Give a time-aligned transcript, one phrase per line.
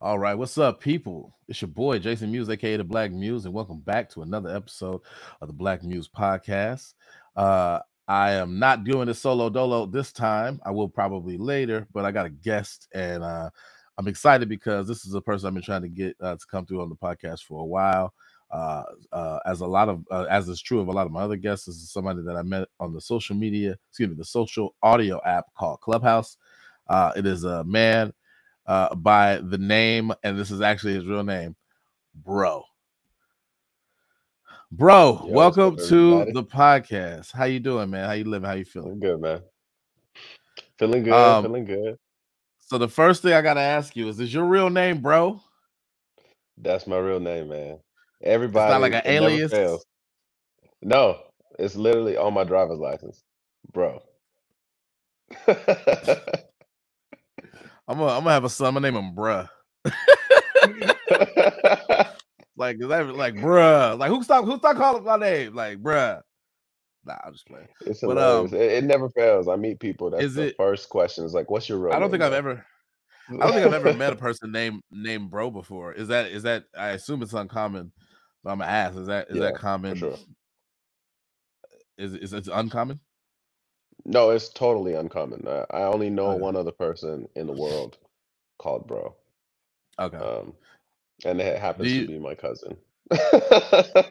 [0.00, 1.34] All right, what's up, people?
[1.48, 5.00] It's your boy Jason Muse, aka the Black Muse, and welcome back to another episode
[5.40, 6.94] of the Black Muse Podcast.
[7.36, 10.60] Uh, I am not doing a solo dolo this time.
[10.66, 13.48] I will probably later, but I got a guest, and uh,
[13.96, 16.66] I'm excited because this is a person I've been trying to get uh, to come
[16.66, 18.12] through on the podcast for a while.
[18.50, 18.82] Uh,
[19.12, 21.36] uh, as a lot of uh, as is true of a lot of my other
[21.36, 24.74] guests, this is somebody that I met on the social media, excuse me, the social
[24.82, 26.36] audio app called Clubhouse.
[26.88, 28.12] Uh, it is a man
[28.66, 31.56] uh, by the name, and this is actually his real name,
[32.14, 32.64] Bro.
[34.70, 37.32] Bro, Yo, welcome up, to the podcast.
[37.32, 38.06] How you doing, man?
[38.06, 38.48] How you living?
[38.48, 38.92] How you feeling?
[38.92, 39.40] I'm good, man.
[40.78, 41.96] Feeling good, Um, feeling good.
[42.60, 45.40] So the first thing I gotta ask you is: Is your real name, Bro?
[46.56, 47.78] That's my real name, man.
[48.20, 49.52] It's Everybody, not like an alias.
[50.82, 51.18] No,
[51.58, 53.22] it's literally on my driver's license,
[53.72, 54.02] bro.
[57.88, 58.68] I'm gonna, I'm gonna have a son.
[58.68, 59.48] I'm gonna name him Bruh.
[62.56, 63.98] Like, is that like Bruh?
[63.98, 64.44] Like, who stop?
[64.44, 65.54] Who stop calling my name?
[65.54, 66.20] Like, Bruh.
[67.04, 67.66] Nah, I'm just playing.
[67.80, 68.52] It's But hilarious.
[68.52, 69.48] um, It, it never fails.
[69.48, 70.10] I meet people.
[70.10, 70.56] That's is the it?
[70.56, 71.24] first question.
[71.24, 72.64] Is like, "What's your real I don't name, think I've ever.
[73.30, 75.92] I don't think I've ever met a person named named Bro before.
[75.92, 76.64] Is that is that?
[76.78, 77.92] I assume it's uncommon.
[78.44, 78.96] But I'm gonna ask.
[78.96, 79.96] Is that is Yeah, that common?
[79.96, 80.16] sure.
[81.98, 83.00] Is is it uncommon?
[84.04, 85.46] No, it's totally uncommon.
[85.48, 86.34] I, I only know Okay.
[86.34, 87.98] one other person in the world
[88.58, 89.14] called bro.
[89.98, 90.18] Okay.
[90.20, 90.54] Um,
[91.24, 92.76] and it happens to be my cousin.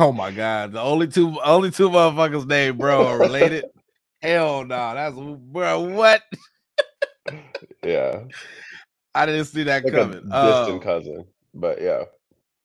[0.00, 0.72] Oh my God!
[0.72, 3.66] The only two only two motherfuckers named Bro are related.
[4.22, 5.80] Hell no, that's bro.
[5.82, 6.22] What?
[7.84, 8.24] Yeah,
[9.14, 10.24] I didn't see that like coming.
[10.40, 12.04] distant Um, cousin, but yeah,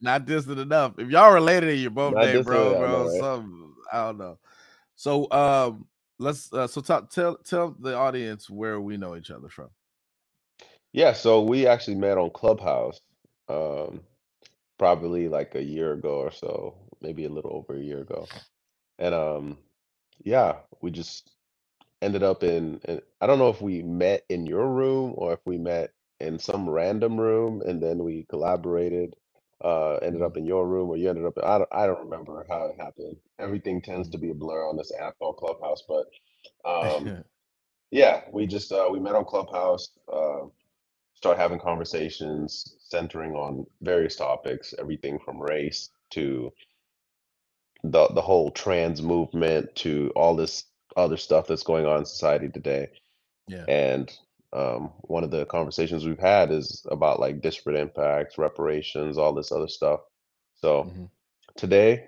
[0.01, 0.93] not distant enough.
[0.99, 2.45] If y'all related you're both named.
[2.45, 3.17] Bro, know, bro, right?
[3.19, 4.39] some I don't know.
[4.95, 5.87] So um,
[6.19, 9.69] let's uh, so talk, tell tell the audience where we know each other from.
[10.93, 12.99] Yeah, so we actually met on Clubhouse,
[13.49, 14.01] um,
[14.79, 18.27] probably like a year ago or so, maybe a little over a year ago.
[18.99, 19.57] And um,
[20.23, 21.31] yeah, we just
[22.01, 25.41] ended up in, in I don't know if we met in your room or if
[25.45, 25.91] we met
[26.21, 29.15] in some random room and then we collaborated,
[29.63, 32.45] uh, ended up in your room or you ended up I don't I don't remember
[32.49, 33.17] how it happened.
[33.39, 34.21] Everything tends to mhm.
[34.21, 36.07] be a blur on this app called Clubhouse, but
[36.69, 37.15] um,
[37.91, 39.89] yeah, we just uh, we met on Clubhouse.
[40.11, 40.47] Uh,
[41.15, 46.51] start having conversations centering on various topics, everything from race to
[47.83, 50.65] the the whole trans movement to all this
[50.97, 52.89] other stuff that's going on in society today.
[53.47, 53.65] yeah.
[53.67, 54.11] And
[54.53, 59.51] um, one of the conversations we've had is about like disparate impacts, reparations, all this
[59.51, 60.01] other stuff.
[60.55, 61.05] So hmm
[61.55, 62.07] today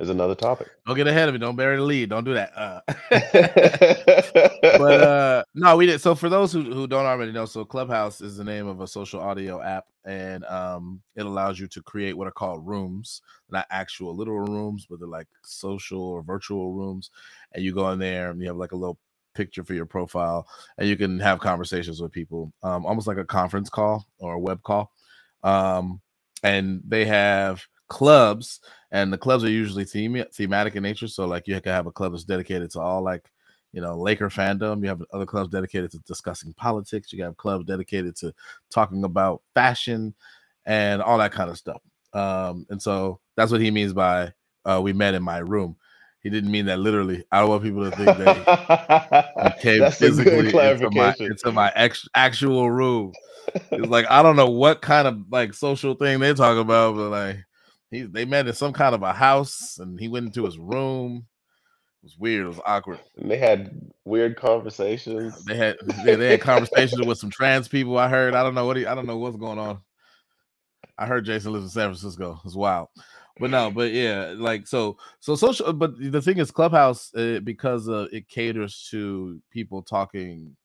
[0.00, 0.68] is another topic.
[0.86, 1.38] Don't get ahead of me.
[1.38, 2.10] Don't bury the lead.
[2.10, 2.52] Don't do that.
[2.56, 2.80] Uh,
[4.78, 6.00] but uh, no, we did.
[6.00, 8.86] So for those who, who don't already know, so Clubhouse is the name of a
[8.86, 13.66] social audio app, and um, it allows you to create what are called rooms, not
[13.70, 17.10] actual literal rooms, but they're like social or virtual rooms.
[17.52, 18.98] And you go in there and you have like a little
[19.38, 20.46] picture for your profile,
[20.78, 24.38] and you can have conversations with people, um, almost like a conference call or a
[24.38, 24.92] web call.
[25.44, 26.00] Um,
[26.42, 28.60] and they have clubs
[28.92, 31.92] and the clubs are usually theme- thematic in nature so like you can have a
[31.92, 33.30] club that's dedicated to all like
[33.72, 37.64] you know laker fandom you have other clubs dedicated to discussing politics you have clubs
[37.64, 38.32] dedicated to
[38.70, 40.14] talking about fashion
[40.66, 41.80] and all that kind of stuff
[42.12, 44.30] um and so that's what he means by
[44.66, 45.74] uh we met in my room
[46.22, 50.48] he didn't mean that literally i don't want people to think that he came physically
[50.48, 53.12] into my into my ex- actual room
[53.70, 57.10] it's like I don't know what kind of like social thing they talk about, but
[57.10, 57.36] like
[57.90, 61.26] he they met in some kind of a house and he went into his room.
[62.02, 62.46] It was weird.
[62.46, 63.00] It was awkward.
[63.16, 65.44] And they had weird conversations.
[65.44, 67.98] They had they, they had conversations with some trans people.
[67.98, 68.34] I heard.
[68.34, 69.80] I don't know what he, I don't know what's going on.
[70.96, 72.40] I heard Jason lives in San Francisco.
[72.44, 72.88] It's wild.
[73.40, 75.72] But no, but yeah, like so, so social.
[75.72, 80.56] But the thing is, Clubhouse uh, because uh, it caters to people talking.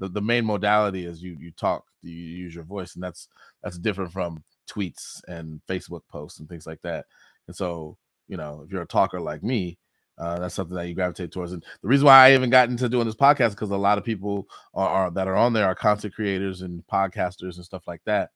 [0.00, 3.28] The, the main modality is you you talk, you use your voice, and that's
[3.62, 7.06] that's different from tweets and Facebook posts and things like that.
[7.48, 7.96] And so,
[8.28, 9.78] you know, if you're a talker like me,
[10.18, 11.52] uh, that's something that you gravitate towards.
[11.52, 14.04] And the reason why I even got into doing this podcast because a lot of
[14.04, 18.02] people are, are that are on there are content creators and podcasters and stuff like
[18.06, 18.30] that.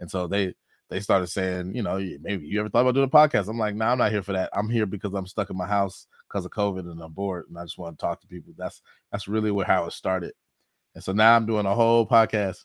[0.00, 0.54] And so they
[0.88, 3.48] they started saying, you know, maybe you ever thought about doing a podcast?
[3.48, 4.50] I'm like, no, nah, I'm not here for that.
[4.52, 7.58] I'm here because I'm stuck in my house because of COVID and I'm bored and
[7.58, 8.52] I just want to talk to people.
[8.56, 10.32] That's that's really where how it started.
[10.94, 12.64] And so now I'm doing a whole podcast.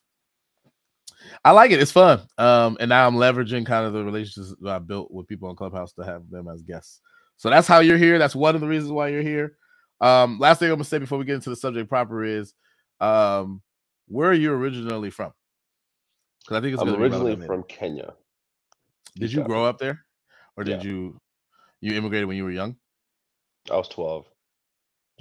[1.43, 1.81] I like it.
[1.81, 2.21] It's fun.
[2.37, 5.55] Um, and now I'm leveraging kind of the relationships that I built with people on
[5.55, 7.01] Clubhouse to have them as guests.
[7.37, 8.19] So that's how you're here.
[8.19, 9.57] That's one of the reasons why you're here.
[9.99, 12.53] Um, last thing I'm gonna say before we get into the subject proper is
[12.99, 13.61] um,
[14.07, 15.31] where are you originally from?
[16.43, 18.13] Because I think it's I'm originally from Kenya.
[19.15, 20.05] Did you grow up there,
[20.57, 20.91] or did Yeah.
[20.91, 21.19] you
[21.81, 22.75] you immigrated when you were young?
[23.69, 24.25] I was 12.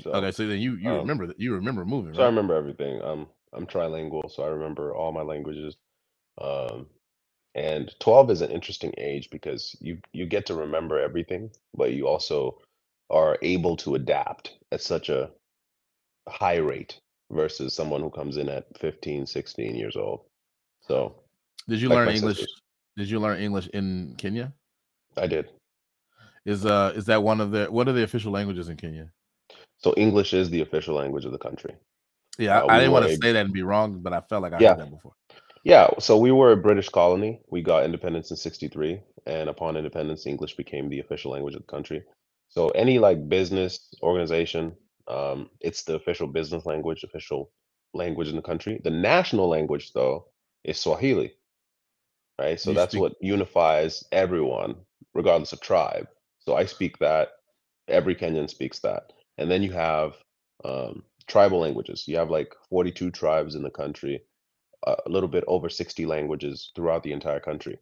[0.01, 2.55] So, Okay, so then you you um, remember that you remember moving, so I remember
[2.55, 3.03] everything.
[3.03, 5.77] Um, I'm trilingual, so I remember all my languages.
[6.41, 6.87] Um,
[7.55, 12.07] and 12 is an interesting age because you you get to remember everything, but you
[12.09, 12.59] also
[13.11, 15.31] are able to adapt at such a
[16.29, 17.01] high rate
[17.31, 20.23] versus someone who comes in at 15, 16 years old.
[20.91, 21.15] So
[21.69, 22.39] Did you like learn English?
[22.39, 22.61] sisters.
[22.97, 24.53] Did you learn English in Kenya?
[25.17, 25.47] I did.
[26.45, 29.07] Is uh is that one of the what are the official languages in Kenya?
[29.79, 31.75] So English is the official language of the country.
[32.39, 34.21] Yeah, Uh, I, I didn't want to a- say that and be wrong, but I
[34.29, 34.71] felt like I Yeah.
[34.71, 35.15] heard that before.
[35.63, 37.33] Yeah, so we were a British colony.
[37.55, 41.73] We got independence in 63, and upon independence, English became the official language of the
[41.77, 42.03] country.
[42.49, 43.73] So any like business
[44.03, 44.75] organization,
[45.07, 47.53] um, it's the official business language, official
[47.95, 48.81] language in the country.
[48.83, 50.27] The national language, though,
[50.65, 51.33] is Swahili,
[52.39, 52.59] right?
[52.61, 54.77] So You that's speak- what unifies everyone,
[55.15, 56.09] regardless of tribe.
[56.41, 57.29] So I speak that.
[57.89, 59.13] Every Kenyan speaks that.
[59.39, 60.15] And then you have
[60.65, 62.05] um, tribal languages.
[62.07, 64.23] You have like 42 tribes in the country
[64.87, 67.79] a little bit over 60 languages throughout the entire country.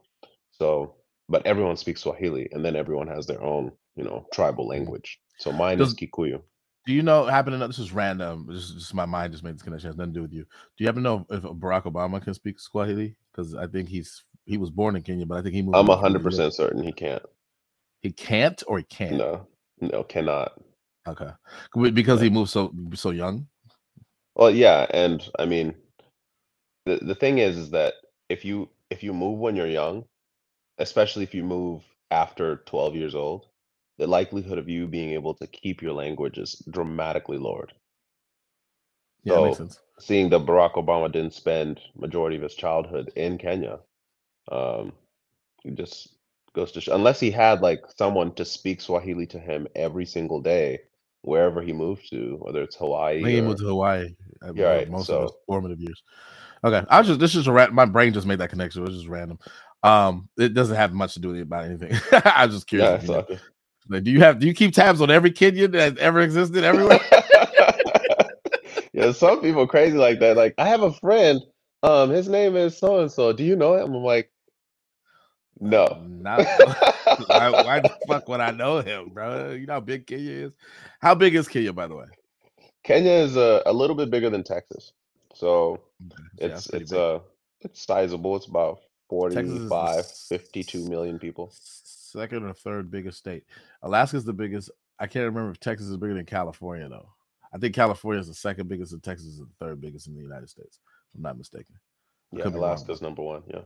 [0.51, 0.97] So,
[1.29, 5.21] but everyone speaks Swahili, and then everyone has their own, you know, tribal language.
[5.39, 6.43] So mine is Does- Kikuyu.
[6.89, 8.47] Do you know happen to know this is random?
[8.49, 9.89] This is just my mind just made this connection.
[9.89, 10.45] It has nothing to do with you.
[10.45, 10.47] Do
[10.79, 13.15] you happen to know if Barack Obama can speak Swahili?
[13.31, 15.77] Because I think he's he was born in Kenya, but I think he moved.
[15.77, 17.23] I'm to 100% certain he can't.
[18.01, 19.19] He can't or he can't.
[19.19, 19.47] No,
[19.83, 20.53] no, cannot.
[21.07, 21.29] Okay,
[21.79, 23.49] Be- because he moved so so young.
[24.35, 25.75] Well, yeah, and I mean,
[26.87, 27.97] the the thing is, is that
[28.31, 30.07] if you if you move when you're young,
[30.79, 33.45] especially if you move after 12 years old,
[33.99, 37.73] the likelihood of you being able to keep your language is dramatically lowered.
[39.25, 39.81] Yeah, that makes So- sense.
[39.99, 43.81] seeing that Barack Obama didn't spend majority of his childhood in Kenya,
[44.53, 44.93] um,
[45.65, 46.15] it just
[46.55, 50.41] goes to show, unless he had like someone to speak Swahili to him every single
[50.41, 50.79] day,
[51.23, 54.15] wherever he moved to, whether it's Hawaii think he moved to Hawaii.
[54.43, 56.01] uh, Yeah, right, most of his formative years.
[56.65, 58.83] Okay, I was just this is a ra- my brain just made that connection.
[58.83, 59.39] It was just random.
[59.83, 61.93] Um, it doesn't have much to do with it about anything.
[62.25, 63.05] I was just curious.
[63.09, 63.23] yeah,
[63.91, 63.97] if you know.
[63.97, 66.65] so- Like, do you have do you keep tabs on every Kenyan that ever existed
[66.65, 67.01] everywhere?
[68.93, 70.37] yeah, some people crazy like that.
[70.37, 71.41] Like, I have a friend,
[71.83, 73.33] um, his name is so and so.
[73.33, 73.95] Do you know him?
[73.95, 74.31] I'm like,
[75.61, 75.99] no.
[76.01, 76.49] Not
[77.27, 79.53] why, why the fuck would I know him, bro?
[79.53, 80.53] You know how big Kenya is.
[81.01, 82.07] How big is Kenya, by the way?
[82.85, 84.93] Kenya is a, a little bit bigger than Texas,
[85.35, 85.83] so
[86.41, 86.95] Yeah, it's it's big.
[86.95, 87.21] uh
[87.61, 88.37] it's sizable.
[88.37, 88.81] It's about
[89.31, 91.55] Texas is the 45, s- 52 million people.
[92.11, 93.45] Second or third biggest state.
[93.83, 94.71] Alaska's the biggest.
[94.99, 97.09] I can't remember if Texas is bigger than California though.
[97.53, 100.21] I think California is the second biggest, and Texas is the third biggest in the
[100.21, 100.81] United States.
[101.13, 101.77] If I'm not mistaken.
[102.33, 103.43] Yeah, Could Alaska's number one.
[103.49, 103.61] Yeah.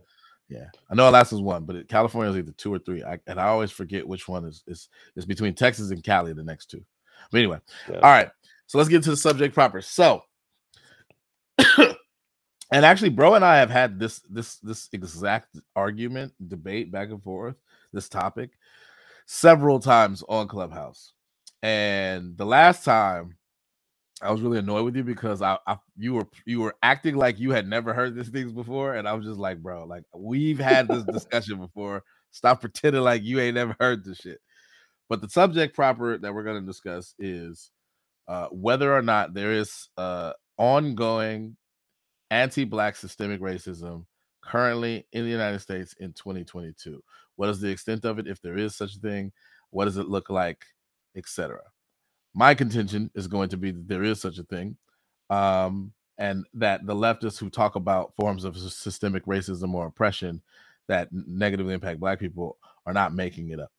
[0.48, 3.02] Yeah, I know Alaska's one, but California is either two or three.
[3.02, 6.34] I, and I always forget which one is is is between Texas and Cali.
[6.34, 6.84] The next two.
[7.30, 7.96] But anyway, Yeah.
[7.96, 8.28] all right.
[8.66, 9.80] So let's get to the subject proper.
[9.80, 10.22] So,
[11.78, 17.22] and actually, bro and I have had this this this exact argument, debate back and
[17.22, 17.56] forth,
[17.92, 18.50] this topic
[19.26, 21.12] several times on Clubhouse.
[21.62, 23.36] And the last time
[24.22, 27.38] I was really annoyed with you because I, I you were you were acting like
[27.40, 30.58] you had never heard these things before, and I was just like, bro, like we've
[30.58, 32.02] had this discussion before.
[32.32, 34.40] Stop pretending like you ain't never heard this shit.
[35.08, 37.70] But the subject proper that we're going to discuss is
[38.28, 41.56] uh, whether or not there is uh, ongoing
[42.30, 44.06] anti-black systemic racism
[44.42, 47.02] currently in the United States in 2022.
[47.36, 49.32] What is the extent of it, if there is such a thing?
[49.70, 50.64] What does it look like,
[51.16, 51.60] etc.
[52.34, 54.76] My contention is going to be that there is such a thing,
[55.30, 60.42] um, and that the leftists who talk about forms of systemic racism or oppression
[60.88, 63.70] that negatively impact Black people are not making it up.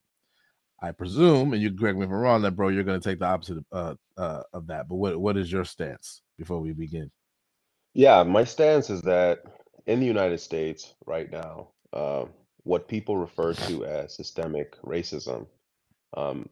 [0.80, 3.18] I presume, and you correct me if I'm wrong, that bro, you're going to take
[3.18, 4.88] the opposite of, uh, uh, of that.
[4.88, 7.10] But what what is your stance before we begin?
[7.94, 9.40] Yeah, my stance is that
[9.86, 12.24] in the United States right now, uh,
[12.64, 15.46] what people refer to as systemic racism
[16.16, 16.48] um,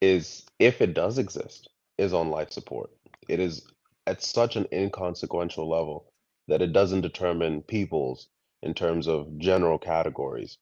[0.00, 1.68] is, if it does exist,
[1.98, 2.90] is on life support.
[3.28, 3.66] It is
[4.06, 6.12] at such an inconsequential level
[6.46, 8.28] that it doesn't determine people's
[8.62, 10.58] in terms of general categories.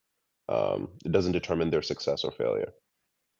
[0.48, 2.72] Um, it doesn't determine their success or failure.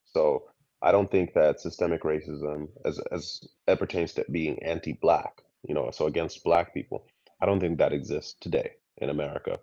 [0.05, 0.45] So
[0.83, 5.91] I don't think that systemic racism, as as it pertains to being anti-black, you know,
[5.91, 7.07] so against black people,
[7.41, 9.59] I don't think that exists today in America.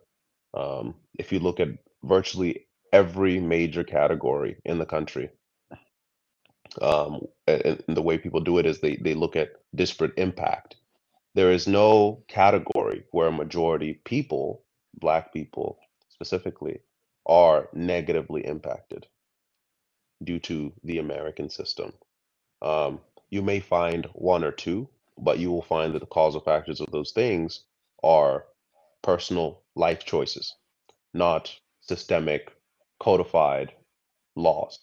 [0.53, 1.69] Um, if you look at
[2.03, 5.29] virtually every major category in the country,
[6.81, 10.75] um, and, the way people do it is they they look at disparate impact.
[11.35, 14.63] There is no category category where a majority people,
[14.99, 15.79] black people
[16.09, 16.79] specifically,
[17.25, 19.07] are negatively impacted
[20.23, 21.93] due to the American system.
[22.61, 26.81] Um, you may find one or two, but you will find that the causal factors
[26.81, 27.61] of those things
[28.03, 28.45] are
[29.01, 30.55] personal life choices,
[31.13, 32.51] not systemic
[32.99, 33.73] codified
[34.35, 34.79] laws.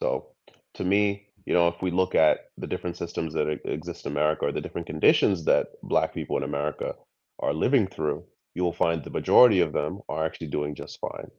[0.00, 0.28] So
[0.74, 4.46] to me, you know, if we look at the different systems that exist in America
[4.46, 6.94] or the different conditions that Black people in America
[7.38, 11.30] are living through, you will find the majority of them are actually doing just fine,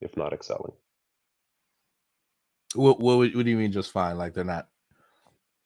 [0.00, 0.72] if not excelling.
[2.74, 4.16] What what, what do you mean just fine?
[4.16, 4.68] Like they're not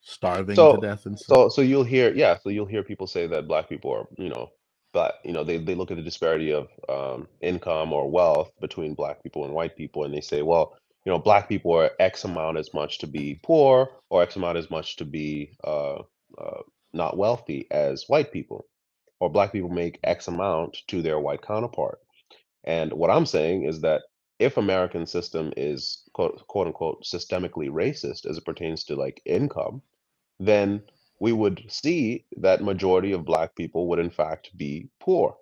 [0.00, 1.37] starving so, to death and stuff?
[1.37, 4.28] So so you'll hear yeah, so you'll hear people say that Black people are you
[4.28, 4.50] know
[4.97, 8.95] but you know they, they look at the disparity of um, income or wealth between
[8.95, 10.75] black people and white people and they say well
[11.05, 14.57] you know black people are x amount as much to be poor or x amount
[14.57, 15.99] as much to be uh,
[16.38, 16.62] uh,
[16.95, 18.67] not wealthy as white people
[19.21, 22.00] or black people make x amount to their white counterpart.
[22.65, 24.00] And what i'm saying is that
[24.38, 29.83] if american system is quote, quote unquote systemically racist as it pertains to like income
[30.41, 30.83] then
[31.20, 35.37] we would see that majority of black people would in fact be poor.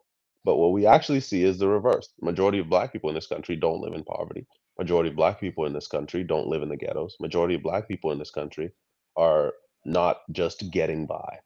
[0.44, 2.10] But what we actually see is the reverse.
[2.22, 4.46] Majority of black people in this country don't live in poverty.
[4.78, 7.16] Majority of black people in this country don't live in the ghettos.
[7.20, 8.70] Majority of black people in this country
[9.16, 9.54] are
[9.84, 11.38] not just getting by.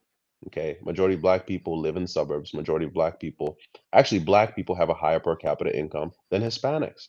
[0.49, 0.78] Okay.
[0.82, 2.54] Majority of black people live in suburbs.
[2.54, 3.56] Majority of black people,
[3.92, 7.08] actually, black people have a higher per capita income than Hispanics.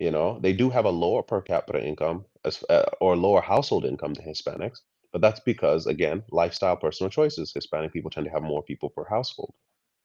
[0.00, 3.86] You know, they do have a lower per capita income as, uh, or lower household
[3.86, 4.80] income than Hispanics,
[5.12, 7.52] but that's because, again, lifestyle, personal choices.
[7.52, 9.54] Hispanic people tend to have more people per household,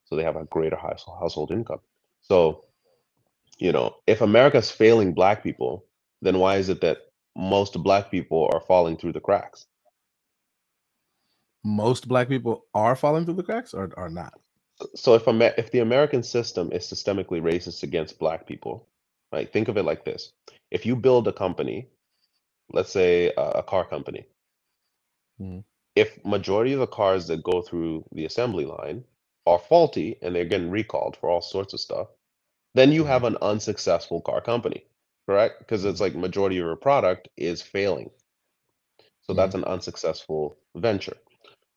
[0.05, 1.79] so they have a greater household income.
[2.21, 2.65] So,
[3.59, 5.85] you know, if America's failing Black people,
[6.21, 6.99] then why is it that
[7.35, 9.65] most Black people are falling through the cracks?
[11.63, 14.39] Most Black people are falling through the cracks, or are not.
[14.95, 18.87] So, if Amer- if the American system is systemically racist against Black people,
[19.31, 19.51] right?
[19.51, 20.33] Think of it like this:
[20.71, 21.89] if you build a company,
[22.71, 24.25] let's say a, a car company,
[25.39, 25.63] Mhm.
[25.95, 29.03] if majority of the cars that go through the assembly line
[29.45, 32.07] are faulty and they're getting recalled for all sorts of stuff,
[32.75, 34.85] then you have an unsuccessful car company,
[35.27, 35.59] correct?
[35.59, 38.09] Because it's like majority of your product is failing.
[39.21, 41.17] So that's an unsuccessful venture.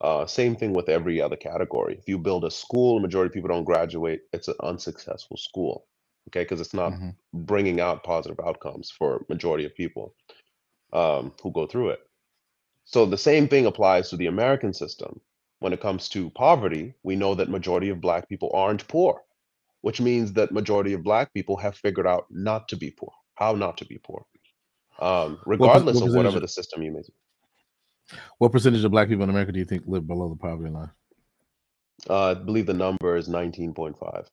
[0.00, 1.96] Uh, same thing with every other category.
[1.98, 5.86] If you build a school, majority of people don't graduate, it's an unsuccessful school.
[6.28, 7.16] Okay, because it's not Mhm.
[7.32, 10.14] bringing out positive outcomes for majority of people
[10.92, 12.00] um, who go through it.
[12.86, 15.20] So the same thing applies to the American system.
[15.58, 19.22] When it comes to poverty, we know that majority of black people aren't poor,
[19.80, 23.52] which means that majority of black people have figured out not to be poor, how
[23.52, 24.24] not to be poor,
[25.00, 27.02] um, regardless what of whatever the system you may.
[28.38, 30.90] What percentage of black people in America do you think live below the poverty line?
[32.08, 34.26] Uh, I believe the number is 19.5,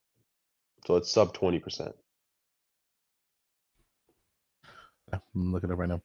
[0.86, 1.96] so it's sub 20 percent.
[5.36, 6.02] I'm looking at it right now.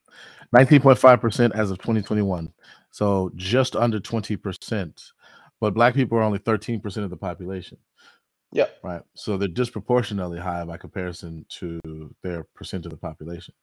[0.55, 2.51] 19.5% as of 2021.
[2.91, 5.11] So just under 20%.
[5.59, 7.77] But black people are only 13% of the population.
[8.51, 8.67] Yeah.
[8.83, 9.01] Right.
[9.13, 13.53] So they're disproportionately high by comparison to their percent of the population.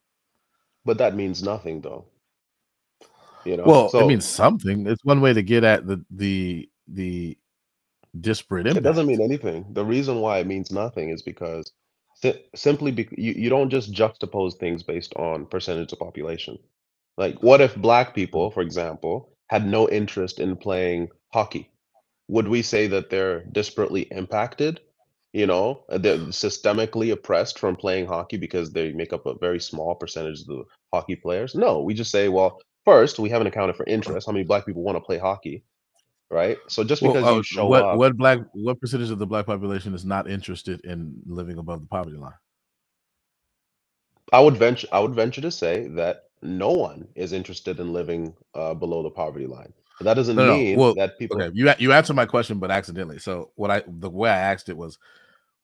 [0.84, 2.04] But that means nothing, though.
[3.44, 3.64] You know.
[3.64, 4.86] Well, so it means something.
[4.86, 7.36] It's one way to get at the the the
[8.20, 8.84] disparate impact.
[8.84, 9.66] it doesn't mean anything.
[9.70, 11.72] The reason why it means nothing is because
[12.22, 16.58] si- simply bec you, you don't just juxtapose things based on percentage of population.
[17.16, 21.70] Like, what if black people, for example, had no interest in playing hockey?
[22.28, 24.80] Would we say that they're disparately impacted?
[25.32, 29.94] You know, they're systemically oppressed from playing hockey because they make up a very small
[29.94, 31.54] percentage of the hockey players?
[31.54, 34.26] No, we just say, well, first, we haven't accounted for interest.
[34.26, 35.64] How many black people want to play hockey?
[36.30, 36.58] Right.
[36.68, 39.26] So just Well, because uh, you show what up, what black what percentage of the
[39.26, 42.34] black population is not interested in living above the poverty line?
[44.32, 48.34] I would venture I would venture to say that no one is interested in living
[48.54, 49.72] uh, below the poverty line.
[49.98, 51.40] But that doesn't No, no, mean well, that people.
[51.40, 53.18] Okay, you you answered my question, but accidentally.
[53.18, 54.98] So what I the way I asked it was,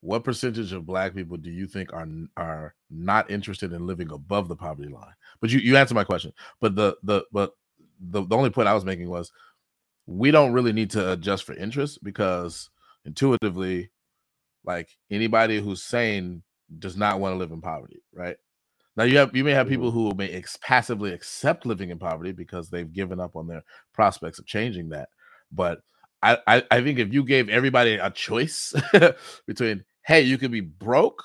[0.01, 4.49] what percentage of black people do you think are are not interested in living above
[4.49, 5.15] the poverty line?
[5.41, 6.33] But you you answered my question.
[6.61, 7.55] But the the but
[8.01, 9.31] the, the only point I was making was
[10.07, 12.71] we don't really need to adjust for interest because
[13.05, 13.91] intuitively,
[14.65, 16.43] like anybody who's sane
[16.79, 18.37] does not want to live in poverty, right?
[18.97, 20.11] Now you have you may have people mm-hmm.
[20.11, 23.63] who may ex- passively accept living in poverty because they've given up on their
[23.95, 25.09] prospects of changing that.
[25.51, 25.81] But
[26.23, 28.75] I, I, I think if you gave everybody a choice
[29.47, 31.23] between hey, you could be broke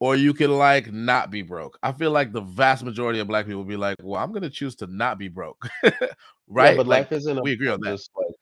[0.00, 1.78] or you could like not be broke.
[1.82, 4.50] I feel like the vast majority of black people would be like, well, I'm gonna
[4.50, 5.66] choose to not be broke.
[6.48, 6.56] right?
[6.58, 7.98] Yeah, but Like, life isn't we agree on that.
[7.98, 8.34] just like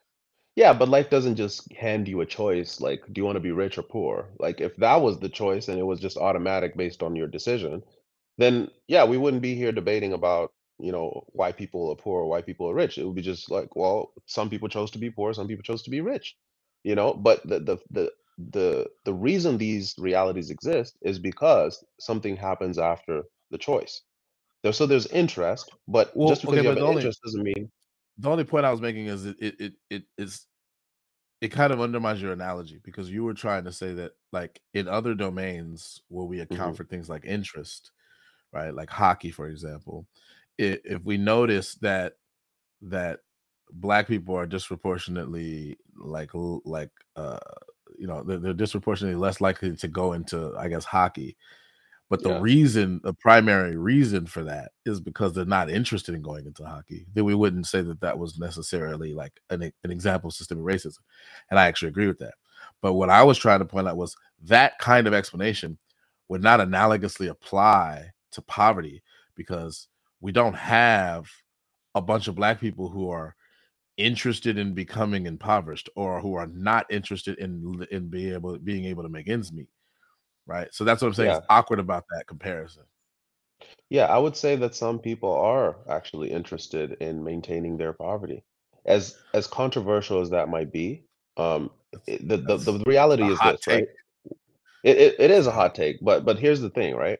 [0.56, 3.78] Yeah, but life doesn't just hand you a choice, like, do you wanna be rich
[3.78, 4.30] or poor?
[4.38, 7.82] Like, if that was the choice and it was just automatic based on your decision,
[8.38, 12.28] then yeah, we wouldn't be here debating about, you know, why people are poor or
[12.28, 12.98] why people are rich.
[12.98, 15.82] It would be just like, well, some people chose to be poor, some people chose
[15.84, 16.36] to be rich,
[16.84, 17.14] you know?
[17.14, 23.24] But the the the the the reason these realities exist is because something happens after
[23.50, 24.02] the choice.
[24.62, 27.42] There so there's interest, but Well, just because okay, you have an only interest doesn't
[27.44, 27.70] mean
[28.18, 30.46] the only point I was making is it it it, it is
[31.40, 34.88] it kind of undermines your analogy because you were trying to say that like in
[34.88, 36.76] other domains where we account Mhm.
[36.76, 37.92] for things like interest,
[38.52, 38.74] right?
[38.74, 40.08] Like hockey, for example,
[40.60, 42.14] i- if we notice that
[42.82, 43.20] that
[43.72, 46.30] black people are disproportionately like
[46.66, 47.38] like uh
[47.98, 51.36] you know they're, they're disproportionately less likely to go into I guess hockey
[52.10, 52.38] but the Yeah.
[52.40, 57.06] reason, the primary reason for that is because they're not interested in going into hockey.
[57.14, 60.98] Then we wouldn't say that that was necessarily like an, an example of systemic racism.
[61.50, 62.34] And I actually agree with that.
[62.82, 65.78] But what I was trying to point out was that kind of explanation
[66.28, 69.02] would not analogously apply to poverty
[69.34, 69.88] because
[70.20, 71.26] we don't have
[71.94, 73.34] a bunch of black people who are
[73.96, 79.02] interested in becoming impoverished or who are not interested in in being able being able
[79.02, 79.68] to make ends meet
[80.46, 80.72] right?
[80.72, 81.30] So that's what I'm saying.
[81.30, 81.38] Yeah.
[81.38, 82.82] It's awkward about that comparison.
[83.90, 88.44] Yeah, I would say that some people are actually interested in maintaining their poverty.
[88.86, 91.04] As as controversial as that might be,
[91.36, 91.70] um,
[92.06, 93.74] the, the the reality is this, take.
[93.74, 93.88] right?
[94.82, 97.18] It, it it is a hot take, but but here's the thing, right?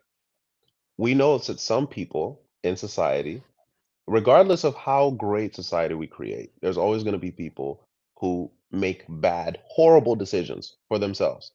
[0.98, 3.42] We know that some people in society,
[4.06, 7.84] regardless of how great society we create, there's always going to be people
[8.18, 11.52] who make bad, horrible decisions for themselves.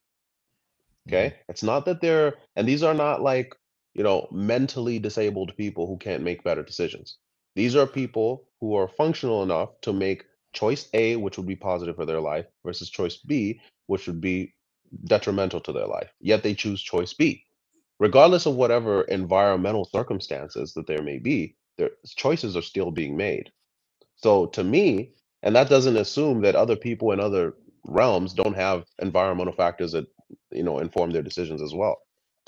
[1.07, 1.09] Mhm.
[1.09, 1.35] Okay.
[1.49, 3.55] It's not that they're, and these are not like,
[3.93, 7.17] you know, mentally disabled people who can't make better decisions.
[7.55, 11.95] These are people who are functional enough to make choice A, which would be positive
[11.95, 14.53] for their life, versus choice B, which would be
[15.05, 16.11] detrimental to their life.
[16.19, 17.45] Yet they choose choice B.
[17.99, 23.51] Regardless of whatever environmental circumstances that there may be, their choices are still being made.
[24.17, 28.85] So to me, and that doesn't assume that other people in other realms don't have
[29.01, 30.05] environmental factors that
[30.51, 31.97] you know inform their decisions as well.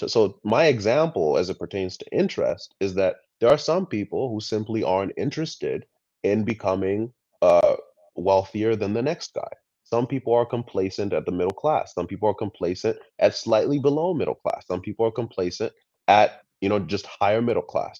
[0.08, 4.40] So, my example as it pertains to interest is that there are some people who
[4.40, 5.86] simply aren't interested
[6.24, 7.76] in becoming uh,
[8.16, 9.52] wealthier than the next guy.
[9.84, 11.94] Some people are complacent at the middle class.
[11.94, 14.66] Some people are complacent at slightly below middle class.
[14.68, 15.74] Some people are complacent
[16.08, 18.00] at you know just higher middle class.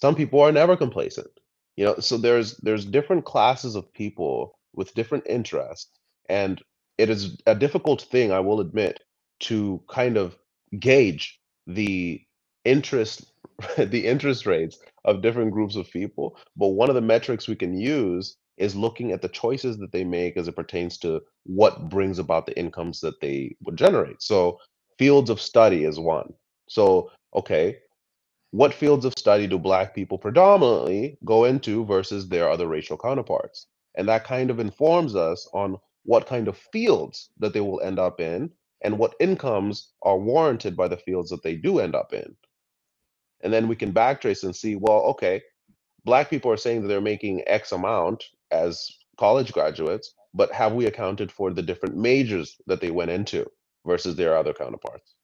[0.00, 1.30] Some people are never complacent.
[1.76, 5.90] You know, so there's there's different classes of people with different interests,
[6.28, 6.60] and
[6.98, 9.00] it is a difficult thing, I will admit,
[9.40, 10.36] to kind of
[10.78, 12.20] gauge the
[12.64, 13.32] interest
[13.76, 16.36] the interest rates of different groups of people.
[16.56, 20.04] But one of the metrics we can use is looking at the choices that they
[20.04, 24.20] make as it pertains to what brings about the incomes that they would generate.
[24.22, 24.58] So
[24.98, 26.34] fields of study is one.
[26.68, 27.78] So, okay,
[28.50, 33.66] what fields of study do black people predominantly go into versus their other racial counterparts?
[33.96, 37.98] And that kind of informs us on what kind of fields that they will end
[37.98, 38.50] up in
[38.82, 42.36] and what incomes are warranted by the fields that they do end up in.
[43.42, 45.42] And then we can backtrace and see well okay
[46.04, 50.86] black people are saying that they're making x amount as college graduates but have we
[50.86, 53.46] accounted for the different majors that they went into
[53.86, 55.14] versus their other counterparts?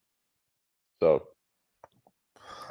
[1.01, 1.25] So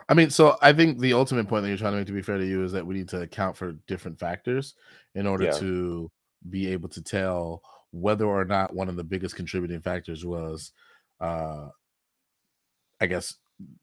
[0.10, 2.22] I mean, so I think the ultimate point that you're trying to make, to be
[2.22, 4.76] fair to you, is that we need to account for different factors
[5.16, 6.12] in order yeah to
[6.50, 7.62] be able to tell
[7.92, 10.74] whether or not one of the biggest contributing factors was,
[11.22, 11.70] uh,
[13.00, 13.36] I guess,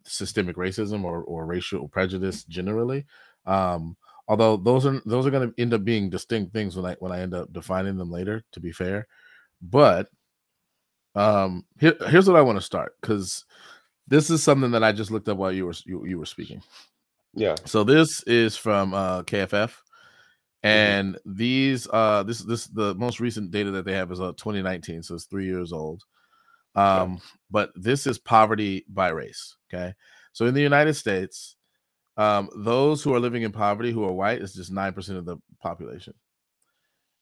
[0.05, 3.07] systemic racism or, or racial prejudice generally.
[3.47, 3.97] Um,
[4.29, 7.13] although those are those are going to end up being distinct things when I when
[7.13, 8.45] I end up defining them later.
[8.53, 9.07] To be fair,
[9.63, 10.09] but
[11.15, 13.45] um, here, here's what I want to start because
[14.11, 16.63] this is something that I just looked up while you were you, you were speaking.
[17.35, 19.73] yeah So this is from uh, KFF,
[20.69, 24.33] hmm and these uh this this the most recent data that they have is uh
[24.33, 26.03] 2019, so it's three years old.
[26.87, 29.57] okay Um, but this is poverty by race.
[29.73, 29.95] Okay,
[30.33, 31.57] so in the United States,
[32.17, 35.25] um, those who are living in poverty who are white is just nine percent of
[35.25, 36.15] the population.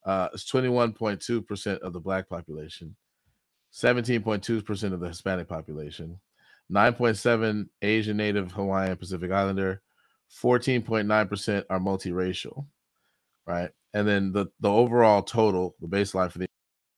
[0.05, 2.97] Uh, it's twenty one point two percent of the black population,
[3.71, 6.19] seventeen point two percent of the Hispanic population,
[6.71, 9.83] nine point seven Asian, Native, Hawaiian, Pacific Islander,
[10.29, 12.67] fourteen point nine percent are multiracial
[13.47, 13.71] right?
[13.95, 16.49] And then the the overall total, the baseline for the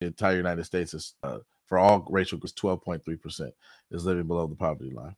[0.01, 3.55] entire United States is uh, for all racial groups, twelve point three percent
[3.91, 5.17] is living below the poverty line.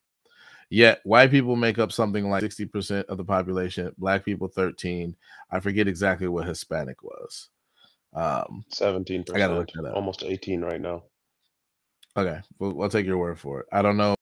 [0.70, 3.92] Yet white people make up something like sixty percent of the population.
[3.98, 5.16] Black people thirteen.
[5.50, 7.48] I forget exactly what Hispanic was.
[8.14, 9.96] Um, Seventeen I gotta look percent, that up.
[9.96, 11.04] almost eighteen right now.
[12.16, 13.66] Okay, well, I'll take your word for it.
[13.72, 14.14] I don't know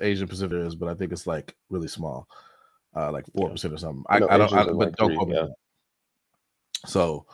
[0.00, 2.28] Asian Pacific is, but I think it's like really small,
[2.94, 4.04] uh, like four percent or something.
[4.08, 5.46] I, know I don't, I, but like don't three, yeah.
[6.86, 7.26] So,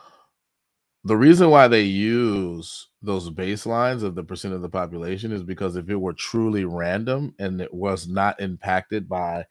[1.03, 5.75] the reason why they use those baselines of the percent of the population is because
[5.75, 9.45] if it were truly random and it was not impacted by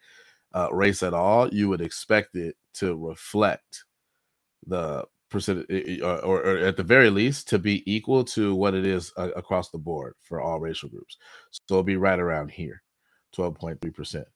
[0.55, 3.85] uh, race at all, you would expect it to reflect
[4.67, 5.67] the percent,
[6.03, 9.31] or, or, or at the very least, to be equal to what it is uh,
[9.37, 11.17] across the board for all racial groups.
[11.51, 12.83] So it'll be right around here,
[13.37, 14.27] twelve point three percent.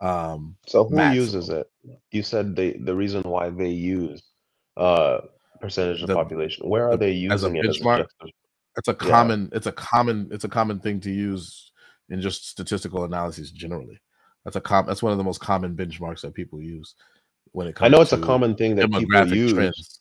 [0.00, 1.16] Um, So who maximum.
[1.24, 1.70] uses it?
[2.10, 4.22] You said they the reason why they use
[4.76, 5.20] uh
[5.60, 6.68] percentage of The- population.
[6.68, 8.06] Where are the- they using it as a benchmark?
[8.76, 9.10] It's a Yeah.
[9.10, 11.72] common, it's a common, it's a common thing to use
[12.10, 14.00] in just statistical analyses generally.
[14.44, 14.86] That's a com.
[14.86, 16.94] That's one of the most common benchmarks that people use
[17.52, 17.86] when it comes.
[17.86, 19.52] I know it's a common thing that people use.
[19.52, 20.00] trends.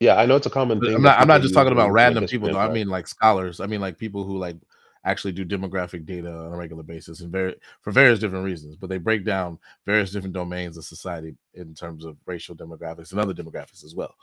[0.00, 0.94] Yeah, I know it's a common thing.
[0.94, 1.18] I'm not.
[1.18, 2.52] I'm not just talking about random people.
[2.52, 2.58] Though.
[2.58, 3.60] I mean like scholars.
[3.60, 4.56] I mean like people who like
[5.04, 8.76] actually do demographic data on a regular basis and very for various different reasons.
[8.76, 13.20] But they break down various different domains of society in terms of racial demographics and
[13.20, 14.14] other demographics as well.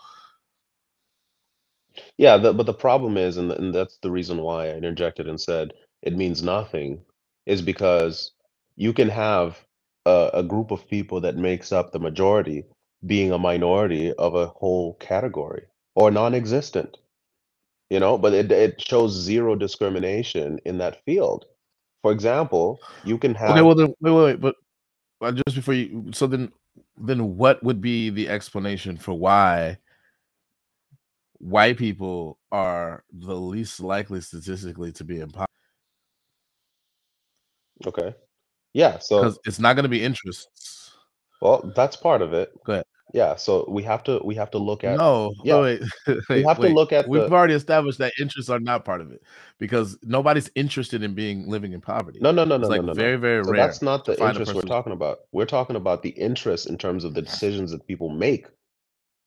[2.17, 5.39] Yeah, the, but the problem is, and, and that's the reason why I interjected and
[5.39, 7.02] said it means nothing,
[7.46, 8.32] is because
[8.76, 9.60] you can have
[10.06, 12.65] a, a group of people that makes up the majority
[13.06, 15.63] being a minority of a whole category
[15.96, 16.98] or non-existent,
[17.92, 21.46] you know, but it, it shows zero discrimination in that field.
[22.02, 23.62] For example, you can have Okay.
[23.62, 24.56] Well, then wait, wait, wait.
[25.20, 26.54] But just before you, so then,
[26.98, 29.78] then what would be the explanation for why?
[31.40, 35.48] White people are the least likely statistically to be in poverty
[37.86, 38.16] okay,
[38.74, 40.92] yeah, so it's not going to be interests.
[41.42, 42.52] well, that's part of it.
[42.64, 42.86] Go ahead.
[43.13, 46.43] Yeah, so we have to we have to look at No, yeah, wait, wait, we
[46.43, 49.21] have to look at We've the already established that interests are not part of it
[49.60, 52.19] because nobody's interested in being living in poverty.
[52.21, 52.93] No, no, no, It's no, like no, no.
[52.93, 55.19] very, very So rare that's not the interest we're talking about.
[55.32, 58.47] We're talking about the interest in terms of the decisions that people make.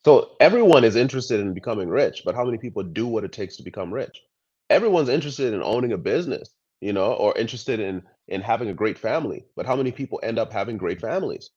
[0.04, 3.56] So everyone is interested in becoming rich, but how many people do what it takes
[3.56, 4.22] to become rich?
[4.70, 8.98] Everyone's interested in owning a business, you know, or interested in in having a great
[8.98, 11.50] family, but how many people end up having great families?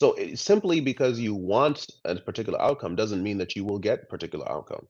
[0.00, 4.08] So it, simply because you want a particular outcome doesn't mean that you will get
[4.08, 4.86] particular outcome.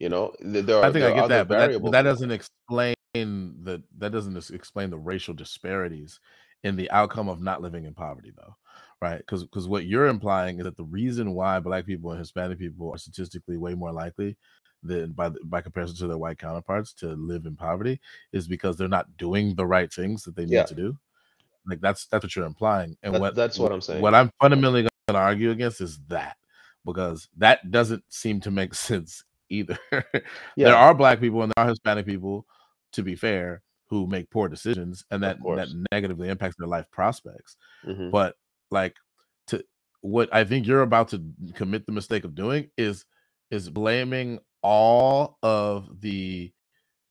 [0.00, 3.82] You know, Th- there I think I get that, but that, that doesn't explain the
[3.98, 6.18] that doesn't explain the racial disparities
[6.64, 8.56] in the outcome of not living in poverty, though,
[9.00, 9.18] right?
[9.18, 12.90] Because because what you're implying is that the reason why Black people and Hispanic people
[12.92, 14.36] are statistically way more likely
[14.82, 18.00] than by by comparison to their white counterparts to live in poverty
[18.32, 20.98] is because they're not doing the right things that they need Yeah, to do.
[21.66, 24.02] Like that's that's what you're implying, and that, what that's what I'm saying.
[24.02, 26.36] what I'm fundamentally going to argue against is that
[26.84, 29.78] because that doesn't seem to make sense either.
[30.56, 32.46] there are black people and there are Hispanic people,
[32.92, 37.56] to be fair, who make poor decisions and that that negatively impacts their life prospects.
[37.84, 38.36] hmm But
[38.70, 38.96] like
[39.48, 39.64] to
[40.00, 41.22] what I think you're about to
[41.54, 43.04] commit the mistake of doing is
[43.50, 46.52] is blaming all of the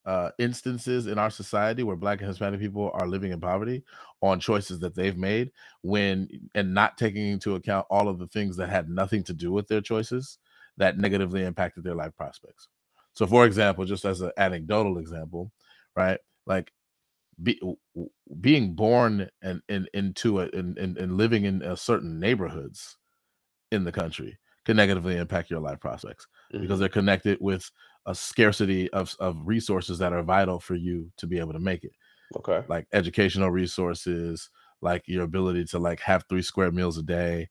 [0.06, 3.84] uh, instances in our society where black and hispanic people are living in poverty
[4.22, 8.58] on choices that they've made when and not taking into account all of the things
[8.58, 10.40] that had nothing to do with their choices
[10.78, 12.68] that negatively impacted their life prospects.
[13.14, 15.52] So for example just as an anecdotal example
[15.96, 16.72] right like
[17.42, 17.60] be,
[18.40, 22.98] being born and, and into it and, and, and living in uh, certain neighborhoods
[23.72, 27.72] in the country can negatively impact your life prospects because hmm they're connected with
[28.06, 31.84] a scarcity of, of resources that are vital for you to be able to make
[31.84, 31.92] it
[32.36, 32.64] Okay.
[32.68, 34.50] like educational resources
[34.82, 37.48] like your ability to like have three square meals a day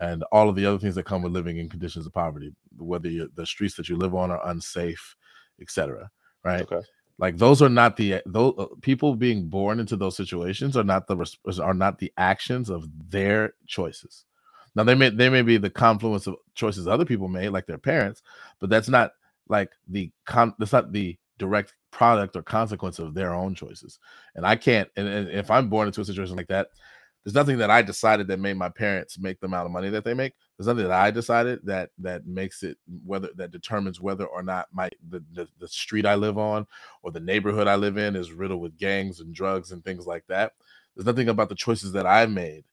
[0.00, 3.08] and all of the other things that come with living in conditions of poverty whether
[3.34, 5.14] the streets that you live on are unsafe
[5.60, 6.10] etc
[6.44, 6.80] right Okay.
[7.18, 11.06] like those are not the those uh, people being born into those situations are not
[11.06, 14.24] the res- are not the actions of their choices
[14.74, 17.78] now they may they may be the confluence of choices other people made like their
[17.78, 18.22] parents
[18.58, 19.12] but that's not
[19.52, 24.00] like the con that's not the direct product or consequence of their own choices.
[24.34, 26.68] And i can't and, and if i'm born into a situation like that
[27.24, 30.04] there's nothing that i decided that made my parents make the amount of money that
[30.04, 30.32] they make.
[30.56, 34.66] There's nothing that i decided that that makes it whether that determines whether or not
[34.72, 36.66] my the, the, the street i live on
[37.02, 40.24] or the neighborhood i live in is riddled with gangs and drugs and things like
[40.28, 40.52] that.
[40.96, 42.64] There's nothing about the choices that i made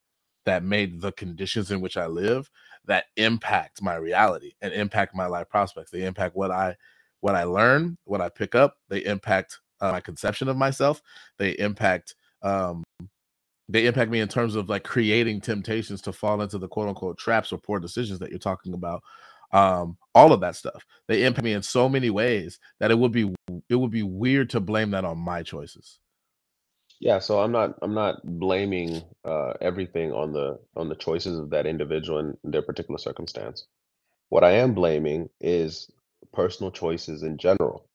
[0.45, 2.49] that made the conditions in which i live
[2.89, 6.75] that impact my reality and impact my life prospects they impact what i
[7.21, 11.01] what i learn what i pick up they impact uh, my conception of myself
[11.37, 12.83] they impact um
[13.69, 17.17] they impact me in terms of like creating temptations to fall into the quote unquote
[17.17, 19.03] traps or poor decisions that you're talking about
[19.51, 20.85] um, all of that stuff.
[21.07, 23.33] They impact me in so many ways that it would be
[23.69, 25.99] it would be weird to blame that on my choices.
[26.99, 31.51] Yeah, so I'm not I'm not blaming uh, everything on the on the choices of
[31.51, 33.67] that individual in their particular circumstance.
[34.29, 35.89] What I am blaming is
[36.33, 37.87] personal choices in general.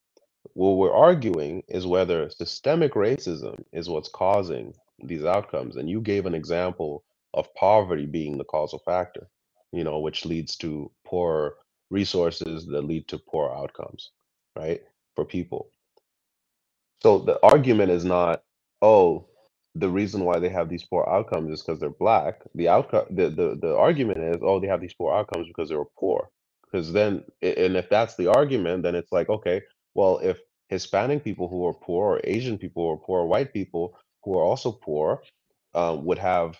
[0.55, 5.77] What we're arguing is whether systemic racism is what's causing these outcomes.
[5.77, 9.29] And you gave an example of poverty being the causal factor,
[9.73, 11.55] you know, which leads to poor
[11.91, 14.11] resources that lead to poor outcomes,
[14.57, 14.81] right?
[15.15, 15.71] For people.
[17.03, 18.43] So the argument is not,
[18.85, 19.27] oh,
[19.75, 22.35] the reason why they have these poor outcomes is because they're black.
[22.55, 25.75] The outcome, the, the the argument is, oh, they have these poor outcomes because they
[25.75, 26.29] were poor.
[26.63, 29.61] Because then, and if that's the argument, then it's like, okay,
[29.95, 30.37] well, if
[30.69, 34.37] Hispanic people who are poor, or Asian people who are poor, or white people who
[34.37, 35.21] are also poor,
[35.73, 36.57] um, would have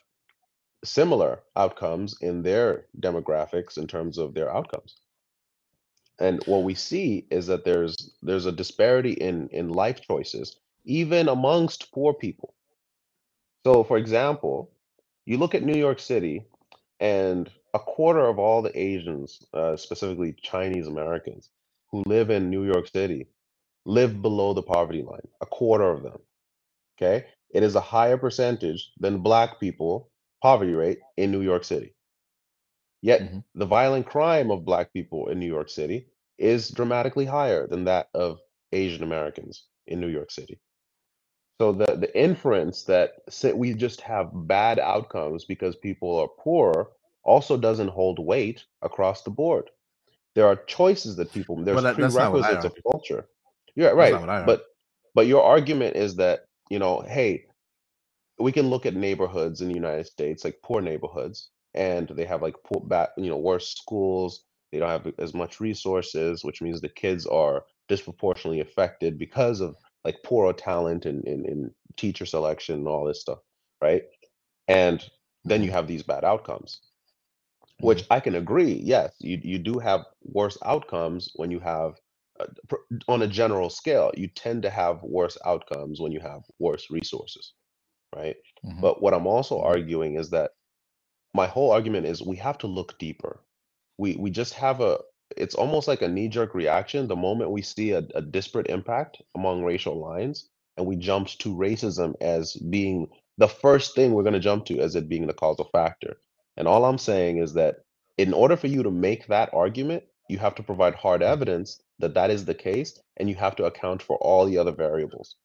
[0.83, 4.97] similar outcomes in their demographics in terms of their outcomes.
[6.19, 11.27] And what we see is that there's there's a disparity in in life choices, even
[11.27, 12.53] amongst poor people.
[13.65, 14.71] So, for example,
[15.25, 16.45] you look at New York City,
[16.99, 21.49] and a quarter of all the Asians, uh, specifically Chinese Americans,
[21.91, 23.27] who live in New York City,
[23.85, 25.27] live below the poverty line.
[25.41, 26.19] A quarter of them.
[26.97, 31.93] Okay, it is a higher percentage than Black people poverty rate in New York City.
[33.01, 33.43] Yet Mhm.
[33.55, 38.09] the violent crime of Black people in New York City is dramatically higher than that
[38.13, 38.39] of
[38.71, 40.59] Asian Americans in New York City.
[41.59, 46.89] So the the inference that say we just have bad outcomes because people are poor
[47.23, 49.69] also doesn't hold weight across the board.
[50.35, 53.27] There are choices that people Well, there's that, what I prerequisites of culture.
[53.75, 54.11] Yeah, right.
[54.11, 54.45] not what I argue.
[54.45, 54.65] But
[55.13, 57.45] but your argument is that, you know, hey,
[58.37, 62.41] we can look at neighborhoods in the United States, like poor neighborhoods, and they have
[62.41, 64.43] like poor back, you know, worse schools.
[64.71, 69.77] They don't have as much resources, which means the kids are disproportionately affected because of
[70.05, 73.39] like poor talent and, and, and teacher selection and all this stuff,
[73.83, 74.03] right?
[74.67, 75.03] And
[75.45, 75.71] then you Mhm.
[75.71, 76.81] have these bad outcomes,
[77.81, 78.81] which I can agree.
[78.83, 81.93] Yes, you you do have worse outcomes when you have
[82.39, 82.47] uh,
[83.07, 84.11] on a general scale.
[84.17, 87.53] You tend to have worse outcomes when you have worse resources,
[88.15, 88.37] right?
[88.63, 88.81] Mhm.
[88.81, 89.61] But what I'm also Mhm.
[89.61, 90.51] arguing is that
[91.35, 93.41] my whole argument is we have to look deeper.
[93.99, 94.99] We we just have a
[95.35, 99.63] it's almost like a knee-jerk reaction the moment we see a, a disparate impact among
[99.63, 103.07] racial lines, and we jump to racism as being
[103.37, 106.17] the first thing we're going to jump to as it being the causal factor.
[106.57, 107.77] And all I'm saying is that
[108.17, 112.13] in order for you to make that argument, you have to provide hard evidence that
[112.13, 115.35] that is the case, and you have to account for all the other variables.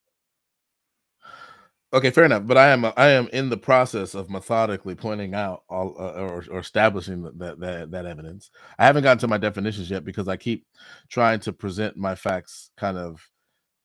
[1.93, 2.47] Okay, fair enough.
[2.47, 6.45] But I am I am in the process of methodically pointing out all uh, or,
[6.51, 8.51] or establishing that, that that evidence.
[8.79, 10.67] I haven't gotten to my definitions yet because I keep
[11.09, 13.21] trying to present my facts kind of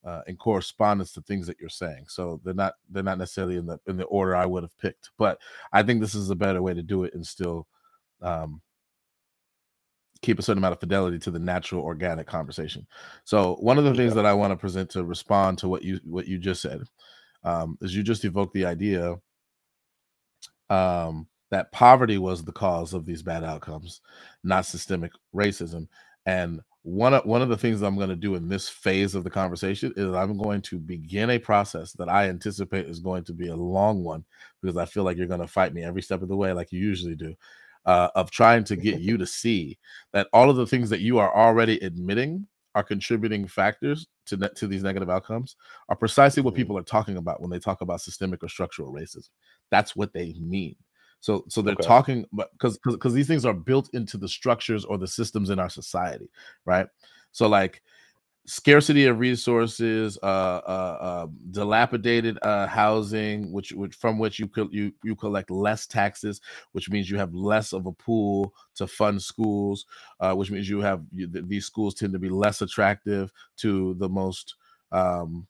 [0.06, 2.06] uh, in correspondence to things that you're saying.
[2.10, 5.10] So they're not they're not necessarily in the in the order I would have picked.
[5.18, 5.40] But
[5.74, 7.68] I think this is a better way to do it and still
[8.22, 8.62] um,
[10.22, 12.86] keep a certain amount of fidelity to the natural organic conversation.
[13.24, 16.00] So one of the things that I want to present to respond to what you
[16.04, 16.84] what you just said
[17.46, 19.16] um, is you just evoked the idea
[20.70, 24.02] um, that poverty was the cause of these bad outcomes,
[24.44, 25.88] not systemic racism.
[26.26, 29.24] And one of one of the things I'm going to do in this phase of
[29.24, 33.34] the conversation is I'm going to begin a process that I anticipate is going to
[33.34, 34.26] be a long one
[34.62, 36.72] because I feel like you're going to fight me every step of the way, like
[36.72, 37.36] you usually do,
[37.86, 39.78] uh, of trying to get you to see
[40.14, 44.50] that all of the things that you are already admitting are contributing factors to ne-
[44.56, 45.56] to these negative outcomes
[45.90, 46.58] are precisely what Mhm.
[46.58, 49.30] people are talking about when they talk about systemic or structural racism.
[49.72, 50.76] That's what they mean.
[51.22, 51.84] So so they're Okay.
[51.88, 55.58] talking but because because these things are built into the structures or the systems in
[55.60, 56.30] our society,
[56.66, 56.88] right?
[57.32, 57.82] So like
[58.46, 64.92] scarcity of resources, uh, uh, uh, dilapidated housing, which, which from which you could you
[65.04, 69.86] you collect less taxes, which means you have less of a pool to fund schools,
[70.20, 73.96] uh, which means you have you, th- these schools tend to be less attractive to
[73.96, 74.56] the most
[74.92, 75.48] um,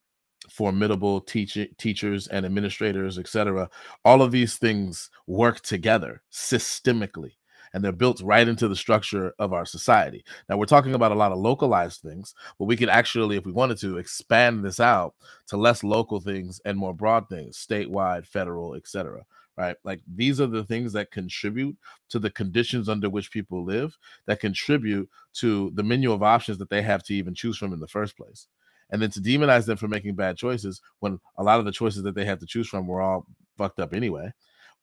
[0.50, 3.70] formidable teaching teachers and administrators, etc.
[4.04, 7.34] All of these things work together systemically.
[7.76, 10.24] And they're built right into the structure of our society.
[10.48, 13.52] Now, we're talking about a lot of localized things, but we could actually, if we
[13.52, 15.14] wanted to, expand this out
[15.48, 19.26] to less local things and more broad things, statewide, federal, etc.
[19.58, 19.76] Right?
[19.84, 21.76] Like these are the things that contribute
[22.12, 26.70] to the conditions under which people live, that contribute to the menu of options that
[26.70, 28.48] they have to even choose from in the first place.
[28.90, 32.04] And then to demonize them for making bad choices when a lot of the choices
[32.04, 33.26] that they have to choose from were all
[33.58, 34.32] fucked up anyway.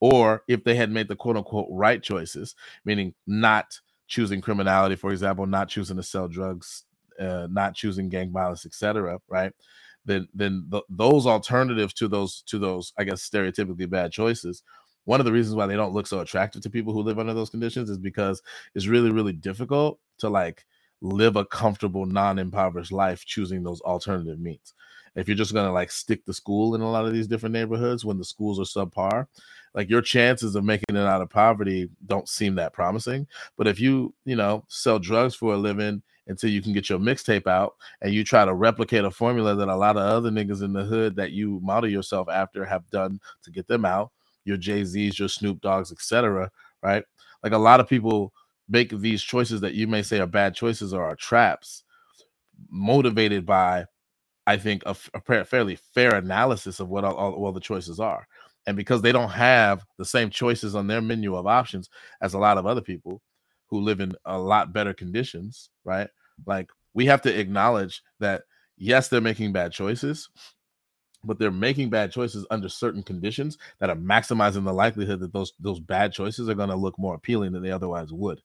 [0.03, 5.13] Or if they had made the quote unquote right choices, meaning not choosing criminality, for
[5.13, 6.83] example, not choosing to sell drugs,
[7.21, 9.53] uh, not choosing gang violence, etc., right?
[10.05, 14.65] Then then the, those alternatives to those to those, I guess, stereotypically bad choices.
[15.05, 17.35] One of the reasons why they don't look so attractive to people who live under
[17.35, 18.43] those conditions is because
[18.75, 20.65] it's really, really difficult to like
[21.01, 24.75] live a comfortable, non-impoverished life choosing those alternative means.
[25.15, 28.05] If you're just gonna like stick to school in a lot of these different neighborhoods
[28.05, 29.27] when the schools are subpar,
[29.75, 33.27] like your chances of making it out of poverty don't seem that promising.
[33.57, 36.99] But if you, you know, sell drugs for a living until you can get your
[36.99, 40.63] mixtape out and you try to replicate a formula that a lot of other niggas
[40.63, 44.11] in the hood that you model yourself after have done to get them out,
[44.45, 46.51] your Jay-Z's, your Snoop Doggs, etc.,
[46.83, 47.05] right?
[47.43, 48.33] Like a lot of people
[48.69, 51.83] make these choices that you may say are bad choices or are traps
[52.71, 53.85] motivated by
[54.47, 54.95] I think a,
[55.45, 58.27] fairly fair analysis of what all, all, all the choices are.
[58.67, 62.39] And because they don't have the same choices on their menu of options as a
[62.39, 63.23] lot of other people
[63.67, 66.09] who live in a lot better conditions, right?
[66.47, 68.43] Like we have to acknowledge that
[68.77, 70.29] yes, they're making bad choices,
[71.25, 75.53] but they're making bad choices under certain conditions that are maximizing the likelihood that those
[75.61, 78.41] those bad choices are going to look more appealing than they otherwise would.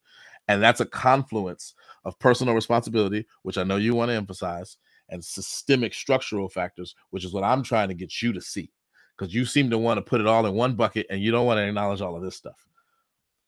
[0.46, 4.78] And that's a confluence of personal responsibility, which I know you want to emphasize,
[5.10, 8.70] and systemic structural factors, which is what I'm trying to get you to see.
[9.16, 11.46] Because you seem to want to put it all in one bucket and you don't
[11.46, 12.66] want to acknowledge all of this stuff.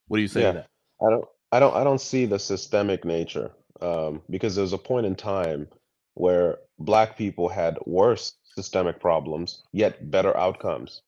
[0.09, 0.69] What do you say yeah, to that?
[1.07, 3.53] I don't I don't I don't see the systemic nature.
[3.81, 5.67] Um, because there's a point in time
[6.15, 11.03] where black people had worse systemic problems, yet better outcomes.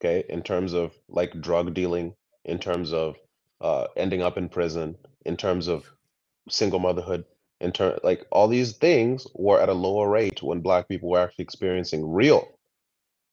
[0.00, 2.14] Okay, in terms of like drug dealing,
[2.46, 3.16] in terms of
[3.60, 5.84] uh, ending up in prison, in terms of
[6.48, 7.24] single motherhood,
[7.60, 11.20] in turn like all these things were at a lower rate when black people were
[11.20, 12.48] actually experiencing real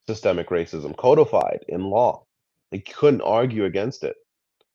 [0.07, 2.23] systemic racism codified in law.
[2.71, 4.17] They couldn't argue against it.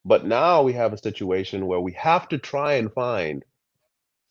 [0.05, 3.45] But now we have a situation where we have to try and find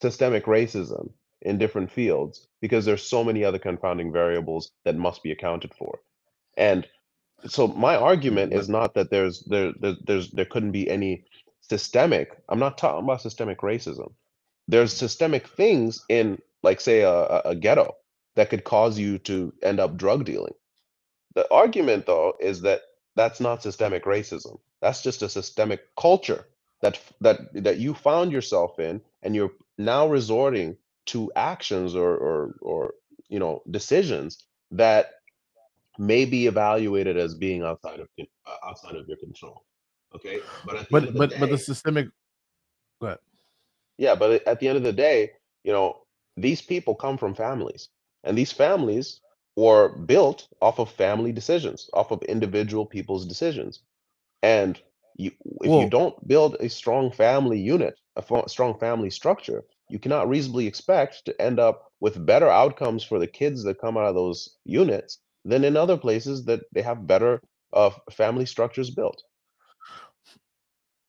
[0.02, 5.32] systemic racism in different fields because there's so many other confounding variables that must be
[5.32, 6.00] accounted for.
[6.58, 6.86] And
[7.48, 11.26] so my argument is not that there's there, there there's there couldn't be any
[11.62, 14.14] systemic i'm not talking about systemic racism
[14.72, 17.94] there's systemic things in like say a, a ghetto
[18.36, 20.54] that could cause you to end up drug dealing.
[21.36, 22.82] The argument though is that
[23.16, 24.60] that's not systemic racism.
[24.82, 26.46] That's just a systemic culture
[26.82, 32.56] that that that you found yourself in and you're now resorting to actions or or
[32.62, 32.94] or
[33.28, 35.16] you know decisions that
[36.00, 39.66] may be evaluated as being outside of uh, outside of your control.
[40.16, 40.40] Okay?
[40.66, 42.08] But but but, day, but the systemic
[43.02, 43.20] go ahead
[44.02, 45.32] yeah, but at the end of the day,
[45.64, 46.02] you know,
[46.36, 47.90] these people come from families,
[48.24, 49.22] and these families
[49.56, 53.84] were built off of family decisions, off of individual people's decisions.
[54.42, 54.82] And
[55.18, 60.28] you, if you don't build a strong family unit, a strong family structure, you cannot
[60.28, 64.16] reasonably expect to end up with better outcomes for the kids that come out of
[64.16, 67.40] those units than in other places that they have better
[67.74, 69.22] uh, family structures built.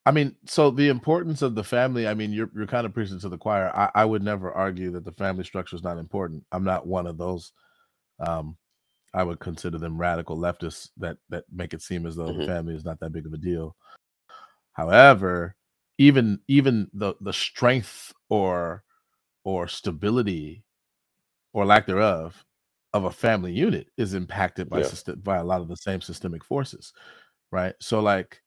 [0.04, 3.20] I mean, so the importance of the family, I mean, you're you're kind of preaching
[3.20, 3.70] to the choir.
[3.74, 6.44] I, I would never argue that the family structure is not important.
[6.50, 7.52] I'm not one of those.
[8.18, 8.56] Um,
[9.14, 12.40] I would consider them radical leftists that that make it seem as though mm-hmm.
[12.40, 13.76] the family is not that big of a deal.
[14.72, 15.54] However,
[15.98, 18.82] even even the the strength or
[19.44, 20.64] or stability
[21.52, 22.44] or lack thereof
[22.92, 25.14] of a family unit is impacted by yeah.
[25.22, 26.92] by a lot of the same systemic forces,
[27.50, 27.74] right?
[27.80, 28.40] So like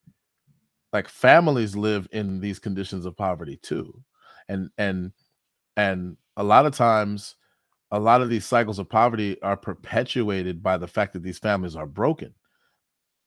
[0.95, 3.93] like families live in these conditions of poverty too
[4.47, 5.11] and and
[5.75, 7.35] and a lot of times
[7.91, 11.75] a lot of these cycles of poverty are perpetuated by the fact that these families
[11.75, 12.33] are broken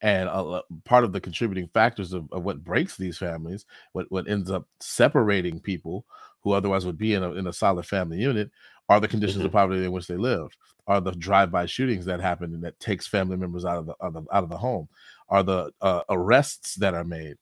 [0.00, 4.26] and a, part of the contributing factors of, of what breaks these families what what
[4.30, 6.06] ends up separating people
[6.40, 8.50] who otherwise would be in a, in a solid family unit
[8.88, 9.46] are the conditions mm-hmm.
[9.46, 13.06] of poverty in which they live are the drive-by shootings that happen and that takes
[13.06, 14.88] family members out of the, out of the, out of the home
[15.28, 17.36] are the uh, arrests that are made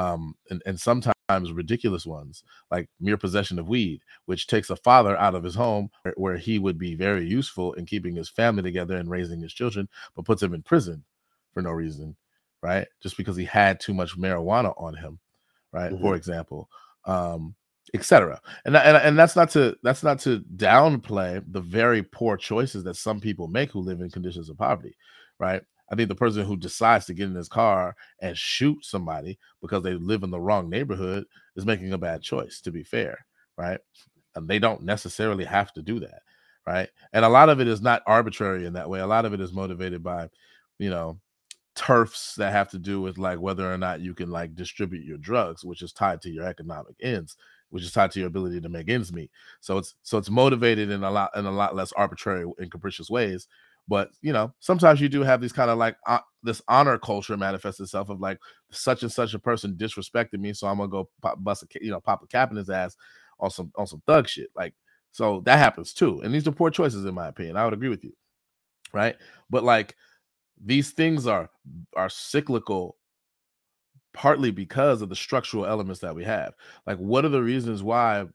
[0.00, 5.16] um, and, and sometimes ridiculous ones, like mere possession of weed, which takes a father
[5.16, 8.62] out of his home where, where he would be very useful in keeping his family
[8.62, 11.04] together and raising his children, but puts him in prison
[11.52, 12.16] for no reason,
[12.62, 12.88] right?
[13.02, 15.18] Just because he had too much marijuana on him,
[15.72, 15.92] right?
[15.92, 16.02] Mm-hmm.
[16.02, 16.68] For example,
[17.04, 17.54] um,
[17.92, 18.40] etc.
[18.64, 22.96] And, and and that's not to that's not to downplay the very poor choices that
[22.96, 24.96] some people make who live in conditions of poverty,
[25.38, 25.62] right?
[25.90, 29.82] I think the person who decides to get in his car and shoot somebody because
[29.82, 31.24] they live in the wrong neighborhood
[31.56, 33.26] is making a bad choice, to be fair,
[33.56, 33.80] right?
[34.36, 36.22] And they don't necessarily have to do that,
[36.66, 36.88] right?
[37.12, 39.00] And a lot of it is not arbitrary in that way.
[39.00, 40.28] A lot of it is motivated by,
[40.78, 41.18] you know,
[41.74, 45.18] turfs that have to do with like whether or not you can like distribute your
[45.18, 47.36] drugs, which is tied to your economic ends,
[47.70, 49.30] which is tied to your ability to make ends meet.
[49.60, 53.08] So it's so it's motivated in a lot in a lot less arbitrary and capricious
[53.10, 53.48] ways.
[53.88, 57.36] But you know, sometimes you do have these kind of like uh, this honor culture
[57.36, 58.38] manifests itself of like
[58.70, 61.90] such and such a person disrespected me, so I'm gonna go pop, bust a you
[61.90, 62.96] know pop a cap in his ass
[63.40, 64.50] on some on some thug shit.
[64.54, 64.74] Like
[65.12, 67.56] so that happens too, and these are poor choices in my opinion.
[67.56, 68.12] I would agree with you,
[68.92, 69.16] right?
[69.50, 69.96] But like
[70.64, 71.50] these things are
[71.96, 72.96] are cyclical
[74.12, 76.52] partly because of the structural elements that we have
[76.84, 78.26] like what are the reasons why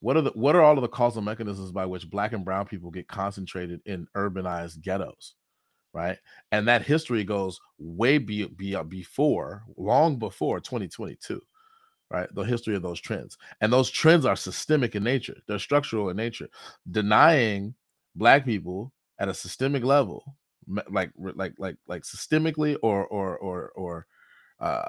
[0.00, 2.66] what are the what are all of the causal mechanisms by which black and brown
[2.66, 5.34] people get concentrated in urbanized ghettos
[5.94, 6.18] right?
[6.52, 11.40] And that history goes way be, be, before long before 2022
[12.10, 12.34] right?
[12.34, 13.36] The history of those trends.
[13.60, 15.36] And those trends are systemic in nature.
[15.46, 16.48] They're structural in nature.
[16.90, 17.74] Denying
[18.14, 20.36] black people at a systemic level
[20.90, 24.06] like like like like systemically or or or or
[24.60, 24.88] uh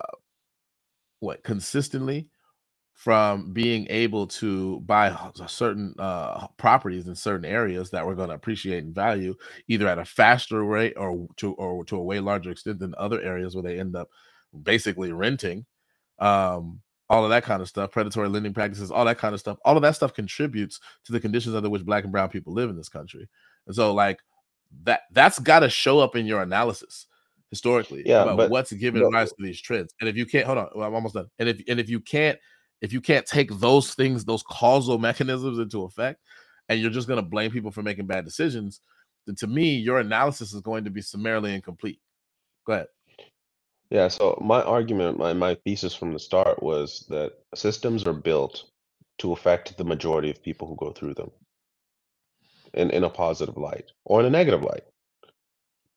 [1.21, 2.27] what consistently
[2.99, 8.35] from being able to buy certain uh, properties in certain areas that we're going to
[8.35, 9.33] appreciate and value
[9.69, 13.21] either at a faster rate or to or to a way larger extent than other
[13.21, 14.09] areas where they end up
[14.63, 15.65] basically renting
[16.19, 19.57] um, all of that kind of stuff predatory lending practices all that kind of stuff
[19.63, 22.69] all of that stuff contributes to the conditions under which black and brown people live
[22.69, 23.29] in this country
[23.67, 24.19] and so like
[24.83, 27.05] that that's got to show up in your analysis
[27.49, 29.93] historically Yeah, about but what's giving the rise to these trends.
[30.01, 31.29] And if you can't hold on, I'm almost done.
[31.39, 32.37] And if and if you can't
[32.81, 36.21] if you can't take those things, those causal mechanisms into effect,
[36.69, 38.81] and you're just going to blame people for making bad decisions,
[39.25, 41.99] then to me, your analysis is going to be summarily incomplete.
[42.65, 42.87] Go ahead.
[43.89, 48.65] yeah, so my argument, my my thesis from the start was that systems are built
[49.19, 51.31] to affect the majority of people who go through them
[52.73, 54.83] in in a positive light or in a negative light.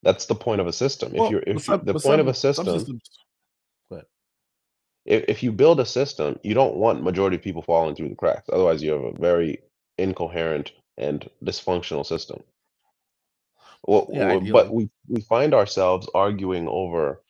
[0.02, 1.14] That's the point of a system.
[1.14, 3.10] If you're if some the point of a some some system, systems.
[3.12, 3.31] Go ahead.
[5.04, 8.14] If, if you build a system, you don't want majority of people falling through the
[8.16, 8.48] cracks.
[8.52, 9.58] Otherwise, you have a very
[9.98, 12.42] incoherent and dysfunctional system.
[13.86, 17.22] Well, Yeah, but we we find ourselves arguing over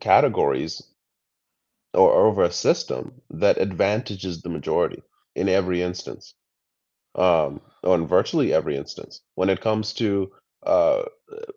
[0.00, 0.82] categories
[1.94, 5.02] or over a system that advantages the majority
[5.34, 6.34] in every instance,
[7.16, 9.20] um, or in virtually every instance.
[9.34, 10.32] When it comes to
[10.64, 11.02] uh,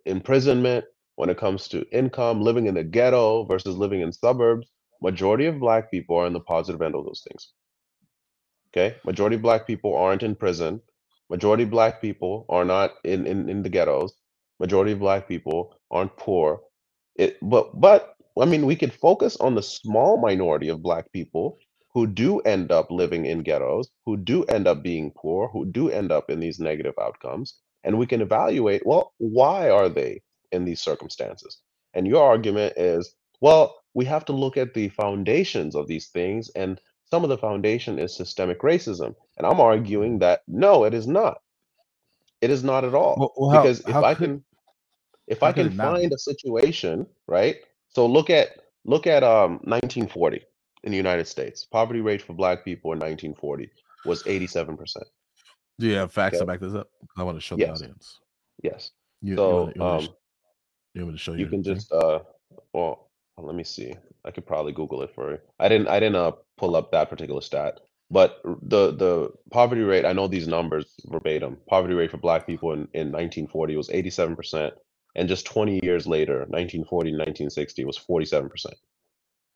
[0.06, 0.86] imprisonment,
[1.16, 4.68] when it comes to income, living in the ghetto versus living in suburbs,
[5.02, 7.54] majority of black people are in the positive end of those things.
[8.74, 10.82] Okay, majority black people aren't in prison.
[11.30, 14.14] Majority black people are not in in, in the ghettos.
[14.60, 16.62] Majority of black people aren't poor.
[17.16, 21.60] It, but but I mean, we could focus on the small minority of black people
[21.94, 25.90] who do end up living in ghettos, who do end up being poor, who do
[25.90, 30.22] end up in these negative outcomes, and we can evaluate, well, why are they
[30.52, 31.60] in these circumstances?
[31.96, 36.50] And your argument is, well, we have to look at the foundations of these things,
[36.56, 36.80] and
[37.10, 39.16] some of the foundation is systemic racism.
[39.38, 41.38] And I'm arguing that no, it is not.
[42.42, 43.16] It is not at all.
[43.18, 44.44] Well, well how Because if how I could can
[45.28, 47.58] if I can find a situation, right?
[47.90, 48.50] So look at
[48.86, 50.42] look at um 1940
[50.84, 51.66] in the United States.
[51.66, 53.70] Poverty rate for black people in 1940
[54.06, 54.78] was 87%.
[55.80, 58.20] Do you have facts to back this up I want to show the audience.
[58.64, 58.92] Yes.
[59.22, 60.16] You you want So to you want to um
[60.94, 61.76] you want to show you you can thing?
[61.76, 62.20] just uh
[62.74, 63.07] well
[63.38, 63.94] let me see.
[64.26, 65.38] I could probably Google it for you.
[65.60, 67.80] I didn't I didn't uh pull up that particular stat.
[68.10, 71.58] But the the poverty rate, I know these numbers verbatim.
[71.70, 74.74] Poverty rate for black people in, in 1940 was 87%.
[75.16, 78.76] And just 20 years later, 1940 to 1960 was 47%.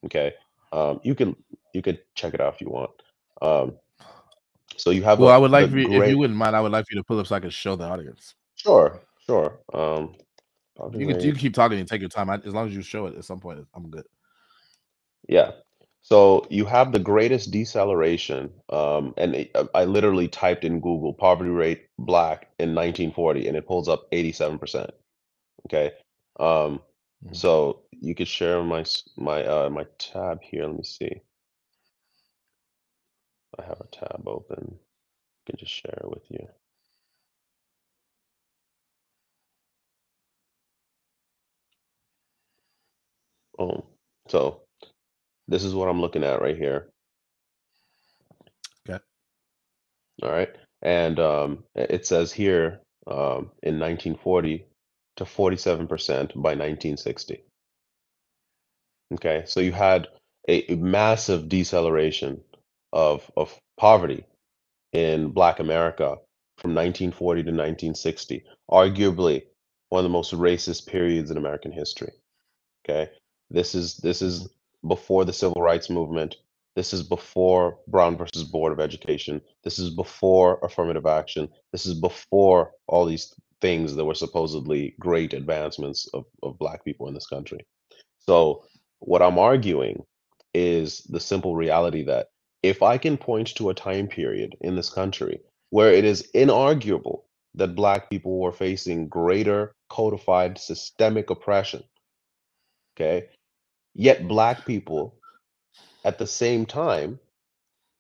[0.06, 0.34] Okay.
[0.74, 1.36] Um you can
[1.74, 2.92] you could check it out if you want.
[3.42, 3.78] Um
[4.78, 6.72] so you have Well, a I would like you, if you wouldn't mind, I would
[6.72, 8.36] like for you to pull up so I can show the audience.
[8.56, 9.60] sure, sure.
[9.74, 10.16] Um
[10.90, 12.30] You can you can keep talking and take your time.
[12.30, 14.06] I, as long as you show it at some point, I'm good.
[15.28, 15.52] Yeah.
[16.02, 21.14] So you have the greatest deceleration, um, and it, uh, I literally typed in Google
[21.14, 24.92] poverty rate black in 1940, and it pulls up 87%.
[25.68, 25.92] Okay.
[26.40, 26.82] Um,
[27.24, 27.36] Mhm.
[27.36, 28.86] so you could share my
[29.18, 30.66] my uh my tab here.
[30.68, 31.22] Let me see.
[33.60, 34.80] I have a tab open.
[34.80, 36.48] I can just share it with you.
[43.62, 43.86] Oh,
[44.28, 44.62] so
[45.48, 46.90] this is what I'm looking at right here.
[48.90, 49.00] Okay.
[50.24, 50.50] All right.
[50.82, 54.66] And um, it says here um, in 1940
[55.18, 55.88] to 47%
[56.34, 57.44] by 1960.
[59.14, 59.44] Okay.
[59.46, 60.08] So you had
[60.50, 62.42] a, a massive deceleration
[62.92, 64.26] of, of poverty
[64.92, 66.18] in Black America
[66.58, 69.44] from 1940 to 1960, arguably
[69.90, 72.12] one of the most racist periods in American history.
[72.84, 73.12] Okay,
[73.52, 74.50] this is this is
[74.88, 76.36] before the civil rights movement.
[76.76, 79.42] This is before Brown versus Board of Education.
[79.64, 81.50] This is before affirmative action.
[81.74, 87.08] This is before all these things that were supposedly great advancements of, of Black people
[87.08, 87.60] in this country.
[88.20, 88.64] So,
[89.00, 90.06] what I'm arguing
[90.54, 92.30] is the simple reality that
[92.64, 95.42] if I can point to a time period in this country
[95.72, 97.24] where it is inarguable
[97.56, 101.84] that Black people were facing greater codified systemic oppression,
[102.96, 103.28] okay,
[103.94, 105.16] yet Black people
[106.04, 107.20] at the same time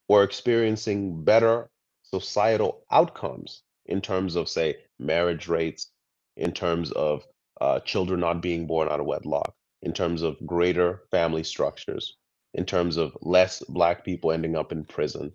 [0.08, 1.70] were experiencing better
[2.04, 5.92] societal outcomes in terms of, say, marriage rates,
[6.38, 7.26] in terms of
[7.60, 12.18] uh, children not being born out of wedlock, in terms of greater family structures,
[12.54, 15.32] in terms of less Black people ending up in prison.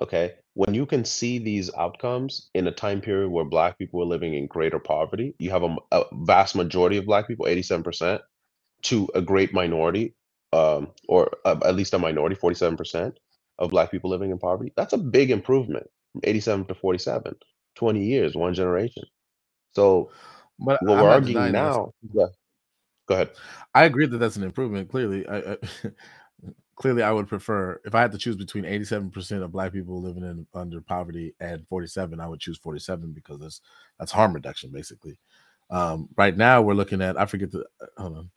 [0.00, 0.34] Okay.
[0.54, 4.34] When you can see these outcomes in a time period where Black people were living
[4.34, 8.20] in greater poverty, you have a, a vast majority of Black people, 87%,
[8.82, 10.14] to a great minority
[10.52, 13.14] um, or uh, at least a minority, 47%
[13.58, 14.72] of Black people living in poverty.
[14.76, 17.36] That's a big improvement from 87 to 47,
[17.76, 19.04] 20 years, one generation.
[19.72, 20.10] So,
[20.58, 22.26] But what I'm we're arguing now, yeah,
[23.08, 23.30] go ahead.
[23.74, 24.90] I agree that that's an improvement.
[24.90, 25.56] Clearly, I, I
[26.76, 30.24] clearly I would prefer if I had to choose between 87% of black people living
[30.24, 33.60] in under poverty and 47, I would choose 47 because that's
[33.98, 35.18] that's harm reduction basically.
[35.70, 38.30] Um, right now we're looking at I forget the uh, hold on.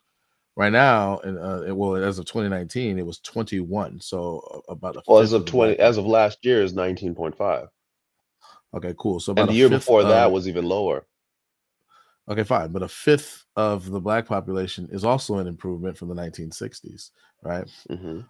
[0.60, 3.98] Right now, and uh, it- well, as of 2019, it was 21.
[4.02, 6.74] So uh, about a Well, as of of 20, black as of last year is
[6.74, 7.68] 19.5.
[8.74, 9.20] Okay, cool.
[9.20, 11.06] So And about the year before that was even lower.
[12.28, 16.14] okay, fine, but a fifth of the black population is also an improvement from the
[16.14, 17.10] 1960s,
[17.42, 17.66] right?
[17.88, 18.20] hmm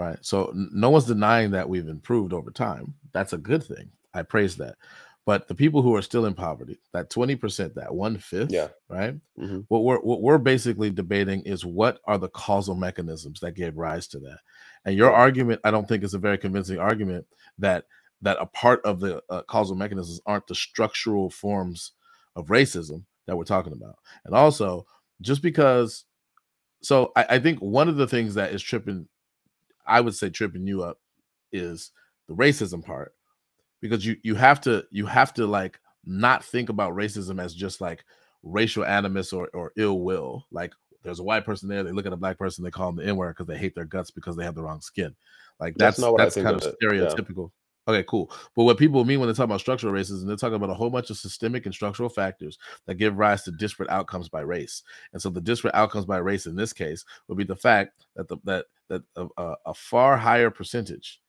[0.00, 0.18] Right.
[0.22, 2.92] So no one's denying that we've improved over time.
[3.12, 3.88] That's a good thing.
[4.12, 4.74] I praise that.
[5.26, 8.68] But the people who are still in poverty, that 20%, that one fifth, Yeah.
[8.88, 9.16] right?
[9.36, 13.76] hmm What we're what we're basically debating is what are the causal mechanisms that gave
[13.76, 14.38] rise to that.
[14.84, 17.26] And your argument, I don't think is a very convincing argument
[17.58, 17.86] that
[18.22, 21.92] that a part of the uh, causal mechanisms aren't the structural forms
[22.36, 23.96] of racism that we're talking about.
[24.24, 24.86] And also,
[25.20, 26.04] just because
[26.82, 29.08] so I, I think one of the things that is tripping
[29.84, 31.00] I would say tripping you up
[31.50, 31.90] is
[32.28, 33.12] the racism part
[33.80, 37.80] because you you have to you have to like not think about racism as just
[37.80, 38.04] like
[38.42, 40.46] racial animus or or ill will.
[40.50, 40.72] Like
[41.02, 43.08] there's a white person there, they look at a black person, they call them the
[43.10, 45.14] N word because they hate their guts because they have the wrong skin.
[45.60, 46.76] Like That's that's not what I that's think kind of of it.
[46.82, 46.88] Yeah.
[46.88, 47.50] stereotypical.
[47.88, 48.32] Okay, cool.
[48.56, 50.90] But what people mean when they talk about structural racism, they're talking about a whole
[50.90, 54.82] bunch of systemic and structural factors that give rise to disparate outcomes by race.
[55.12, 58.26] And so the disparate outcomes by race in this case would be the fact that
[58.26, 61.20] the that that a, a far higher percentage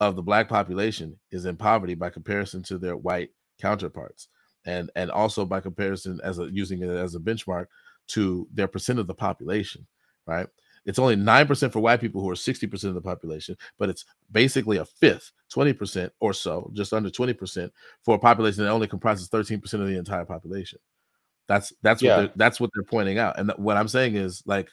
[0.00, 3.30] of the black population is in poverty by comparison to their white
[3.60, 4.28] counterparts.
[4.66, 7.66] And and also by comparison as a using it as a benchmark
[8.08, 9.86] to their percent of the population
[10.26, 10.48] right?
[10.84, 14.78] It's only 9% for white people who are 60% of the population but it's basically
[14.78, 17.70] a fifth 20% or so just under 20%
[18.02, 20.78] for a population that only comprises 13% of the entire population.
[21.48, 22.16] That's that's what Yeah.
[22.16, 23.38] they're that's what they're pointing out.
[23.38, 24.68] And th- what i'm saying is like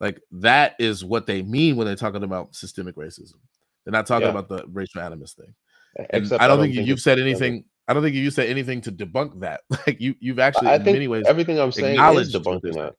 [0.00, 3.36] like that is what they mean when they're talking about systemic racism
[3.84, 4.38] they're not talking Yeah.
[4.38, 5.54] about the racial animus thing
[5.96, 7.64] and Except I don't think, think you've said anything.
[7.86, 9.60] I don't think you said anything to debunk that.
[9.86, 12.72] Like you, you've actually, I in many ways, everything I'm saying is acknowledged what they're
[12.72, 12.94] debunking that.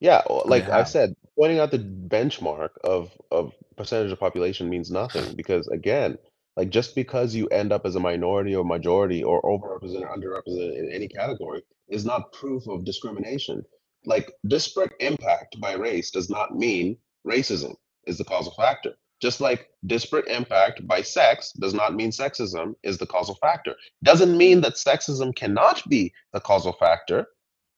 [0.00, 4.90] Yeah, I like I said, pointing out the benchmark of of percentage of population means
[4.90, 6.18] nothing because again,
[6.56, 10.90] like just because you end up as a minority or majority or overrepresented, underrepresented in
[10.92, 13.62] any category is not proof of discrimination.
[14.04, 17.74] Like disparate impact by race does not mean racism
[18.06, 18.94] is the causal factor.
[19.22, 23.76] Just like disparate impact by sex does not mean sexism is the causal factor.
[24.02, 27.26] Doesn't mean that sexism cannot be the causal factor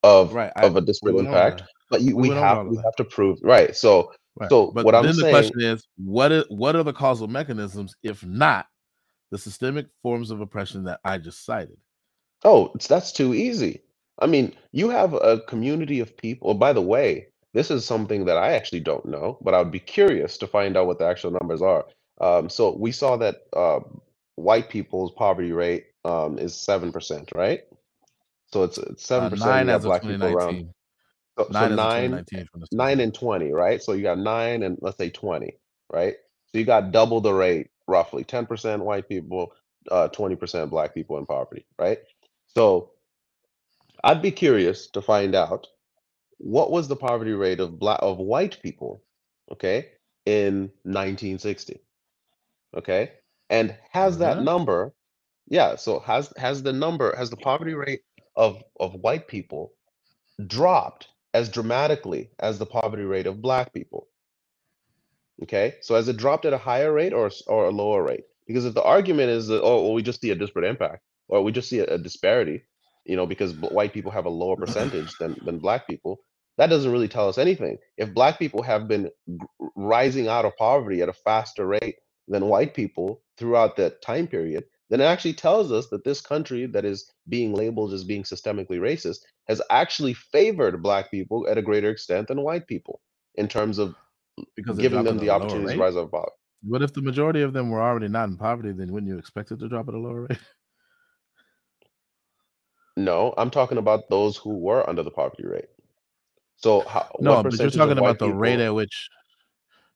[0.02, 0.52] of Right.
[0.56, 3.76] Of a disparate impact, but you, We we have we have to prove right.
[3.76, 4.50] So Right.
[4.50, 7.28] so but what I'm then the saying, question is, what are, what are the causal
[7.28, 8.66] mechanisms if not
[9.30, 11.76] the systemic forms of oppression that I just cited?
[12.44, 13.82] oh, it's, that's too easy.
[14.18, 16.50] I mean, you have a community of people.
[16.50, 19.72] Oh, by the way, this is something that I actually don't know, but I would
[19.72, 21.86] be curious to find out what the actual numbers are.
[22.20, 24.00] Um, so we saw that um,
[24.36, 27.62] white people's poverty rate um, is seven percent, right?
[28.52, 29.66] So it's Uh, seven percent.
[29.66, 30.64] nine as of black people around.
[30.64, 30.74] 2019.
[31.38, 33.82] So, so Nine as of nine 2019 from the nine and 20, right?
[33.82, 35.56] So you got nine and let's say 20,
[35.92, 36.14] right?
[36.52, 39.52] So you got double the rate, roughly 10% white people,
[39.90, 41.98] uh, 20% black people in poverty, right?
[42.46, 42.92] So
[44.04, 45.66] I'd be curious to find out
[46.38, 49.02] what was the poverty rate of black of white people,
[49.52, 49.92] okay,
[50.26, 51.80] in 1960,
[52.76, 53.12] okay?
[53.50, 54.40] And has that Uh-huh.
[54.40, 54.94] number,
[55.48, 58.02] yeah, so has has the number, has the poverty rate
[58.36, 59.74] of of white people
[60.46, 64.08] dropped as dramatically as the poverty rate of black people.
[65.42, 68.24] Okay, so has it dropped at a higher rate or or a lower rate?
[68.46, 71.42] Because if the argument is that oh well, we just see a disparate impact or
[71.42, 72.64] we just see a, a disparity,
[73.04, 76.20] you know, because white people have a lower percentage than than black people,
[76.58, 77.78] that doesn't really tell us anything.
[77.96, 79.10] If black people have been
[79.76, 81.96] rising out of poverty at a faster rate
[82.28, 86.66] than white people throughout that time period, then it actually tells us that this country
[86.66, 91.62] that is being labeled as being systemically racist has actually favored black people at a
[91.62, 93.00] greater extent than white people
[93.34, 93.94] in terms of
[94.56, 96.30] because giving them the opportunity to rise above.
[96.66, 98.72] What if the majority of them were already not in poverty?
[98.72, 100.38] Then wouldn't you expect it to drop at a lower rate?
[102.96, 105.68] No, I'm talking about those who were under the poverty rate.
[106.56, 108.38] So, how, no, but you're talking about the people...
[108.38, 109.08] rate at which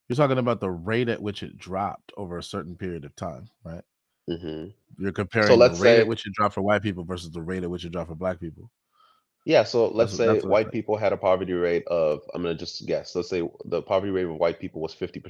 [0.08, 3.48] you're talking about the rate at which it dropped over a certain period of time,
[3.64, 3.82] right?
[4.28, 4.68] Mm-hmm.
[5.02, 7.42] You're comparing so the rate say, at which it dropped for white people versus the
[7.42, 8.70] rate at which it dropped for black people.
[9.44, 12.84] Yeah, so let's that's, say white people had a poverty rate of I'm gonna just
[12.86, 13.14] guess.
[13.14, 15.22] Let's say the poverty rate of white people was 50%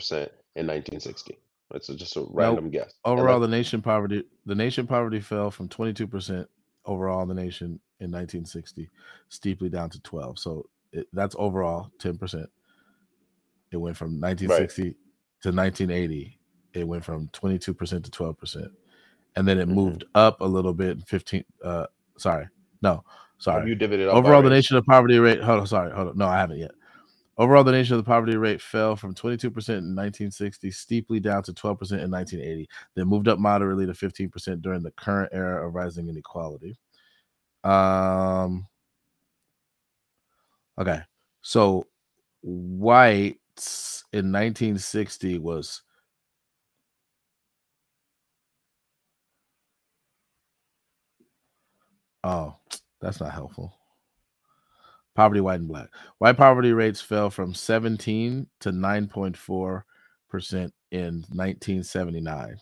[0.56, 1.38] in 1960.
[1.74, 2.72] It's just a random nope.
[2.72, 2.94] guess.
[3.04, 6.46] Overall, the nation poverty the nation poverty fell from 22%
[6.88, 8.88] overall in the nation in 1960,
[9.28, 10.38] steeply down to 12.
[10.38, 12.46] So it, that's overall 10%.
[13.70, 14.94] It went from 1960 right.
[15.42, 16.38] to 1980.
[16.74, 17.74] It went from 22% to
[18.10, 18.70] 12%
[19.38, 19.74] and then it mm-hmm.
[19.74, 21.00] moved up a little bit.
[21.06, 21.44] Fifteen.
[21.64, 21.86] Uh,
[22.16, 22.48] sorry,
[22.82, 23.04] no,
[23.38, 23.60] sorry.
[23.60, 25.40] Have you divided overall the nation of poverty rate.
[25.40, 26.18] Hold on, sorry, hold on.
[26.18, 26.72] No, I haven't yet.
[27.38, 31.52] Overall, the nation of the poverty rate fell from 22% in 1960, steeply down to
[31.52, 36.08] 12% in 1980, then moved up moderately to 15% during the current era of rising
[36.08, 36.76] inequality.
[37.64, 38.66] Um,
[40.78, 41.00] okay,
[41.42, 41.84] so
[42.42, 45.82] whites in 1960 was
[52.24, 52.56] Oh,
[53.00, 53.77] that's not helpful.
[55.18, 55.88] Poverty, white and black.
[56.18, 59.82] White poverty rates fell from 17 to 9.4
[60.28, 62.56] percent in 1979,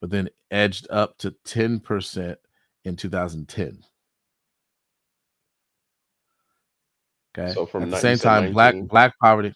[0.00, 2.38] but then edged up to 10 percent
[2.84, 3.82] in 2010.
[7.36, 7.52] Okay.
[7.52, 9.52] So from at the same time, black black poverty.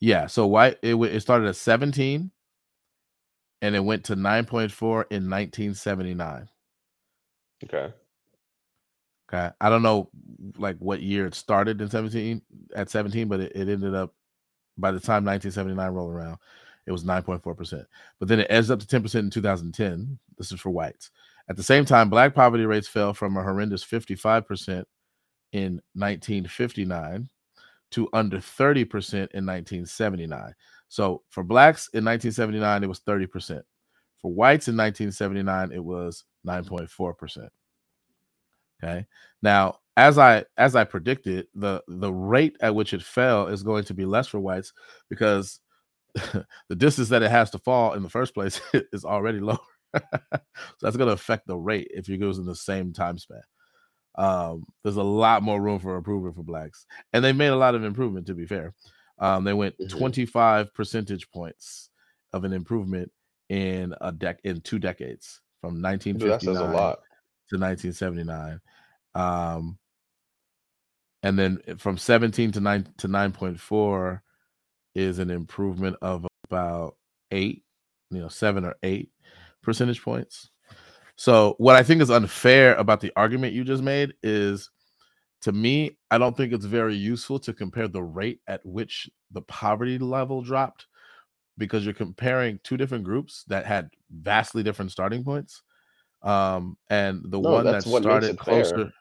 [0.00, 0.26] Yeah.
[0.26, 2.28] So white it it started at 17,
[3.62, 6.48] and it went to 9.4 in 1979.
[7.62, 7.94] Okay.
[9.34, 9.50] Okay.
[9.60, 10.10] I don't know
[10.58, 12.40] like what year it started in 17
[12.76, 14.14] at 17, but it, it ended up
[14.78, 16.38] by the time 1979 rolled around,
[16.86, 17.86] it was 9.4%.
[18.18, 20.18] But then it edged up to 10% in 2010.
[20.36, 21.10] This is for whites.
[21.48, 24.84] At the same time, black poverty rates fell from a horrendous 55%
[25.52, 27.28] in 1959
[27.92, 30.54] to under 30% in 1979.
[30.88, 33.62] So for blacks in 1979, it was 30%.
[34.20, 37.48] For whites in 1979, it was 9.4%.
[38.84, 39.06] Okay.
[39.42, 43.84] Now, as I as I predicted, the the rate at which it fell is going
[43.84, 44.72] to be less for whites
[45.08, 45.60] because
[46.14, 48.60] the distance that it has to fall in the first place
[48.92, 49.58] is already lower.
[49.94, 50.40] so
[50.80, 53.42] that's going to affect the rate if it goes in the same time span.
[54.16, 57.74] Um, there's a lot more room for improvement for blacks, and they made a lot
[57.74, 58.26] of improvement.
[58.26, 58.74] To be fair,
[59.18, 59.96] um, they went mm-hmm.
[59.96, 61.90] 25 percentage points
[62.32, 63.10] of an improvement
[63.48, 66.96] in a deck in two decades from 1959
[67.50, 68.60] to 1979.
[69.14, 69.78] Um,
[71.22, 74.20] and then from 17 to 9 to 9.4
[74.94, 76.96] is an improvement of about
[77.30, 77.64] eight,
[78.10, 79.10] you know, seven or eight
[79.62, 80.50] percentage points.
[81.16, 84.70] So what I think is unfair about the argument you just made is
[85.42, 89.42] to me, I don't think it's very useful to compare the rate at which the
[89.42, 90.86] poverty level dropped
[91.58, 95.62] because you're comparing two different groups that had vastly different starting points.
[96.22, 98.76] Um, and the no, one that started closer.
[98.76, 98.92] Fair.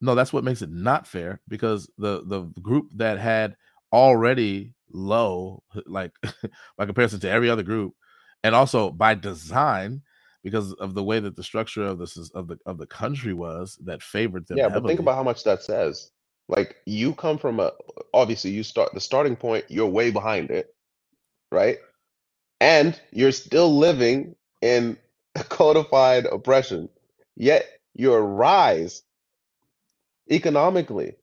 [0.00, 3.56] No, that's what makes it not fair because the the group that had
[3.92, 6.12] already low, like
[6.76, 7.94] by comparison to every other group,
[8.42, 10.02] and also by design,
[10.42, 13.32] because of the way that the structure of this is, of the of the country
[13.32, 14.58] was that favored them.
[14.58, 14.82] Yeah, heavily.
[14.82, 16.10] but think about how much that says.
[16.48, 17.72] Like you come from a
[18.12, 20.74] obviously you start the starting point, you're way behind it,
[21.50, 21.78] right?
[22.60, 24.98] And you're still living in
[25.48, 26.90] codified oppression.
[27.36, 29.02] Yet your rise
[30.30, 31.16] economically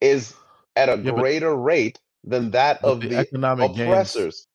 [0.00, 0.34] is
[0.76, 4.34] at a yeah, greater but, rate than that of the, the economic oppressors.
[4.34, 4.46] Gains,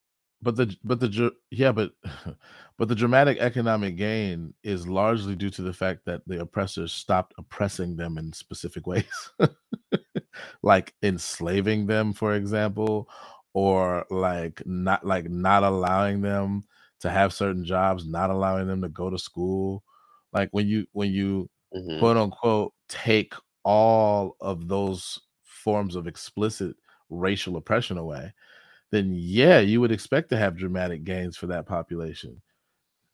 [0.41, 1.91] but the but the yeah, but
[2.77, 7.33] but the dramatic economic gain is largely due to the fact that the oppressors stopped
[7.37, 9.31] oppressing them in specific ways.
[10.63, 13.09] like enslaving them, for example,
[13.53, 16.63] or like not like not allowing them
[17.01, 19.83] to have certain jobs, not allowing them to go to school.
[20.31, 21.99] Like when you when you mm-hmm.
[21.99, 23.33] quote unquote take
[23.63, 26.75] all of those forms of explicit
[27.09, 28.33] racial oppression away,
[28.91, 32.41] then yeah, you would expect to have dramatic gains for that population.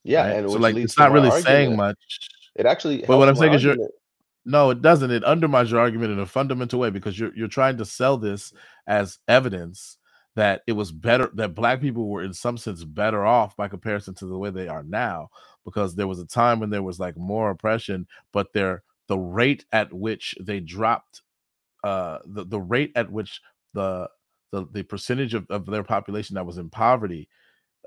[0.03, 0.37] Yeah, right?
[0.37, 1.97] and so like it's not really saying much.
[2.55, 3.77] It actually But what I'm saying is you're
[4.45, 5.11] no, it doesn't.
[5.11, 8.53] It undermines your argument in a fundamental way because you're you're trying to sell this
[8.87, 9.97] as evidence
[10.35, 14.13] that it was better that black people were in some sense better off by comparison
[14.15, 15.29] to the way they are now
[15.65, 19.65] because there was a time when there was like more oppression, but their the rate
[19.73, 21.21] at which they dropped
[21.83, 23.41] uh the, the rate at which
[23.73, 24.09] the
[24.51, 27.27] the, the percentage of, of their population that was in poverty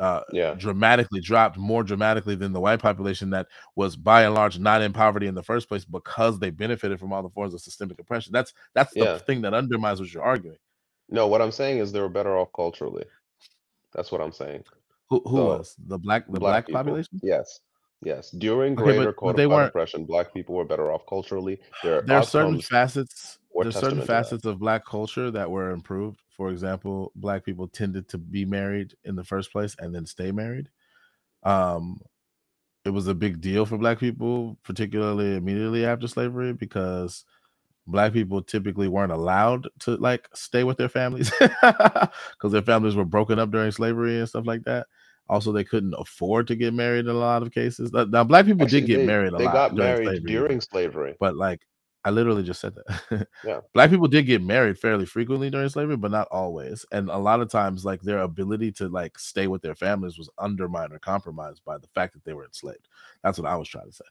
[0.00, 0.54] uh Yeah.
[0.54, 3.46] dramatically dropped more dramatically than the white population that
[3.76, 7.12] was by and large not in poverty in the first place because they benefited from
[7.12, 8.32] all the forms of systemic oppression.
[8.32, 9.18] That's that's the Yeah.
[9.18, 10.58] thing that undermines what you're arguing.
[11.10, 13.04] No, what I'm saying is they were better off culturally.
[13.92, 14.64] That's what I'm saying.
[15.10, 17.20] Who who So, was the black the Black black, population?
[17.22, 17.60] Yes.
[18.05, 18.30] Yes.
[18.30, 19.68] During Okay, greater but, but they codified weren't.
[19.70, 21.61] oppression, black people were better off culturally.
[21.82, 23.38] Their There are certain facets.
[23.55, 24.24] There's certain testament to that.
[24.24, 26.20] facets of black culture that were improved.
[26.36, 30.32] For example, black people tended to be married in the first place and then stay
[30.32, 30.68] married.
[31.42, 32.00] Um,
[32.84, 37.24] it was a big deal for black people, particularly immediately after slavery, because
[37.86, 43.05] black people typically weren't allowed to like stay with their families because their families were
[43.05, 44.86] broken up during slavery and stuff like that.
[45.32, 47.90] Also, they couldn't afford to get married in a lot of cases.
[47.90, 50.30] Now, black people Actually, did get they, married a they lot got during married slavery,
[50.30, 51.16] during slavery.
[51.18, 51.62] but like
[52.04, 53.26] I literally just said that.
[53.44, 53.60] Yeah.
[53.72, 56.84] Black people did get married fairly frequently during slavery, but not always.
[56.92, 60.28] And a lot of times, like their ability to like stay with their families was
[60.38, 62.88] undermined or compromised by the fact that they were enslaved.
[63.24, 64.04] That's what I was trying to say.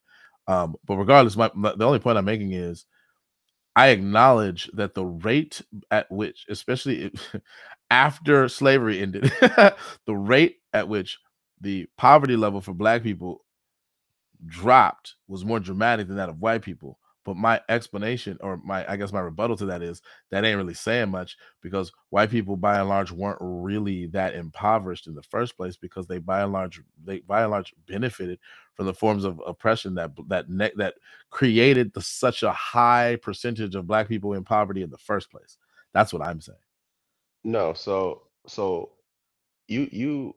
[0.47, 2.85] Um, but regardless, my, my the only point I'm making is
[3.75, 5.61] I acknowledge that the rate
[5.91, 7.35] at which, especially if-
[7.91, 11.19] after slavery ended, the rate at which
[11.61, 13.45] the poverty level for black people
[14.45, 16.99] dropped was more dramatic than that of white people.
[17.23, 20.01] But my explanation, or my, I guess my rebuttal to that is
[20.31, 25.05] that ain't really saying much because white people, by and large, weren't really that impoverished
[25.05, 28.39] in the first place because they, by and large, they by and large benefited
[28.73, 30.95] from the forms of oppression that that ne- that
[31.29, 35.57] created the, such a high percentage of black people in poverty in the first place.
[35.93, 36.57] That's what I'm saying.
[37.43, 38.91] No, so so
[39.67, 40.35] you you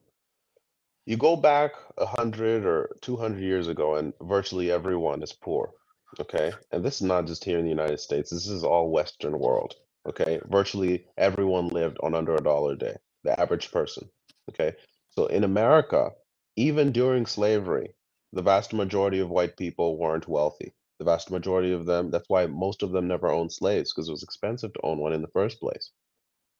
[1.06, 5.72] you go back a hundred or two hundred years ago, and virtually everyone is poor.
[6.20, 8.30] Okay, and this is not just here in the United States.
[8.30, 9.74] This is all Western world.
[10.08, 12.96] Okay, virtually everyone lived on under a dollar a day.
[13.24, 14.08] The average person.
[14.50, 14.74] Okay,
[15.10, 16.12] so in America,
[16.56, 17.94] even during slavery,
[18.32, 20.72] the vast majority of white people weren't wealthy.
[20.98, 22.10] The vast majority of them.
[22.10, 25.12] That's why most of them never owned slaves because it was expensive to own one
[25.12, 25.90] in the first place.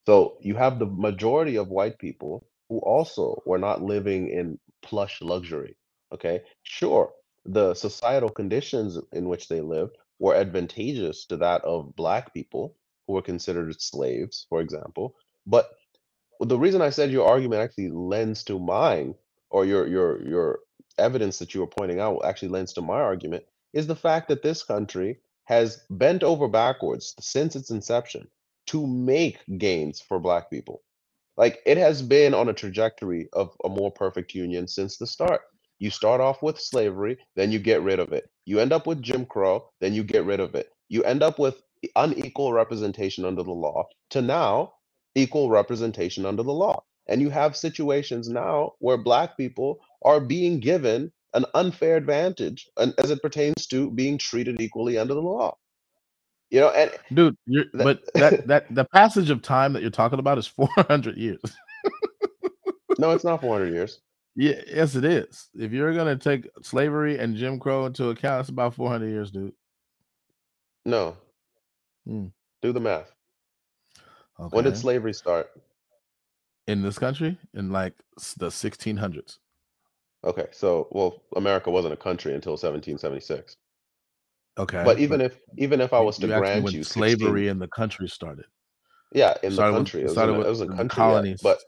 [0.07, 5.23] So you have the majority of white people who also were not living in plush
[5.23, 5.77] luxury.
[6.13, 7.13] Okay, sure,
[7.45, 12.77] the societal conditions in which they lived were advantageous to that of black people
[13.07, 15.15] who were considered slaves, for example.
[15.47, 15.71] But
[16.41, 19.15] the reason I said your argument actually lends to mine,
[19.51, 20.59] or your your your
[20.99, 24.43] evidence that you were pointing out actually lends to my argument, is the fact that
[24.43, 28.27] this country has bent over backwards since its inception
[28.67, 30.83] to make gains for black people.
[31.37, 35.43] Like it has been on a trajectory of a more perfect union since the start.
[35.79, 38.31] You start off with slavery, then you get rid of it.
[38.47, 40.69] You end up with Jim Crow, then you get rid of it.
[40.89, 41.63] You end up with
[41.97, 44.75] unequal representation under the law to now
[45.15, 46.83] equal representation under the law.
[47.09, 52.95] And you have situations now where black people are being given an unfair advantage and
[52.99, 55.57] as it pertains to being treated equally under the law.
[56.51, 59.91] You know, and Dude, you're, That- but that that the passage of time that you're
[59.91, 61.41] talking about is 400 years.
[62.99, 64.01] no, it's not 400 years.
[64.37, 65.49] Yeah, yes, it is.
[65.55, 69.53] If you're gonna take slavery and Jim Crow into account, it's about 400 years, dude.
[70.85, 71.17] No.
[72.07, 72.27] Hmm.
[72.61, 73.13] Do the math.
[74.41, 74.55] Okay.
[74.57, 75.51] When did slavery start?
[76.67, 77.93] in this country in like
[78.39, 79.37] the 1600s?
[80.25, 83.57] Okay, so well, America wasn't a country until 1776.
[84.57, 86.83] Okay, But even if even if I was to you asked me grant when you
[86.83, 88.47] slavery 16, in the country started.
[89.13, 90.67] yeah, in the started with- country, it was, started in, a- with it was a
[90.69, 91.41] country, colonies.
[91.45, 91.59] yeah, but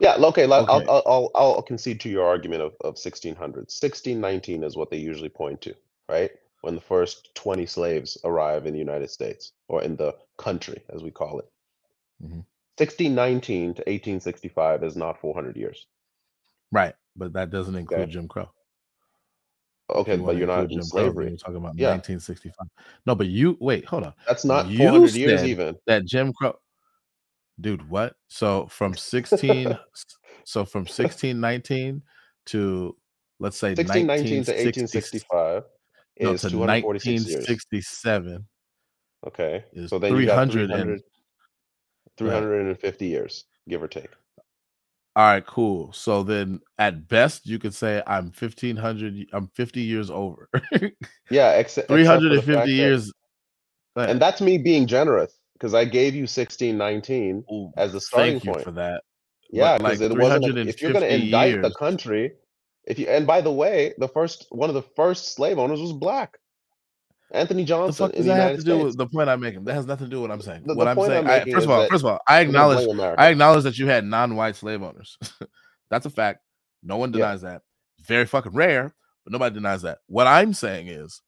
[0.00, 0.52] yeah, okay, Okay.
[0.52, 3.36] I'll, I'll I'll I'll concede to your argument of, of 1600s.
[3.38, 5.74] 1619 is what they usually point to,
[6.08, 6.30] right?
[6.62, 11.02] When the first 20 slaves arrive in the United States or in the country, as
[11.02, 11.48] we call it.
[12.22, 12.44] Mhm.
[12.78, 15.86] 1619 to 1865 is not 400 years.
[16.72, 18.12] Right, but that doesn't include Okay.
[18.12, 18.48] Jim Crow.
[19.90, 21.12] Okay, You but you're not in Jim Crow.
[21.20, 21.90] You're talking about Yeah.
[21.90, 22.68] 1965.
[23.06, 24.14] No, but you wait, hold on.
[24.26, 25.76] That's not You 400 years even.
[25.86, 26.58] That Jim Crow,
[27.60, 27.88] dude.
[27.88, 28.14] What?
[28.28, 29.78] So from 16,
[30.44, 32.02] so from 1619
[32.46, 32.96] to
[33.38, 35.62] let's say 1619 to 1865
[36.20, 37.34] no, is to 246 years.
[37.48, 38.46] 1967
[39.26, 39.64] Okay.
[39.86, 40.92] So then you got 300 300.
[40.92, 41.02] and
[42.16, 44.08] 350 years, give or take.
[45.16, 45.92] All right, cool.
[45.92, 50.48] So then at best you could say I'm 1500 I'm 50 years over.
[51.30, 53.12] yeah, except 350 years
[53.96, 58.44] and that's me being generous because I gave you 1619 Ooh, as the starting thank
[58.44, 59.02] you point for that.
[59.50, 60.58] Yeah, because like it wasn't.
[60.58, 61.62] A, if you're going to indict years.
[61.62, 62.32] the country,
[62.84, 65.92] if you and by the way, the first one of the first slave owners was
[65.92, 66.38] black.
[67.32, 68.06] Anthony Johnson.
[68.06, 69.64] The fuck does that have to do with the point I'm making?
[69.64, 70.62] That has nothing to do with what I'm saying.
[70.64, 72.88] The, what the I'm saying, I'm I, first of all, first of all, I acknowledge,
[73.18, 75.16] I acknowledge that you had non-white slave owners.
[75.90, 76.40] That's a fact.
[76.82, 77.50] No one denies yeah.
[77.50, 77.62] that.
[78.00, 78.94] Very fucking rare,
[79.24, 79.98] but nobody denies that.
[80.06, 81.20] What I'm saying is,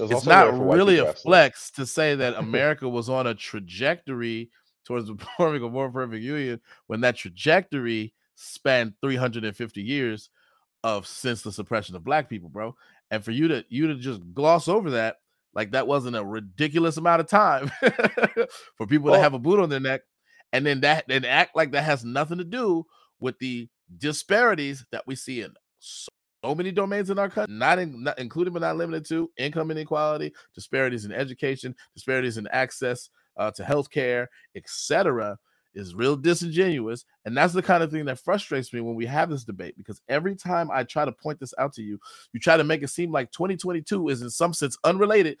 [0.00, 4.50] it's not really a flex to say that America was on a trajectory
[4.84, 10.30] towards forming a more perfect union when that trajectory spanned 350 years
[10.84, 12.74] of senseless suppression of black people, bro.
[13.10, 15.16] And for you to you to just gloss over that
[15.54, 17.70] like that wasn't a ridiculous amount of time
[18.76, 20.02] for people to have a boot on their neck,
[20.52, 22.84] and then that then act like that has nothing to do
[23.18, 26.08] with the disparities that we see in so,
[26.44, 29.70] so many domains in our country, not, in, not including but not limited to income
[29.70, 35.38] inequality, disparities in education, disparities in access uh, to healthcare, etc
[35.74, 37.04] is real disingenuous.
[37.24, 40.00] And that's the kind of thing that frustrates me when we have this debate because
[40.08, 41.98] every time I try to point this out to you,
[42.32, 45.38] you try to make it seem like 2022 is in some sense unrelated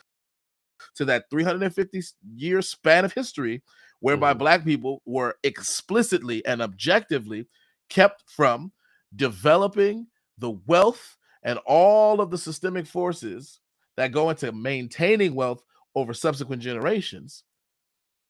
[0.94, 2.02] to that 350
[2.36, 3.62] year span of history
[4.00, 4.38] whereby mm-hmm.
[4.38, 7.46] black people were explicitly and objectively
[7.88, 8.70] kept from
[9.16, 10.06] developing
[10.38, 13.60] the wealth and all of the systemic forces
[13.96, 15.62] that go into maintaining wealth
[15.94, 17.44] over subsequent generations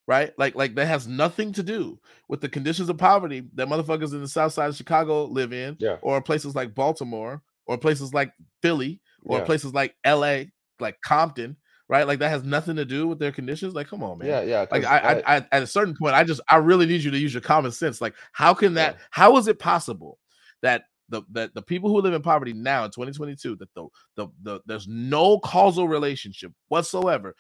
[0.09, 0.33] right?
[0.39, 4.23] Like, like that has nothing to do with the conditions of poverty that motherfuckers in
[4.23, 5.99] the South Side of Chicago live in, yeah.
[6.01, 8.33] or places like Baltimore, or places like
[8.63, 9.45] Philly, or yeah.
[9.45, 10.51] places like L.A.,
[10.81, 11.57] like Compton,
[11.91, 12.07] right?
[12.07, 13.75] Like that has nothing to do with their conditions.
[13.75, 14.29] Like, come on, man.
[14.29, 14.67] Yeah, yeah.
[14.71, 17.19] Like, I, I, I, at a certain point, I just, I really need you to
[17.19, 18.01] use your common sense.
[18.01, 18.95] Like, how can that?
[18.95, 19.01] Yeah.
[19.11, 20.19] How is it possible
[20.63, 23.87] that the that the people who live in poverty now in 2022 that the,
[24.17, 27.35] the the there's no causal relationship whatsoever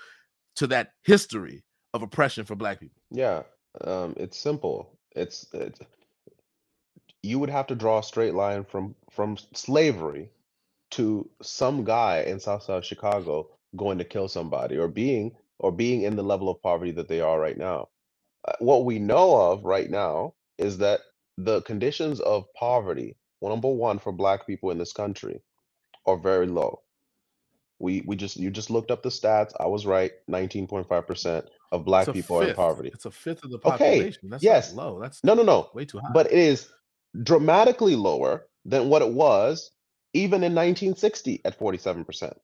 [0.56, 1.62] to that history
[1.94, 3.00] of oppression for black people?
[3.10, 3.42] Yeah,
[3.82, 4.98] um, it's simple.
[5.14, 5.80] It's, it's
[7.22, 10.30] you would have to draw a straight line from from slavery
[10.90, 16.02] to some guy in South Side Chicago going to kill somebody or being or being
[16.02, 17.88] in the level of poverty that they are right now.
[18.46, 21.00] Uh, what we know of right now is that
[21.36, 25.42] the conditions of poverty, well, number one, for black people in this country,
[26.06, 26.80] are very low.
[27.78, 29.52] We we just you just looked up the stats.
[29.60, 30.12] I was right.
[30.26, 32.90] Nineteen point five percent of black people are in poverty.
[32.92, 34.20] It's a fifth of the population.
[34.24, 34.28] Okay.
[34.30, 34.72] That's yes.
[34.72, 35.00] low.
[35.00, 35.70] That's no, no, no.
[35.74, 36.10] Way too high.
[36.12, 36.68] But it is
[37.22, 39.70] dramatically lower than what it was
[40.12, 42.36] even in 1960 at 47 percent.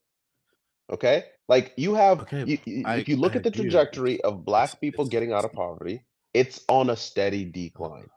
[0.91, 2.21] Okay, like you have.
[2.21, 5.33] Okay, you, I, if you look I at the trajectory of black people it's, getting
[5.33, 8.09] out of poverty, it's on a steady decline.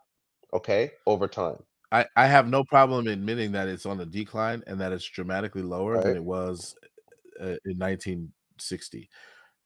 [0.52, 1.56] Okay, over time.
[1.90, 5.62] I, I have no problem admitting that it's on a decline and that it's dramatically
[5.62, 6.04] lower right.
[6.04, 6.74] than it was
[7.40, 9.08] uh, in 1960.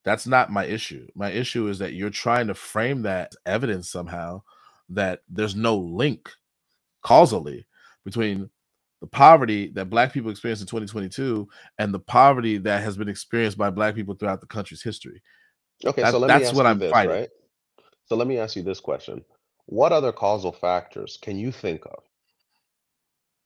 [0.05, 1.07] That's not my issue.
[1.15, 4.43] My issue is that you're trying to frame that evidence somehow
[4.91, 6.31] that there's no link
[7.03, 7.67] causally
[8.05, 8.51] between
[9.01, 11.49] the poverty that black people experienced in 2022
[11.79, 15.21] and the poverty that has been experienced by black people throughout the country's history.
[15.85, 17.11] Okay, that, so that's what I'm this, fighting.
[17.11, 17.29] Right?
[18.07, 19.25] So let me ask you this question.
[19.67, 22.05] What other causal factors can you think of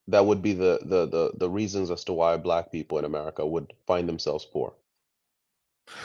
[0.08, 3.46] that would be the the the, the reasons as to why black people in America
[3.46, 4.74] would find themselves poor?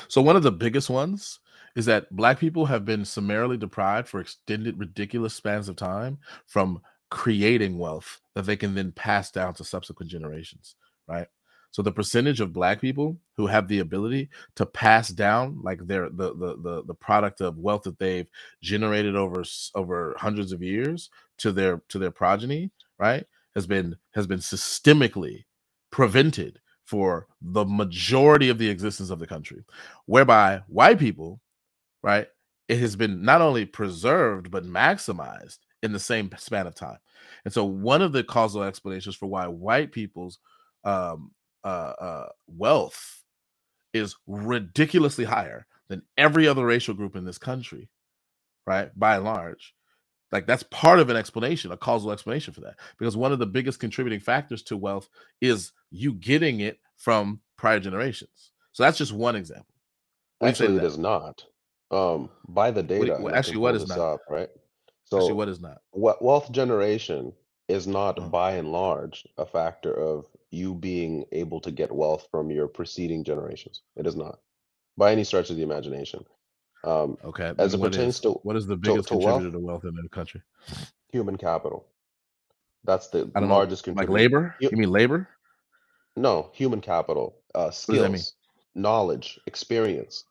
[0.08, 1.40] So one of the biggest ones
[1.76, 6.82] is that black people have been summarily deprived for extended ridiculous spans of time from
[7.10, 10.76] creating wealth that they can then pass down to subsequent generations,
[11.08, 11.28] right?
[11.72, 16.10] So the percentage of black people who have the ability to pass down like their
[16.10, 18.28] the the the, the product of wealth that they've
[18.62, 19.44] generated over
[19.74, 23.26] over hundreds of years to their to their progeny, right?
[23.56, 25.46] Has been has been systemically
[25.92, 29.64] prevented for the majority of the existence of the country
[30.06, 31.40] whereby white people
[32.04, 32.28] right
[32.68, 36.98] it has been not only preserved but maximized in the same span of time.
[37.46, 40.40] And so one of the causal explanations for why white people's
[40.84, 41.32] um,
[41.64, 43.24] uh, uh, wealth
[43.94, 47.90] is ridiculously higher than every other racial group in this country
[48.66, 49.74] right by and large
[50.32, 52.76] like that's part of an explanation, a causal explanation for that.
[52.98, 55.10] Because one of the biggest contributing factors to wealth
[55.42, 58.52] is you getting it from prior generations.
[58.72, 59.76] So that's just one example.
[60.42, 61.44] Actually, it is not.
[61.92, 64.00] Um, by the data, what, actually, what is not?
[64.00, 64.50] Up, right?
[65.06, 65.82] So, actually, what is not?
[65.92, 67.34] What wealth generation
[67.68, 68.30] is not, uh-huh.
[68.30, 73.24] by and large, a factor of you being able to get wealth from your preceding
[73.24, 73.82] generations.
[73.96, 74.40] It is not,
[74.98, 76.26] by any stretch of the imagination.
[76.84, 77.54] Um, Okay.
[77.58, 79.84] as it what pertains is to what is the biggest to wealth, contributor to wealth
[79.86, 80.42] in the country?
[81.12, 81.86] human capital.
[82.84, 83.56] That's the don't know.
[83.56, 84.10] largest Like contributor.
[84.10, 84.56] labor?
[84.60, 85.28] You, You mean labor?
[86.16, 88.22] no, human capital, uh, What does that mean?
[88.22, 88.34] skills,
[88.76, 90.26] knowledge, experience.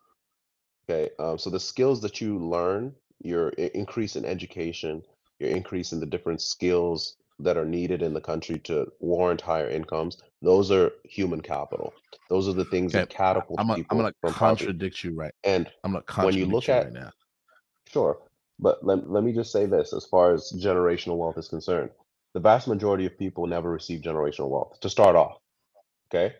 [0.88, 5.02] Okay, um, so the skills that you learn, your increase in education,
[5.38, 9.68] your increase in the different skills that are needed in the country to warrant higher
[9.70, 11.94] incomes, those are human capital.
[12.30, 13.00] Those are the things Okay.
[13.00, 14.66] that catapult I'm gonna I'm gonna from poverty.
[14.66, 15.34] contradict you right.
[15.44, 17.12] And I'm gonna when you look you at, right now.
[17.88, 18.20] sure,
[18.58, 21.90] but let, let me just say this as far as generational wealth is concerned,
[22.34, 25.38] the vast majority of people never receive generational wealth to start off,
[26.14, 26.34] okay?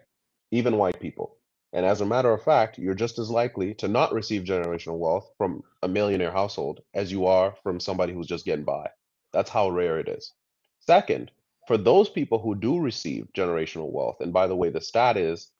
[0.52, 1.36] Even white people.
[1.72, 5.30] And as a matter of fact, you're just as likely to not receive generational wealth
[5.38, 8.88] from a millionaire household as you are from somebody who's just getting by.
[9.32, 10.32] That's how rare it is.
[10.80, 11.30] Second,
[11.66, 15.50] for those people who do receive generational wealth, and by the way, the stat is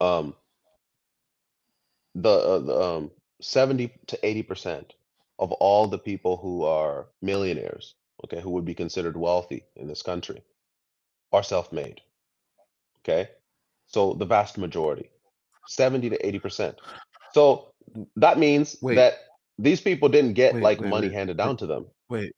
[0.00, 0.34] um,
[2.14, 4.94] the, uh, the um, 70 to 80 percent
[5.38, 7.94] of all the people who are millionaires,
[8.24, 10.42] okay, who would be considered wealthy in this country,
[11.32, 12.00] are self-made.
[13.02, 13.30] Okay,
[13.86, 15.10] so the vast majority,
[15.66, 16.80] 70 to 80 percent.
[17.32, 17.72] So
[18.16, 19.14] that means Wait, that
[19.58, 21.86] these people didn't get wait, like wait, money handed down to them.
[22.08, 22.34] wait,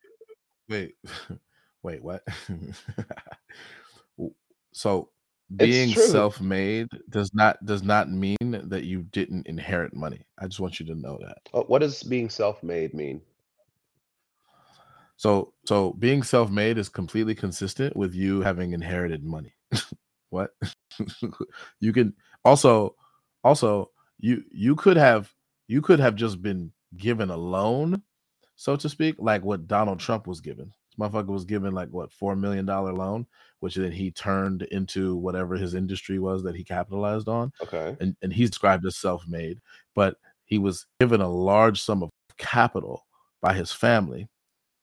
[0.68, 0.94] wait,
[1.82, 2.22] wait, what?
[4.72, 5.10] So
[5.54, 10.24] being self-made does not does not mean that you didn't inherit money.
[10.38, 11.68] I just want you to know that.
[11.68, 13.20] What does being self-made mean?
[15.16, 19.54] So so being self-made is completely consistent with you having inherited money.
[20.30, 20.50] what?
[21.80, 22.14] you can
[22.44, 22.96] also
[23.44, 25.32] also you you could have
[25.68, 28.02] you could have just been given a loan,
[28.56, 30.72] so to speak, like what Donald Trump was given.
[30.96, 33.26] This motherfucker was given like what four million dollar loan,
[33.60, 37.96] which then he turned into whatever his industry was that he capitalized on, Okay.
[38.00, 39.60] and and he's described as self-made,
[39.94, 43.06] but he was given a large sum of capital
[43.40, 44.28] by his family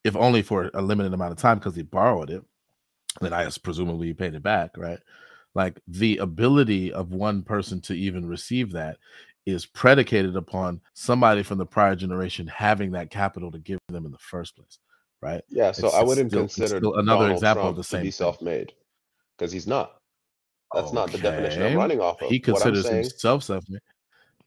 [0.03, 2.43] if only for a limited amount of time because he borrowed it
[3.22, 4.99] then i presumably he paid it back right
[5.55, 8.97] like the ability of one person to even receive that
[9.45, 14.12] is predicated upon somebody from the prior generation having that capital to give them in
[14.12, 14.80] the first place
[15.22, 17.90] right Yeah, so it's, I wouldn't still consider another Donald example of Trump the to
[17.90, 18.74] same be self-made
[19.38, 19.96] because he's not.
[20.74, 22.30] That's not the definition I'm running off of.
[22.30, 23.82] he considers saying, himself self-made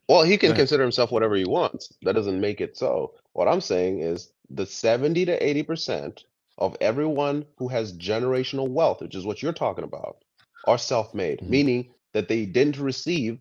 [0.09, 1.93] well, he can consider himself whatever he wants.
[2.03, 3.15] That doesn't make it so.
[3.33, 6.25] What I'm saying is the 70 to 80%
[6.59, 10.19] of everyone who has generational wealth, which is what you're talking about,
[10.67, 11.49] are self-made, Mhm.
[11.49, 13.39] meaning that they didn't receive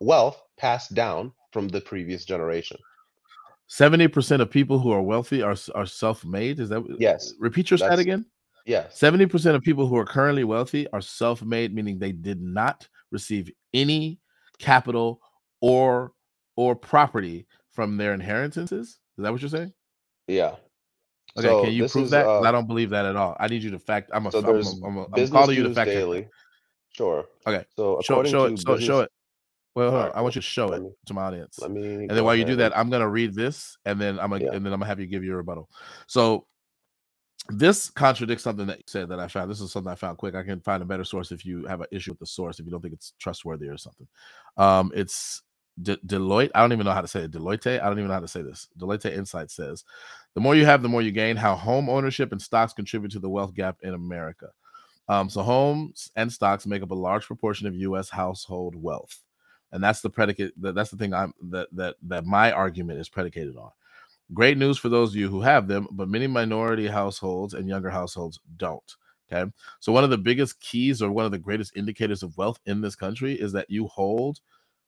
[0.00, 2.78] wealth passed down from the previous generation.
[3.70, 6.60] 70% of people who are wealthy are are self-made?
[6.60, 8.26] Is that Yes, repeat your stat again.
[8.66, 8.98] Yes.
[8.98, 14.18] 70% of people who are currently wealthy are self-made meaning they did not receive any
[14.58, 15.20] capital
[15.60, 16.12] or
[16.56, 18.88] or property from their inheritances?
[18.88, 19.72] Is that what you're saying?
[20.28, 20.56] Yeah.
[21.36, 22.26] okay So can you prove is that?
[22.26, 23.36] Uh i don't believe that at all.
[23.38, 25.64] I need you to fact i'm a so i'm a, I'm, a, I'm calling you
[25.64, 26.28] to fact Daily.
[26.90, 27.26] Sure.
[27.46, 27.64] okay.
[27.76, 29.10] So show show to it so show it
[29.74, 30.06] well hold on.
[30.08, 32.24] right, i want you to show it me to my audience let me and then
[32.24, 34.52] while you do that i'm going to read this and then i'm gonna yeah.
[34.52, 35.68] and then i'm gonna have you give your rebuttal
[36.06, 36.46] so
[37.50, 39.50] this contradicts something that you said that I found.
[39.50, 40.34] This is something I found quick.
[40.34, 42.64] I can find a better source if you have an issue with the source, if
[42.64, 44.06] you don't think it's trustworthy or something.
[44.56, 45.42] Um, it's
[45.82, 46.50] De- Deloitte.
[46.54, 47.32] I don't even know how to say it.
[47.32, 47.82] Deloitte.
[47.82, 48.68] I don't even know how to say this.
[48.78, 49.84] Deloitte Insight says,
[50.34, 51.36] the more you have, the more you gain.
[51.36, 54.48] How home ownership and stocks contribute to the wealth gap in America.
[55.08, 58.08] Um, so homes and stocks make up a large proportion of U.S.
[58.08, 59.22] household wealth,
[59.74, 60.54] and that's the predicate.
[60.56, 63.72] That's the thing I'm that that that my argument is predicated on.
[64.32, 67.90] Great news for those of you who have them, but many minority households and younger
[67.90, 68.96] households don't.
[69.30, 69.50] Okay.
[69.80, 72.80] So, one of the biggest keys or one of the greatest indicators of wealth in
[72.80, 74.40] this country is that you hold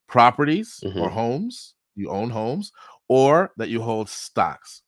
[0.07, 2.72] properties or hmm homes, you own homes,
[3.09, 4.82] or that you hold stocks.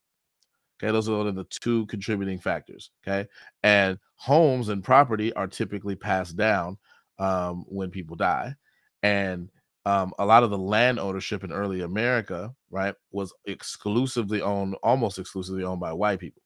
[0.83, 0.93] Okay.
[0.93, 2.91] Those are the two contributing factors.
[3.07, 3.29] Okay.
[3.65, 6.79] And homes and property are typically passed down
[7.19, 8.55] um, when people die.
[9.03, 9.51] And
[9.89, 15.19] um, a lot of the land ownership in early America, right, was exclusively owned, almost
[15.19, 16.43] exclusively owned by white people,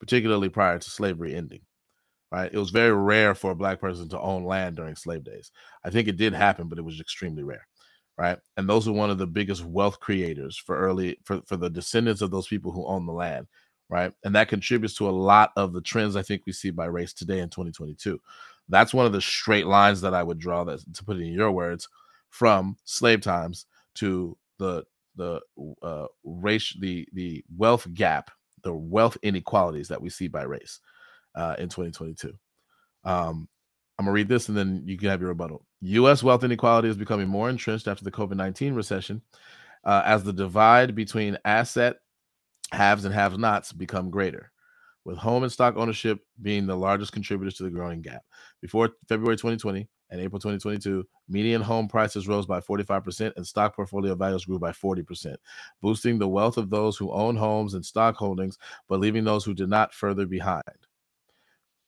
[0.00, 1.60] particularly prior to slavery ending.
[2.30, 5.52] Right, it was very rare for a black person to own land during slave days.
[5.84, 7.66] I think it did happen, but it was extremely rare.
[8.16, 11.68] Right, and those were one of the biggest wealth creators for early for for the
[11.68, 13.48] descendants of those people who own the land.
[13.90, 16.86] Right, and that contributes to a lot of the trends I think we see by
[16.86, 18.18] race today in 2022.
[18.70, 20.64] That's one of the straight lines that I would draw.
[20.64, 21.86] That to put it in your words,
[22.32, 24.82] from slave times to the
[25.16, 25.38] the
[25.82, 28.30] uh, race the the wealth gap,
[28.64, 30.80] the wealth inequalities that we see by race
[31.36, 32.32] uh, in 2022.
[33.04, 33.48] Um,
[33.98, 35.66] I'm gonna read this and then you can have your rebuttal.
[35.82, 36.22] U.S.
[36.22, 39.20] wealth inequality is becoming more entrenched after the COVID 19 recession
[39.84, 41.96] uh, as the divide between asset
[42.72, 44.50] haves and have nots become greater,
[45.04, 48.22] with home and stock ownership being the largest contributors to the growing gap.
[48.62, 54.14] Before February 2020 and April 2022, median home prices rose by 45% and stock portfolio
[54.14, 55.34] values grew by 40%,
[55.80, 58.58] boosting the wealth of those who own homes and stock holdings,
[58.88, 60.62] but leaving those who did not further behind.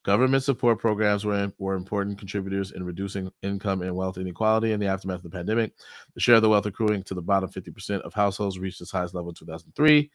[0.04, 4.86] Government support programs were, were important contributors in reducing income and wealth inequality in the
[4.86, 5.72] aftermath of the pandemic.
[6.14, 9.14] The share of the wealth accruing to the bottom 50% of households reached its highest
[9.14, 10.10] level in 2003.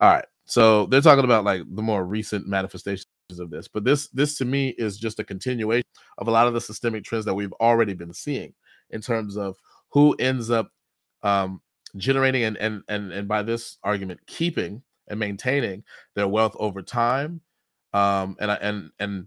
[0.00, 0.24] All right.
[0.44, 3.06] So they're talking about like the more recent manifestations
[3.38, 5.86] of this, but this this to me is just a continuation
[6.18, 8.54] of a lot of the systemic trends that we've already been seeing
[8.90, 9.56] in terms of
[9.90, 10.70] who ends up
[11.22, 11.60] um,
[11.96, 15.82] generating and and and and by this argument keeping and maintaining
[16.14, 17.40] their wealth over time
[17.92, 19.26] um, and and and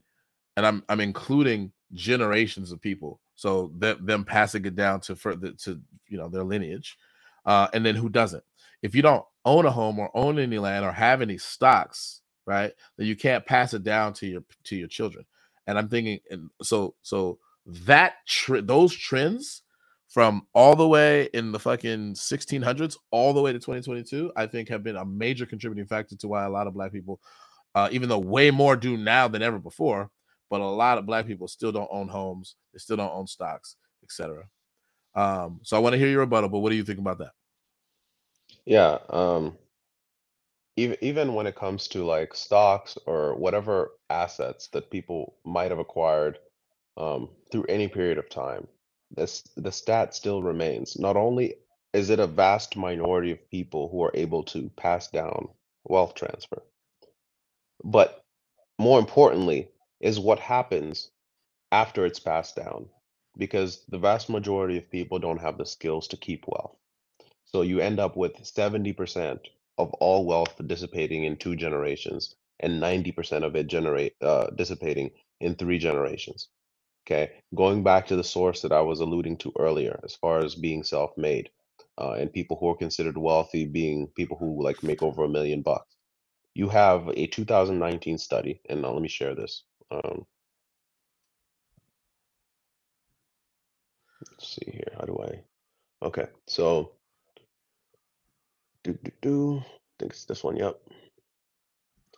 [0.55, 5.51] and I'm I'm including generations of people, so that them passing it down to further
[5.51, 6.97] to you know their lineage,
[7.45, 8.43] uh, and then who doesn't.
[8.81, 12.71] If you don't own a home or own any land or have any stocks, right,
[12.97, 15.25] That you can't pass it down to your to your children.
[15.67, 19.61] And I'm thinking, and so so that tr- those trends
[20.07, 24.67] from all the way in the fucking 1600s all the way to 2022 i think
[24.67, 27.21] have been a major contributing factor to why a lot of black people
[27.75, 30.09] uh, even though way more do now than ever before.
[30.49, 33.75] But a lot of black people still don't own homes, they still don't own stocks,
[34.03, 34.45] etc.
[35.15, 36.49] Um, so I want to hear your rebuttal.
[36.49, 37.31] But what do you think about that?
[38.65, 39.57] Yeah, um,
[40.79, 45.79] even even when it comes to like stocks or whatever assets that people might have
[45.79, 46.39] acquired
[46.97, 48.67] um, through any period of time,
[49.11, 50.97] this the stat still remains.
[50.97, 51.55] Not only
[51.93, 55.49] is it a vast minority of people who are able to pass down
[55.83, 56.61] wealth transfer,
[57.83, 58.23] but
[58.79, 59.69] more importantly
[59.99, 61.11] is what happens
[61.71, 62.87] after it's passed down,
[63.37, 66.75] because the vast majority of people don't have the skills to keep wealth.
[67.45, 69.39] So you end up with 70%
[69.79, 75.09] of all wealth dissipating in two generations and 90% of it generate uh, dissipating
[75.39, 76.49] in three generations.
[77.07, 80.53] Okay, going back to the source that I was alluding to earlier, as far as
[80.53, 81.49] being self-made,
[81.97, 85.63] uh, and people who are considered wealthy being people who like make over a million
[85.63, 85.95] bucks
[86.59, 89.63] you have a 2019 study, and now let me share this.
[89.91, 90.25] Um,
[94.31, 94.91] let's see here.
[94.97, 96.05] How do I?
[96.05, 96.91] Okay, so
[98.83, 99.57] do do do.
[99.59, 99.63] I
[99.99, 100.55] think it's this one.
[100.57, 100.79] Yep.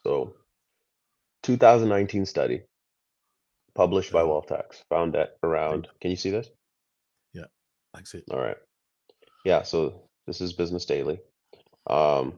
[0.06, 0.36] So,
[1.44, 2.62] 2019 study
[3.74, 5.88] published by Uh, Wealth-X found that around.
[6.02, 6.50] Can you see this?
[7.34, 7.46] yeah,
[7.94, 8.22] I see.
[8.32, 8.58] All right.
[9.46, 9.62] Yeah.
[9.64, 11.20] So this is Business Daily.
[11.88, 12.38] Um,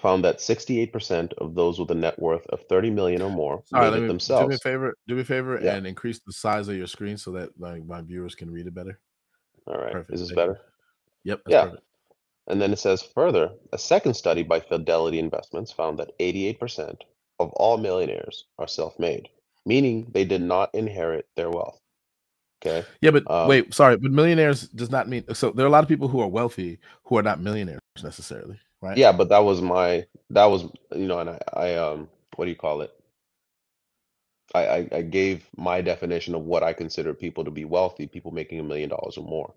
[0.00, 3.80] found that 68% of those with a net worth of 30 million or more All
[3.80, 4.94] right, made me do me a favor.
[5.08, 5.74] Do me a favor Yeah.
[5.76, 8.74] and increase the size of your screen so that like my viewers can read it
[8.74, 9.00] better.
[9.66, 9.92] All right.
[9.92, 10.14] Perfect.
[10.14, 10.60] Is this better?
[11.24, 11.64] Yep, that's Yeah.
[11.66, 11.82] perfect.
[12.48, 16.98] And then it says further, a second study by Fidelity Investments found that 88%
[17.40, 19.28] of all millionaires are self-made,
[19.66, 21.80] meaning they did not inherit their wealth.
[22.64, 22.86] Okay.
[23.02, 25.84] Yeah, but Um, wait, sorry, but millionaires does not mean so there are a lot
[25.84, 28.96] of people who are wealthy who are not millionaires necessarily, right?
[28.96, 30.64] yeah, but that was my that was
[30.94, 32.92] you know, and I, I um what do you call it?
[34.54, 38.32] I, I I gave my definition of what I consider people to be wealthy, people
[38.32, 39.54] making a million dollars or more.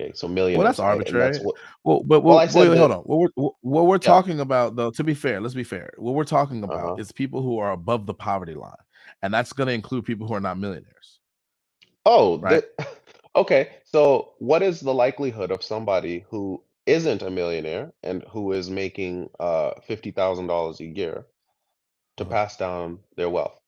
[0.00, 0.58] Okay, so million.
[0.58, 1.38] Well, that's and that's arbitrary.
[1.40, 1.56] what.
[1.84, 3.00] Well, but Well, well, I said wait, hold on.
[3.00, 4.06] What we're what we're Yeah.
[4.06, 5.92] talking about, though, to be fair, let's be fair.
[5.98, 6.96] What we're talking about Uh-huh.
[6.96, 8.74] is people who are above the poverty line,
[9.22, 11.20] and that's going to include people who are not millionaires,
[12.06, 12.64] Oh, right?
[12.78, 12.86] the,
[13.36, 13.70] okay.
[13.84, 19.30] So, what is the likelihood of somebody who isn't a millionaire and who is making
[19.40, 21.26] uh $50,000 a year
[22.16, 22.34] to Uh-huh.
[22.34, 23.58] pass down their wealth?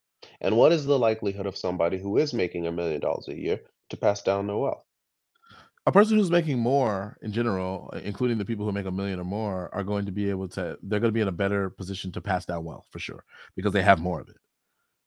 [0.41, 3.61] And what is the likelihood of somebody who is making a million dollars a year
[3.91, 4.85] to pass down their wealth?
[5.87, 9.21] A person who's making more in general, uh, including the people who make a million
[9.21, 10.79] or more, are going to be able to.
[10.83, 13.25] They're going to be in a better position to pass down wealth for sure
[13.57, 14.39] because they have more of it,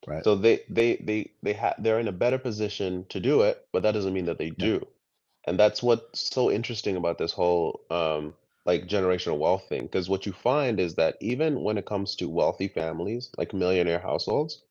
[0.07, 0.25] right?
[0.25, 3.83] So they they they they have they're in a better position to do it, but
[3.83, 4.69] that doesn't mean that they Yeah.
[4.69, 4.85] do.
[5.47, 8.35] And that's what's so interesting about this whole um
[8.65, 12.29] like generational wealth thing, because what you find is that even when it comes to
[12.29, 14.61] wealthy families, like millionaire households,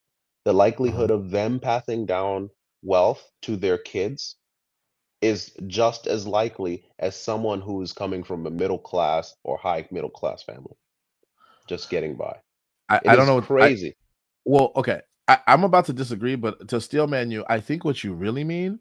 [0.44, 2.50] the likelihood of them passing down
[2.82, 4.36] wealth to their kids
[5.22, 9.86] is just as likely as someone who is coming from a middle class or high
[9.90, 10.76] middle class family,
[11.68, 12.36] just getting by.
[12.88, 13.36] I, I don't know.
[13.36, 13.96] what- I, crazy.
[14.44, 15.00] well, okay.
[15.28, 18.44] I, I'm about to disagree, but to steel man you, I think what you really
[18.44, 18.78] mean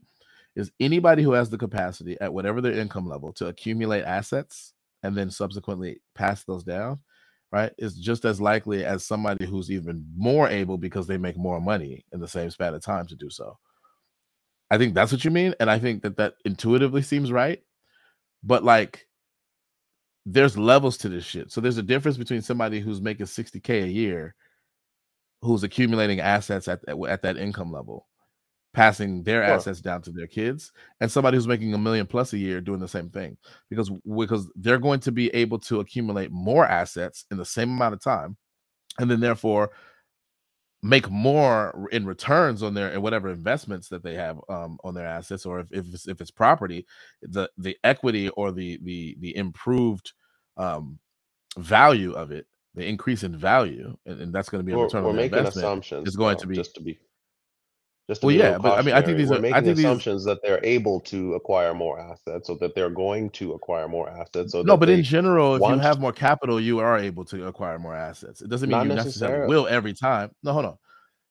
[0.55, 5.15] is anybody who has the capacity at whatever their income level to accumulate assets and
[5.17, 6.99] then subsequently pass those down,
[7.51, 11.59] right, is just as likely as somebody who's even more able because they make more
[11.61, 13.57] money in the same span of time to do so.
[14.71, 17.61] I think that's what you mean, and I think that that intuitively seems right.
[18.43, 19.07] But like,
[20.25, 21.51] there's levels to this shit.
[21.51, 24.35] So there's a difference between somebody who's making 60k a year,
[25.41, 28.07] who's accumulating assets at at that income level,
[28.73, 29.53] passing their sure.
[29.53, 32.79] assets down to their kids, and somebody who's making a million plus a year doing
[32.79, 33.37] the same thing
[33.69, 37.93] because because they're going to be able to accumulate more assets in the same amount
[37.93, 38.35] of time,
[38.97, 39.71] and then therefore
[40.85, 45.07] make more in returns on their and whatever investments that they have um, on their
[45.07, 46.85] assets or if, if it's, if it's property
[47.23, 50.13] the the equity or the the the improved
[50.57, 50.99] um,
[51.57, 52.45] value of it
[52.75, 55.23] the increase in value and, and that's going to be a return we're, on we're
[55.23, 56.99] making investment assumptions is going to be just to be
[58.07, 60.21] just well yeah but i mean i think these we're are making i think assumptions
[60.21, 64.09] these that they're able to acquire more assets or that they're going to acquire more
[64.09, 67.25] assets so no but in general if you want have more capital you are able
[67.25, 70.53] to acquire more assets it doesn't mean not you necessarily necessarily will every time no
[70.53, 70.77] hold on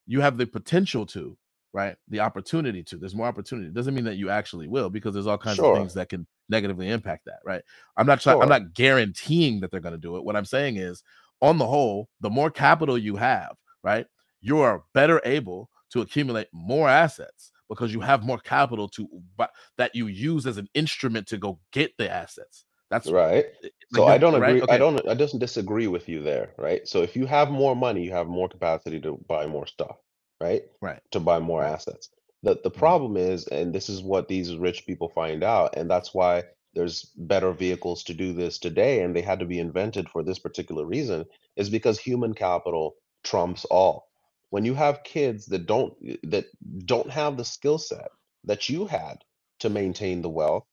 [0.07, 1.37] you have the potential to,
[1.73, 1.95] right?
[2.09, 2.97] The opportunity to.
[2.97, 3.67] There's more opportunity.
[3.67, 6.27] It doesn't mean that you actually will, because there's all kinds of things that can
[6.49, 7.63] negatively impact that, right?
[7.97, 8.41] I'm not trying.
[8.41, 10.23] I'm not guaranteeing that they're going to do it.
[10.23, 11.03] What I'm saying is,
[11.41, 14.05] on the whole, the more capital you have, right,
[14.41, 19.07] you are better able to accumulate more assets because you have more capital to
[19.37, 22.65] but that you use as an instrument to go get the assets.
[22.89, 23.45] That's Right.
[23.91, 24.57] like So I don't right.
[24.57, 24.63] agree.
[24.67, 25.07] I don't.
[25.07, 26.53] I doesn't disagree with you there.
[26.57, 26.87] Right.
[26.87, 29.97] So if you have more money, you have more capacity to buy more stuff.
[30.41, 30.63] Right.
[30.81, 31.01] Right.
[31.11, 31.73] To buy more Right.
[31.73, 32.09] assets.
[32.43, 32.77] The the Mhm.
[32.79, 36.43] problem is, and this is what these rich people find out, and that's why
[36.73, 40.39] there's better vehicles to do this today, and they had to be invented for this
[40.39, 41.25] particular reason,
[41.55, 44.09] is because human capital trumps all.
[44.51, 45.93] When you have kids that don't
[46.31, 46.45] that
[46.85, 48.09] don't have the skill set
[48.45, 49.17] that you had
[49.59, 50.63] to maintain the wealth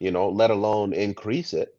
[0.00, 1.70] you know, let alone increase it.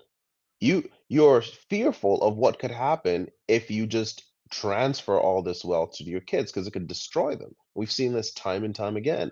[0.60, 6.04] You you're fearful of what could happen if you just transfer all this wealth to
[6.04, 7.56] your kids because it could destroy them.
[7.76, 9.32] We've seen this time and time again.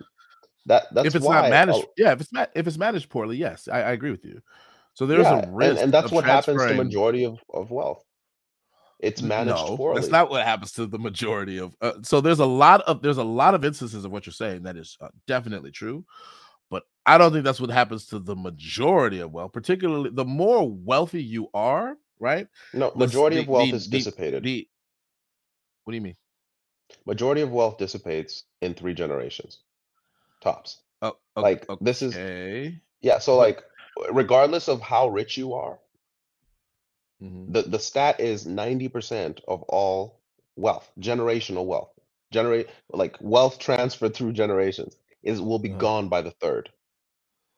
[0.66, 2.12] That that's If that's it's not why managed, oh, yeah.
[2.12, 4.40] If it's ma- if it's managed poorly, yes, I, I agree with you.
[4.94, 7.70] So there's a yeah, and risk and that's of what happens to majority of of
[7.70, 8.04] wealth.
[9.00, 11.76] It's managed No, that's not what happens to the majority of.
[11.80, 14.64] Uh, so there's a lot of there's a lot of instances of what you're saying
[14.64, 16.04] that is uh, definitely true,
[16.70, 19.52] but I don't think that's what happens to the majority of wealth.
[19.52, 22.48] Particularly, the more wealthy you are, right?
[22.72, 24.44] No, majority the of wealth the is the dissipated.
[24.44, 24.68] the.
[25.84, 26.16] What do you mean?
[27.06, 29.60] Majority of wealth dissipates in three generations,
[30.42, 30.80] tops.
[31.02, 33.62] Oh, o- Like this is okay, yeah, so like
[34.12, 35.78] regardless of how rich you are,
[37.22, 40.20] mhm, the the stat is 90% of all
[40.56, 41.90] wealth, generational wealth,
[42.32, 46.70] generate like wealth transferred through generations is will be gone by the third,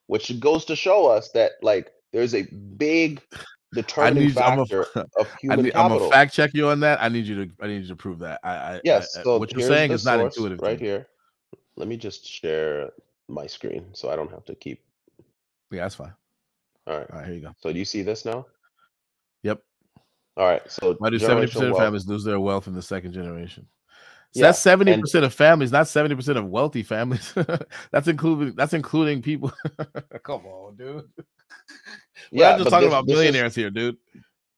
[0.07, 3.21] which goes to show us that like there's a big
[3.73, 4.39] I determining need.
[4.39, 4.67] I'm a.
[4.67, 4.87] factor
[5.17, 5.75] of I human need.
[5.75, 6.11] I'm a capital.
[6.11, 7.03] fact check you on that.
[7.03, 7.53] I need you to.
[7.61, 8.41] I need you to prove that.
[8.43, 8.51] I.
[8.57, 8.75] I.
[8.77, 11.07] I Yes, I- so what you're saying is not intuitive right here.
[11.77, 12.91] Let me just share
[13.29, 14.83] my screen so I don't have to keep.
[15.71, 16.13] Yeah, that's fine.
[16.87, 17.11] All right.
[17.11, 17.55] All right, here you go.
[17.61, 18.45] So do you see this now?
[20.37, 20.63] All right.
[20.71, 23.67] So Why do seventy percent of families lose their wealth in the second generation?
[24.33, 24.47] So Yeah.
[24.47, 27.35] that's seventy percent of families, not seventy percent of wealthy families.
[27.91, 29.53] that's including that's including people.
[30.23, 31.05] Come on, dude.
[32.31, 33.99] We're yeah, not just talking this about is here, dude.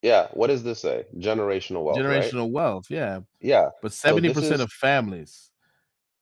[0.02, 1.06] yeah, what does this say?
[1.18, 2.22] Generational wealth, right?
[2.22, 3.20] Generational wealth, yeah.
[3.40, 3.70] Yeah.
[3.82, 5.50] But seventy this percent is of families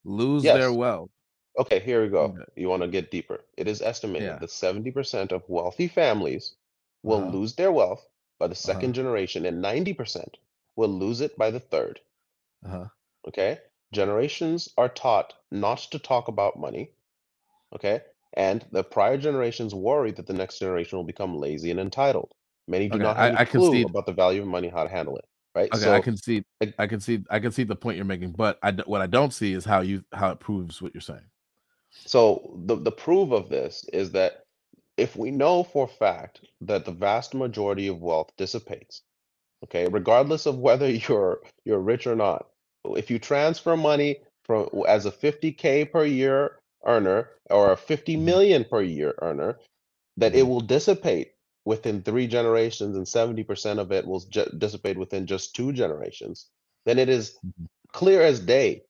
[0.05, 1.11] lose their wealth.
[1.59, 2.23] Okay, here we go.
[2.23, 2.43] Okay.
[2.57, 3.45] You want to get deeper.
[3.59, 4.39] It is estimated Yeah.
[4.39, 6.55] that 70% of wealthy families
[7.03, 7.31] will Uh-huh.
[7.37, 8.09] lose their wealth
[8.43, 8.73] by the Uh-huh.
[8.73, 10.35] second generation and 90%
[10.75, 12.01] will lose it by the third.
[12.67, 12.87] Uh-huh.
[13.29, 13.59] Okay?
[13.93, 16.91] Generations are taught not to talk about money.
[17.73, 18.01] Okay?
[18.35, 22.33] And the prior generations worry that the next generation will become lazy and entitled.
[22.67, 23.05] Many do Okay.
[23.05, 23.91] not have I, any I clue concede.
[23.91, 25.25] about the value of money, how to handle it.
[25.55, 25.73] Right?
[25.73, 26.45] Okay, I can see
[26.79, 29.33] I can see I can see the point you're making, but I what I don't
[29.33, 31.29] see is how you how it proves what you're saying.
[31.91, 34.42] So the the proof of this is that
[34.97, 39.03] if we know for a fact that the vast majority of wealth dissipates,
[39.65, 42.49] okay, regardless of whether you're you're rich or not,
[42.85, 48.69] if you transfer money from as a 50k per year earner or a 50 Mhm.
[48.71, 49.59] per year earner,
[50.17, 50.49] that it Mhm.
[50.49, 51.33] will dissipate
[51.65, 56.51] within three generations and 70% of it will ju- dissipate within just two generations,
[56.87, 57.69] then it is Mhm.
[57.93, 58.85] clear as day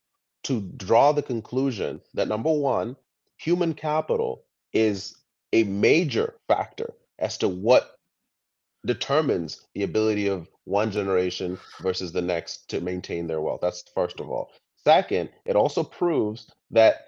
[0.44, 2.96] to draw the conclusion that number one,
[3.38, 5.16] human capital is
[5.52, 7.96] a major factor as to what
[8.84, 13.60] determines the ability of one generation versus the next to maintain their wealth.
[13.62, 14.50] That's first of all.
[14.84, 17.06] Second, it also proves that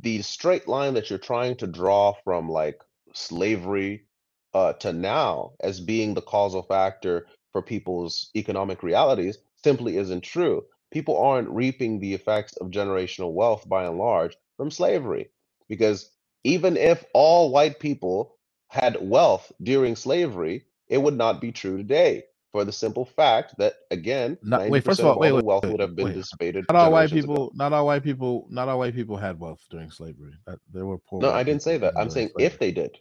[0.00, 2.80] the straight line that you're trying to draw from like
[3.12, 4.06] slavery
[4.54, 10.64] uh, to now as being the causal factor for people's economic realities simply isn't true.
[10.90, 15.30] People aren't reaping the effects of generational wealth by and large from slavery
[15.68, 16.10] because
[16.44, 18.36] even if all white people
[18.68, 23.74] had wealth during slavery, it would not be true today for the simple fact that
[23.90, 26.06] again, Not, wait, first of all, of all wait, wait, wealth wait, would have been
[26.06, 26.14] wait.
[26.14, 27.32] dissipated Not all white generations ago.
[27.34, 30.34] people, not all white people, not all white people had wealth during slavery.
[30.46, 31.94] That there were poor No, I didn't say that.
[31.96, 32.46] I'm saying slavery.
[32.46, 32.98] if they did,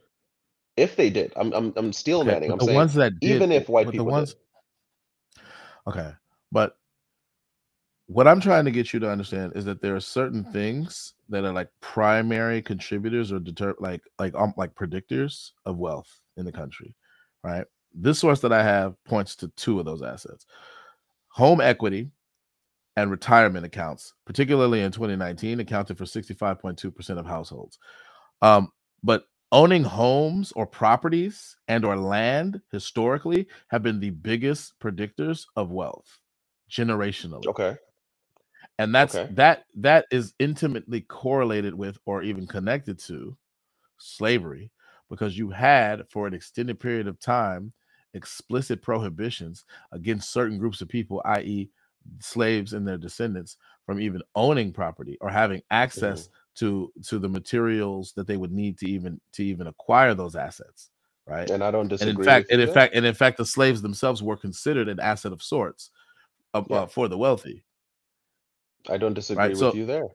[0.77, 2.51] if they did, I'm I'm I'm steel Okay, manning.
[2.51, 4.37] I'm the saying ones that did, even if white people ones, did.
[5.87, 6.11] okay,
[6.51, 6.77] but
[8.11, 11.45] what I'm trying to get you to understand is that there are certain things that
[11.45, 16.51] are like primary contributors or deter like like um like predictors of wealth in the
[16.51, 16.93] country,
[17.41, 17.65] right?
[17.93, 20.45] This source that I have points to two of those assets:
[21.29, 22.11] home equity
[22.97, 27.79] and retirement accounts, particularly in 2019, accounted for 65.2% of households.
[28.41, 28.73] Um,
[29.03, 29.23] but
[29.53, 36.19] owning homes or properties and or land historically have been the biggest predictors of wealth
[36.69, 37.77] generationally Okay.
[38.81, 39.31] And that's Okay.
[39.33, 43.35] that that is intimately correlated with or even connected to
[43.97, 44.71] slavery
[45.09, 47.71] because you had for an extended period of time
[48.13, 51.69] explicit prohibitions against certain groups of people i.e
[52.19, 58.13] slaves and their descendants from even owning property or having access to to the materials
[58.15, 60.89] that they would need to even to even acquire those assets
[61.27, 61.49] right?
[61.49, 63.81] And I don't disagree and in fact and in fact and in fact the slaves
[63.81, 65.91] themselves were considered an asset of sorts
[66.53, 66.77] uh, Yeah.
[66.77, 67.63] uh, for the wealthy
[68.89, 70.07] I don't disagree right with you there.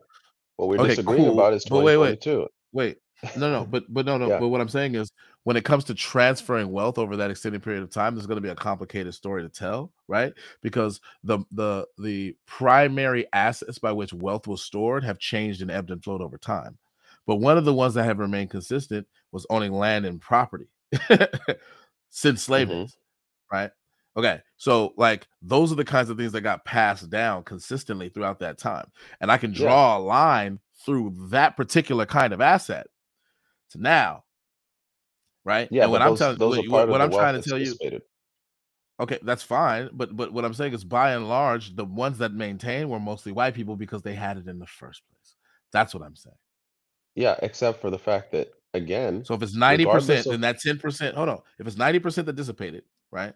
[0.56, 1.34] What we're okay disagreeing cool.
[1.38, 2.26] about is but wait wait.
[2.72, 2.96] wait.
[3.36, 4.38] No no but but no no Yeah.
[4.38, 5.10] but what i'm saying is
[5.44, 8.42] when it comes to transferring wealth over that extended period of time there's going to
[8.42, 10.32] be a complicated story to tell right?
[10.62, 15.90] Because the the the primary assets by which wealth was stored have changed and ebbed
[15.90, 16.76] and flowed over time.
[17.26, 20.68] But one of the ones that have remained consistent was owning land and property
[22.10, 22.92] since slave Mhm.
[23.50, 23.70] right
[24.16, 28.38] okay so like those are the kinds of things that got passed down consistently throughout
[28.38, 28.86] that time
[29.20, 29.58] and i can Yeah.
[29.58, 32.86] draw a line through that particular kind of asset.
[33.70, 34.22] To now
[35.44, 37.10] right Yeah, and what but i'm telling those what, what part of what the i'm
[37.10, 37.74] trying to tell you
[39.00, 42.32] okay that's fine but but what i'm saying is by and large the ones that
[42.32, 45.34] maintain were mostly white people because they had it in the first place.
[45.72, 46.36] That's what i'm saying.
[47.16, 51.28] Yeah, except for the fact that again, so if it's 90% then that 10% hold
[51.28, 53.34] on if it's 90% that dissipated right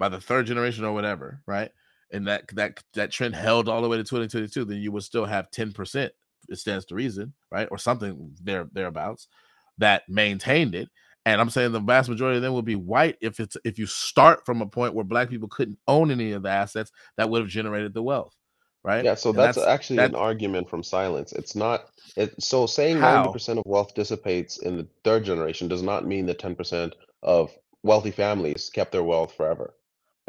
[0.00, 1.70] by the third generation or whatever, right?
[2.10, 5.26] And that that that trend held all the way to 2022, then you would still
[5.26, 6.10] have 10%.
[6.48, 7.68] It stands to reason, right?
[7.70, 9.28] Or something there thereabouts
[9.78, 10.88] that maintained it.
[11.26, 13.86] And I'm saying the vast majority of them will be white if it's if you
[13.86, 17.42] start from a point where black people couldn't own any of the assets that would
[17.42, 18.34] have generated the wealth,
[18.82, 19.04] right?
[19.04, 21.32] yeah, so that's that's actually that an argument from silence.
[21.32, 26.06] It's not it so saying 90% of wealth dissipates in the third generation does not
[26.06, 27.52] mean that 10% of
[27.82, 29.74] wealthy families kept their wealth forever.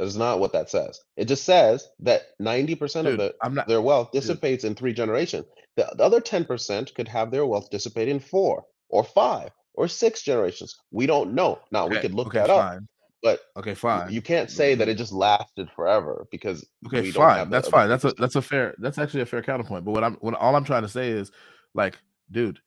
[0.02, 0.99] That is not what that says.
[1.18, 4.41] It just says that 90% of dude, the I'm not their wealth dude.
[4.41, 5.45] dissipates in three generations.
[5.78, 10.23] The, the other 10% could have their wealth dissipate in four or five or six
[10.23, 10.76] generations.
[10.91, 11.61] We don't know.
[11.72, 12.88] Now we Okay, could look okay, that up, fine.
[13.23, 14.07] but Okay, y- fine.
[14.07, 17.52] you can't say that it just lasted forever because Okay, we don't have fine.
[17.52, 17.90] the That's other fine.
[17.90, 18.18] That's a 10%.
[18.18, 19.86] that's a fair that's actually a fair counterpoint.
[19.86, 21.32] But what I'm what all I'm trying to say is
[21.76, 21.98] like,
[22.32, 22.60] dude,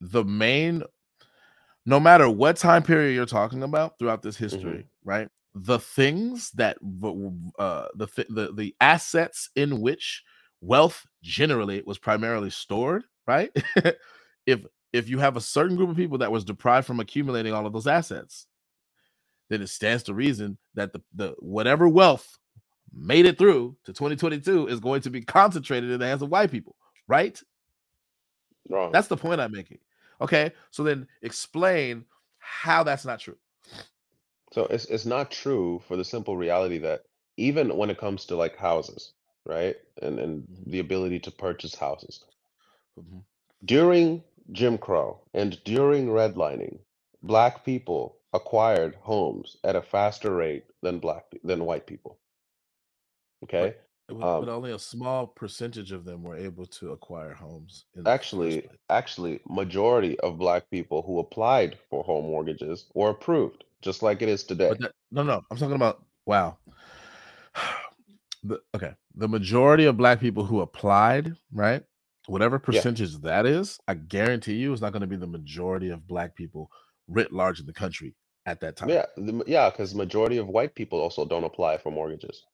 [0.00, 0.82] the main
[1.86, 5.28] no matter what time period you're talking about throughout this hmm history, right?
[5.54, 6.78] The things that
[7.58, 10.22] uh the the the assets in which
[10.60, 13.54] wealth generally was primarily stored, right?
[14.46, 17.66] if if you have a certain group of people that was deprived from accumulating all
[17.66, 18.46] of those assets,
[19.48, 22.38] then it stands to reason that the, the whatever wealth
[22.94, 26.50] made it through to 2022 is going to be concentrated in the hands of white
[26.50, 26.76] people,
[27.08, 27.40] right?
[28.68, 28.92] Wrong.
[28.92, 29.78] That's the point I'm making.
[30.20, 32.04] Okay, so then explain
[32.38, 33.36] how that's not true.
[34.52, 37.04] So it's it's not true for the simple reality that
[37.36, 39.12] even when it comes to like houses,
[39.44, 39.76] right?
[40.00, 42.24] And and Mhm, the ability to purchase houses.
[42.96, 43.22] mhm.
[43.64, 44.22] During
[44.52, 46.78] Jim Crow and during redlining,
[47.22, 52.20] black people acquired homes at a faster rate than black than white people.
[53.44, 53.74] Okay?
[54.08, 58.68] it but Um only a small percentage of them were able to acquire homes actually
[58.90, 64.28] actually majority of black people who applied for home mortgages were approved, just like it
[64.28, 64.68] is today.
[64.70, 66.58] But that no no, I'm talking about wow.
[68.44, 71.84] The, okay, the majority of black people who applied, right?
[72.26, 72.80] Whatever Yeah.
[72.80, 76.34] percentage that is, I guarantee you, it's not going to be the majority of black
[76.34, 76.68] people
[77.06, 78.88] writ large in the country at that time.
[78.88, 82.44] Yeah, the, yeah, because majority of white people also don't apply for mortgages.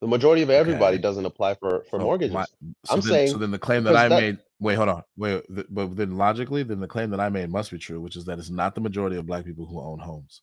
[0.00, 2.48] The majority of everybody Okay, doesn't apply for for so my mortgages.
[2.84, 4.38] so I'm then so saying then the claim that I that made.
[4.60, 5.02] Wait, hold on.
[5.18, 8.24] Wait, but then logically, then the claim that I made must be true, which is
[8.26, 10.42] that it's not the majority of black people who own homes.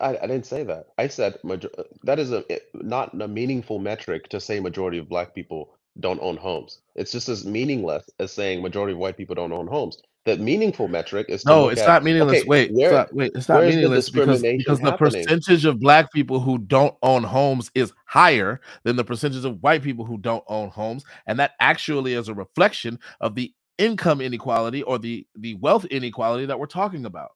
[0.00, 0.86] I, I didn't say that.
[0.98, 1.70] I said major,
[2.04, 6.20] that is a it- not a meaningful metric to say majority of black people don't
[6.22, 6.80] own homes.
[6.96, 10.88] It's just as meaningless as saying majority of white people don't own homes the meaningful
[10.88, 12.44] metric is to No, look it's at not meaningless.
[12.44, 14.94] okay, Wait, it's where not, wait, it's not the meaningless because discrimination because the happening?
[14.94, 19.82] percentage of black people who don't own homes is higher than the percentage of white
[19.82, 24.84] people who don't own homes, and that actually is a reflection of the income inequality
[24.84, 27.30] or the the wealth inequality that we're talking about.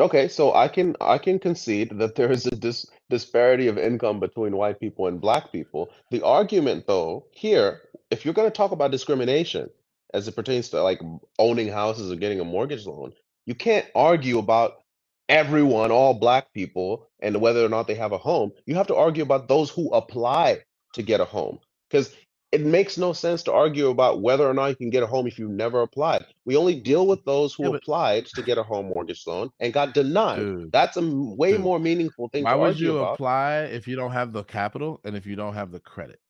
[0.00, 4.18] Okay, so I can I can concede that there is a dis disparity of income
[4.18, 5.90] between white people and black people.
[6.10, 9.68] The argument, though, here, if you're going to talk about discrimination
[10.14, 11.00] as it pertains to like
[11.38, 13.12] owning houses or getting a mortgage loan,
[13.46, 14.82] you can't argue about
[15.28, 18.52] everyone, all black people, and whether or not they have a home.
[18.66, 20.60] You have to argue about those who apply
[20.94, 21.58] to get a home.
[21.90, 22.14] Because
[22.52, 25.26] it makes no sense to argue about whether or not you can get a home
[25.26, 26.24] if you've never applied.
[26.44, 29.50] We only deal with those Yeah, who but applied to get a home mortgage loan
[29.60, 30.50] and got denied.
[30.52, 33.20] dude, That's a m- way dude, more meaningful thing why to would argue you about.
[33.20, 36.20] apply if you don't have the capital and if you don't have the credit?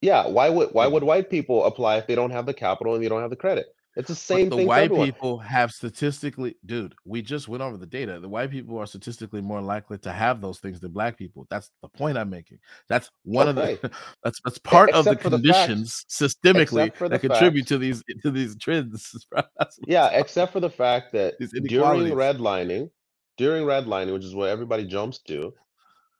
[0.00, 3.02] Yeah, why would why would white people apply if they don't have the capital and
[3.02, 3.66] they don't have the credit?
[3.98, 7.76] It's the same the thing for white people have statistically, dude, we just went over
[7.76, 8.20] the data.
[8.20, 11.48] The white people are statistically more likely to have those things than black people.
[11.50, 12.58] That's the point I'm making.
[12.88, 13.90] That's one of the
[14.22, 17.78] that's that's part of the Except for the conditions systemically the that contribute fact, to
[17.78, 19.26] these to these trends.
[19.32, 19.42] bro.
[19.58, 21.34] That's what I'm yeah, except for the fact that
[21.66, 22.90] during redlining,
[23.36, 25.52] during redlining, which is what everybody jumps to,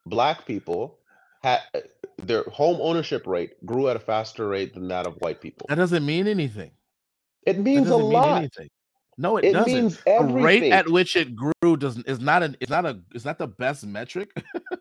[0.05, 0.97] black people
[1.43, 1.79] had eh,
[2.17, 5.65] their home ownership rate grew at a faster rate than that of white people.
[5.69, 6.71] That doesn't mean anything.
[7.45, 8.49] It means a mean lot.
[9.17, 9.73] No, it It doesn't.
[9.73, 13.25] means The rate at which it grew doesn't is not an it's not a it's
[13.25, 14.31] not the best metric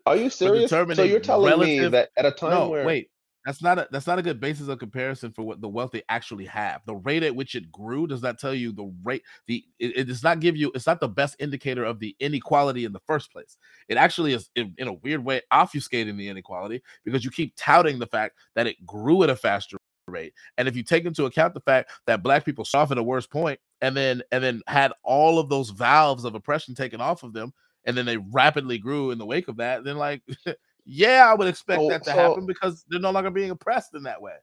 [0.07, 0.71] Are you serious?
[0.71, 3.11] So you're telling me that at a time No, where wait.
[3.47, 6.03] That's not a that's not a good basis of comparison for what the wealth they
[6.11, 6.83] actually have.
[6.87, 9.23] The rate at which it grew does not tell you the rate.
[9.47, 10.71] The it, it does not give you.
[10.75, 13.57] It's not the best indicator of the inequality in the first place.
[13.89, 17.99] It actually is in, in a weird way obfuscating the inequality because you keep touting
[17.99, 19.79] the fact that it grew at a faster
[20.09, 20.35] rate.
[20.57, 23.61] And if you take into account the fact that black people at a worse point
[23.81, 27.53] and then and then had all of those valves of oppression taken off of them,
[27.85, 30.23] and then they rapidly grew in the wake of that, then like
[30.85, 34.03] yeah, I would expect so that to happen because they're no longer being oppressed in
[34.05, 34.37] that way.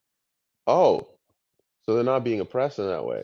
[0.68, 1.08] oh,
[1.86, 3.24] so they're not being oppressed in that way.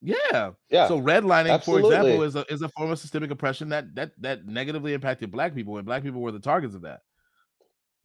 [0.00, 0.50] Yeah.
[0.68, 4.12] Yeah, So redlining, for example, is a is a form of systemic oppression that that
[4.18, 7.00] that negatively impacted black people, and black people were the targets of that.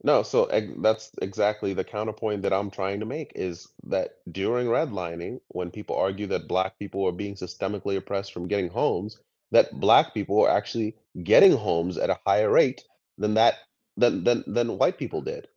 [0.02, 4.66] No, so ex- that's exactly the counterpoint that I'm trying to make is that during
[4.68, 9.18] redlining, when people argue that black people are being systemically oppressed from getting homes,
[9.52, 12.84] that black people are actually getting homes at a higher rate
[13.18, 13.56] than that
[13.96, 15.48] than than than white people did.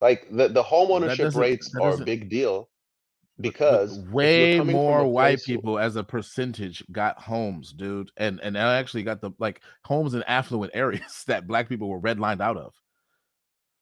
[0.00, 2.68] Like the the home That ownership doesn't rates that are a doesn't big deal
[3.40, 8.10] because way more white people as a percentage got homes, dude.
[8.16, 12.00] And and I actually got the like homes in affluent areas that black people were
[12.00, 12.74] redlined out of.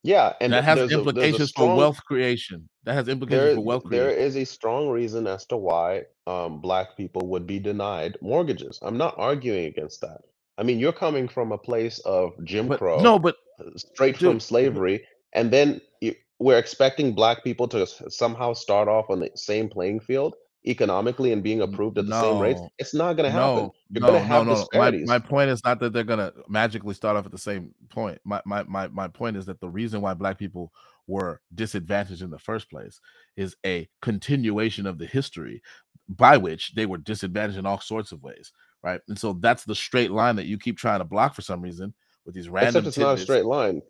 [0.03, 2.69] yeah, and That has there's a implications for wealth creation.
[2.85, 4.19] That has implications there for wealth there creation.
[4.19, 8.79] is a strong reason as to why um black people would be denied mortgages.
[8.83, 10.21] I'm not arguing against that.
[10.59, 14.17] I mean, you're coming from a place of Jim But Crow, no, but uh, straight
[14.17, 18.89] from dude, but slavery, and then you, we're expecting black people to s- somehow start
[18.89, 20.37] off on the same playing field
[20.67, 22.61] economically and being approved at the same rates.
[22.79, 23.65] It's not going to happen.
[23.67, 24.55] no, You're going to no, no, have no.
[24.55, 24.79] no.
[24.79, 28.19] My my point is not that they're gonna magically start off at the same point.
[28.25, 30.73] My my my my point is that the reason why black people
[31.07, 33.01] were disadvantaged in the first place
[33.37, 35.63] is a continuation of the history
[36.09, 38.53] by which they were disadvantaged in all sorts of ways,
[38.83, 39.01] right?
[39.09, 41.95] And so that's the straight line that you keep trying to block for some reason
[42.25, 43.83] with these Except random it's not a straight line.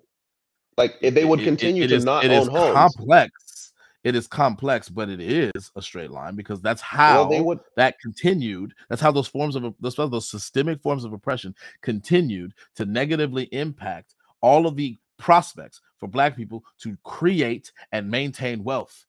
[0.77, 2.75] Like if they would it, it, continue it to is not it is own homes,
[2.75, 3.73] complex
[4.07, 7.59] it is complex but it is a straight line because that's well, they how would.
[7.77, 12.87] that continued that's how those forms of those, those systemic forms of oppression continued to
[12.87, 19.07] negatively impact all of the prospects for black people to create and maintain wealth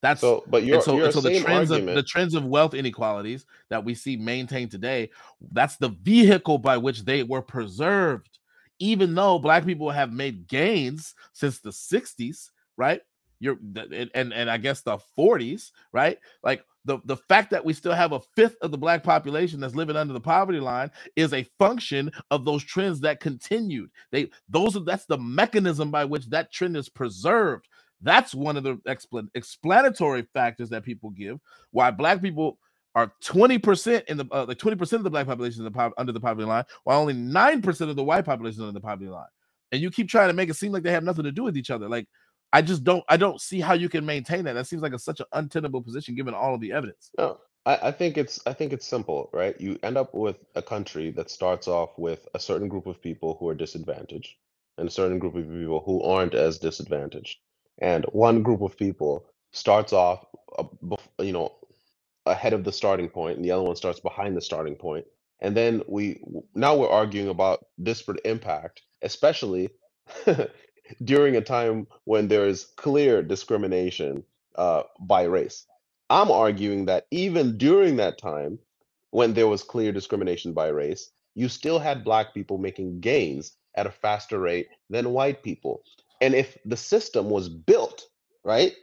[0.00, 2.44] that's So, but and your so your and so the trends of the trends of
[2.44, 5.10] wealth inequalities that we see maintained today
[5.52, 8.40] that's the vehicle by which they were preserved
[8.82, 13.00] even though black people have made gains since the 60s right?
[13.38, 16.18] You're and and, and i guess the 40s right?
[16.42, 19.76] Like the, the fact that we still have a fifth of the black population that's
[19.76, 23.88] living under the poverty line is a function of those trends that continued.
[24.10, 27.68] They those are that's the mechanism by which that trend is preserved.
[28.00, 31.38] That's one of the explan- explanatory factors that people give
[31.70, 32.58] why black people
[32.94, 36.46] are 20% in the uh, like 20% of the black population the under the poverty
[36.46, 39.26] line, while only 9% of the white population is under the poverty line.
[39.70, 41.56] And you keep trying to make it seem like they have nothing to do with
[41.56, 41.88] each other.
[41.88, 42.06] Like
[42.52, 44.52] I just don't I don't see how you can maintain that.
[44.52, 47.10] That seems like a, such an untenable position given all of the evidence.
[47.16, 49.58] No, I, I think it's I think it's simple, right?
[49.60, 53.36] You end up with a country that starts off with a certain group of people
[53.40, 54.34] who are disadvantaged
[54.78, 57.38] and a certain group of people who aren't as disadvantaged.
[57.78, 60.26] And one group of people starts off,
[60.58, 60.64] uh,
[61.20, 61.52] you know,
[62.26, 65.06] ahead of the starting point and the other one starts behind the starting point.
[65.40, 66.20] And then we
[66.54, 69.68] now we're arguing about disparate impact especially
[71.04, 74.22] during a time when there is clear discrimination
[74.56, 75.66] uh, by race.
[76.10, 78.58] I'm arguing that even during that time
[79.10, 83.86] when there was clear discrimination by race you still had black people making gains at
[83.86, 85.82] a faster rate than white people.
[86.20, 88.04] And if the system was built
[88.44, 88.74] right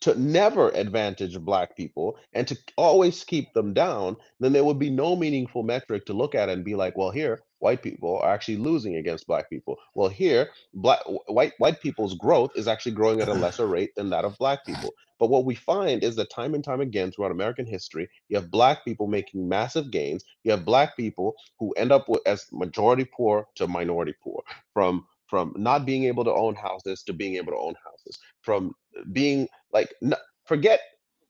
[0.00, 4.90] to never advantage black people and to always keep them down, then there would be
[4.90, 8.56] no meaningful metric to look at and be like, well, here white people are actually
[8.56, 9.76] losing against black people.
[9.94, 14.10] Well, here black white white people's growth is actually growing at a lesser rate than
[14.10, 14.94] that of black people.
[15.18, 18.50] But what we find is that time and time again throughout American history, you have
[18.50, 20.24] black people making massive gains.
[20.44, 25.06] You have black people who end up with, as majority poor to minority poor, from
[25.30, 28.74] from not being able to own houses to being able to own houses, from
[29.12, 30.14] being like n-
[30.46, 30.80] forget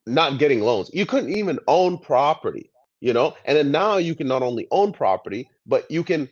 [0.06, 0.90] not getting loans.
[0.92, 2.70] You couldn't even own property,
[3.00, 3.34] you know.
[3.44, 6.28] And then now you can not only own property, but you can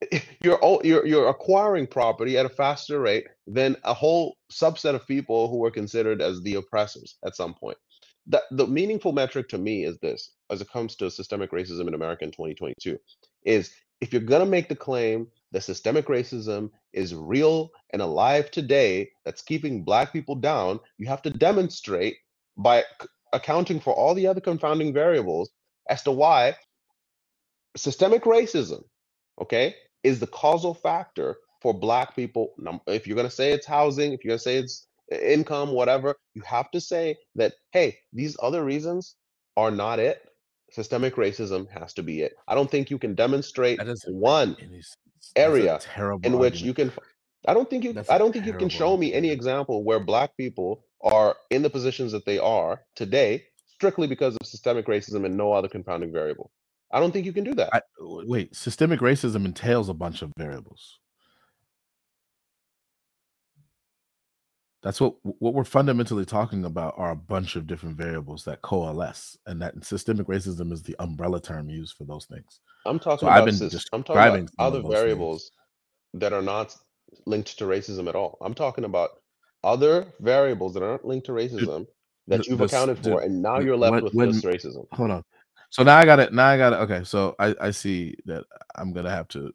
[0.42, 5.48] you're you're you're acquiring property at a faster rate than a whole subset of people
[5.48, 7.78] who were considered as the oppressors at some point.
[8.26, 11.94] The the meaningful metric to me is this, as it comes to systemic racism in
[11.94, 12.98] America in 2022,
[13.44, 19.10] is if you're gonna make the claim that systemic racism is real and alive today
[19.24, 22.16] that's keeping black people down, you have to demonstrate
[22.56, 25.50] by c- accounting for all the other confounding variables
[25.88, 26.54] as to why
[27.76, 28.82] systemic racism,
[29.40, 32.54] okay, is the causal factor for black people.
[32.58, 35.72] Num- If you're going to say it's housing, if you're going to say it's income,
[35.72, 39.16] whatever, you have to say that, hey, these other reasons
[39.56, 40.22] are not it.
[40.70, 42.34] Systemic racism has to be it.
[42.46, 44.96] I don't think you can demonstrate That doesn't make one any sense.
[45.36, 46.66] Area terrible in which argument.
[46.66, 46.92] you can
[47.46, 50.00] I don't think you That's i don't think you can show me any example where
[50.00, 55.24] black people are in the positions that they are today strictly because of systemic racism
[55.24, 56.50] and no other confounding variable
[56.92, 60.32] i don't think you can do that I, wait, systemic racism entails a bunch of
[60.36, 60.98] variables.
[64.82, 69.36] That's what what we're fundamentally talking about are a bunch of different variables that coalesce,
[69.46, 72.60] and that systemic racism is the umbrella term used for those things.
[72.86, 75.30] i'm So talking I've about been sys- i'm talking about other those things.
[75.30, 75.52] variables
[76.14, 76.76] that are not
[77.26, 79.10] linked to racism at all i'm talking about
[79.64, 81.86] other variables that aren't linked to racism
[82.32, 84.32] the, that you've the, s- accounted dude, for and now you're left what with when
[84.32, 85.24] just racism hold on.
[85.70, 86.32] So now I got it.
[86.32, 86.76] Now I got it.
[86.76, 88.44] Okay, so I I see that
[88.76, 89.52] I'm gonna have to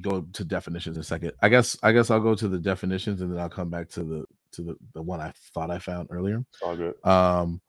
[0.00, 1.32] go to definitions in a second.
[1.42, 4.04] I guess I guess I'll go to the definitions and then I'll come back to
[4.04, 6.44] the to the the one I thought I found earlier.
[6.62, 7.60] all good Um,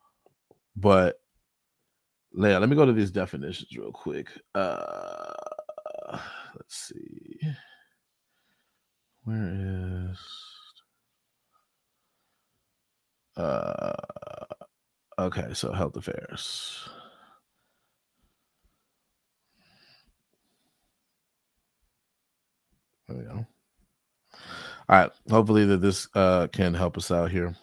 [0.76, 1.20] but
[2.36, 4.28] Leia, let me go to these definitions real quick.
[4.54, 5.32] Uh,
[6.54, 7.40] let's see.
[9.24, 10.18] Where is
[13.36, 13.92] uh
[15.18, 16.88] okay, so health affairs.
[23.08, 23.46] There we go.
[24.88, 25.10] All right.
[25.30, 27.54] Hopefully that this uh can help us out here.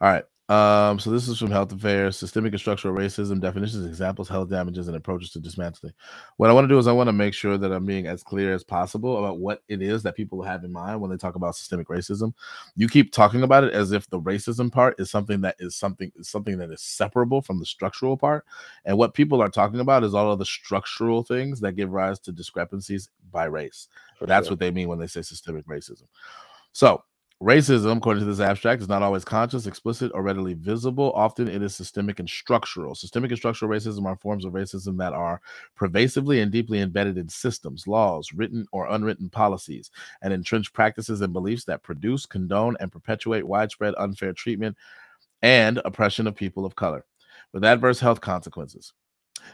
[0.00, 0.24] All right.
[0.48, 4.88] Um, so this is from Health Affairs, systemic and structural racism, definitions, examples, health damages,
[4.88, 5.92] and approaches to dismantling.
[6.38, 8.22] What I want to do is I want to make sure that I'm being as
[8.22, 11.34] clear as possible about what it is that people have in mind when they talk
[11.34, 12.32] about systemic racism.
[12.76, 16.10] You keep talking about it as if the racism part is something that is something
[16.16, 18.46] is something that is separable from the structural part.
[18.86, 22.18] And what people are talking about is all of the structural things that give rise
[22.20, 23.88] to discrepancies by race.
[24.18, 26.04] for That's sure what they mean when they say systemic racism.
[26.72, 27.02] So,
[27.42, 31.12] racism, according to this abstract, is not always conscious, explicit, or readily visible.
[31.14, 32.94] Often it is systemic and structural.
[32.94, 35.40] Systemic and structural racism are forms of racism that are
[35.76, 39.90] pervasively and deeply embedded in systems, laws, written or unwritten policies,
[40.22, 44.76] and entrenched practices and beliefs that produce, condone, and perpetuate widespread unfair treatment
[45.42, 47.04] and oppression of people of color
[47.52, 48.92] with adverse health consequences.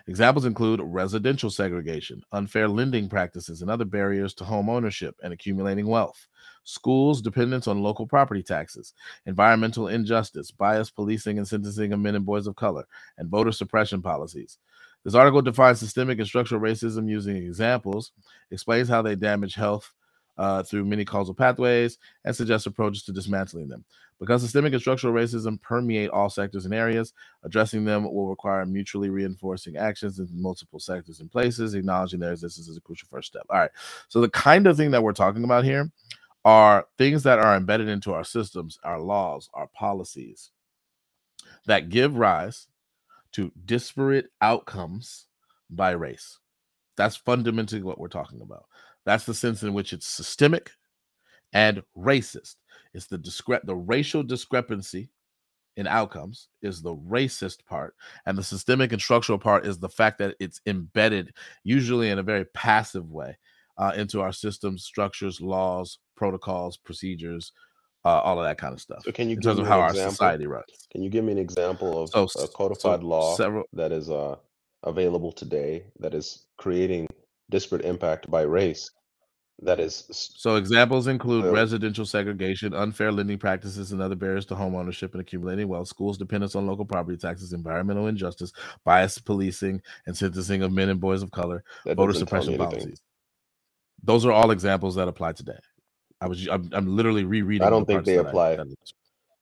[0.07, 5.87] Examples include residential segregation, unfair lending practices, and other barriers to home ownership and accumulating
[5.87, 6.27] wealth,
[6.65, 8.95] schools' dependence on local property taxes,
[9.27, 12.87] environmental injustice, biased policing and sentencing of men and boys of color,
[13.19, 14.59] and voter suppression policies.
[15.05, 18.13] This article defines systemic and structural racism using examples,
[18.51, 19.93] explains how they damage health
[20.39, 23.85] uh, through many causal pathways, and suggests approaches to dismantling them.
[24.21, 27.13] Because systemic and structural racism permeate all sectors and areas,
[27.43, 31.75] addressing them will require mutually reinforcing actions in multiple sectors and places.
[31.75, 33.45] Acknowledging their existence is a crucial first step.
[33.51, 33.71] All right.
[34.09, 35.91] So, the kind of thing that we're talking about here
[36.45, 40.51] are things that are embedded into our systems, our laws, our policies
[41.67, 42.69] that give rise
[43.33, 45.27] to disparate outcomes
[45.71, 46.39] by race.
[46.97, 48.67] That's fundamentally what we're talking about.
[49.05, 50.71] That's the sense in which it's systemic
[51.53, 52.57] and racist.
[52.95, 55.11] It's the discre- the racial discrepancy
[55.77, 57.97] in outcomes is the racist part,
[58.27, 61.35] and the systemic and structural part is the fact that it's embedded,
[61.65, 63.37] usually in a very passive way,
[63.77, 67.53] uh, into our systems, structures, laws, protocols, procedures,
[68.05, 69.05] uh, all of that kind of stuff.
[69.05, 70.11] So can you in give terms me of how our example?
[70.11, 70.65] society runs?
[70.93, 73.65] Can you give me an example of So, a codified so law several.
[73.73, 74.37] that is uh,
[74.85, 77.09] available today that is creating
[77.51, 78.91] disparate impact by race
[79.63, 84.55] that is So examples include uh, residential segregation, unfair lending practices, and other barriers to
[84.55, 88.53] home ownership and accumulating wealth, schools' dependence on local property taxes, environmental injustice,
[88.85, 92.59] biased policing, and sentencing of men and boys of color, voter doesn't tell me suppression
[92.59, 93.01] policies.
[94.03, 95.59] Those are all examples that apply today.
[96.21, 97.67] I was I'm, I'm literally rereading.
[97.67, 98.59] I don't the think they apply.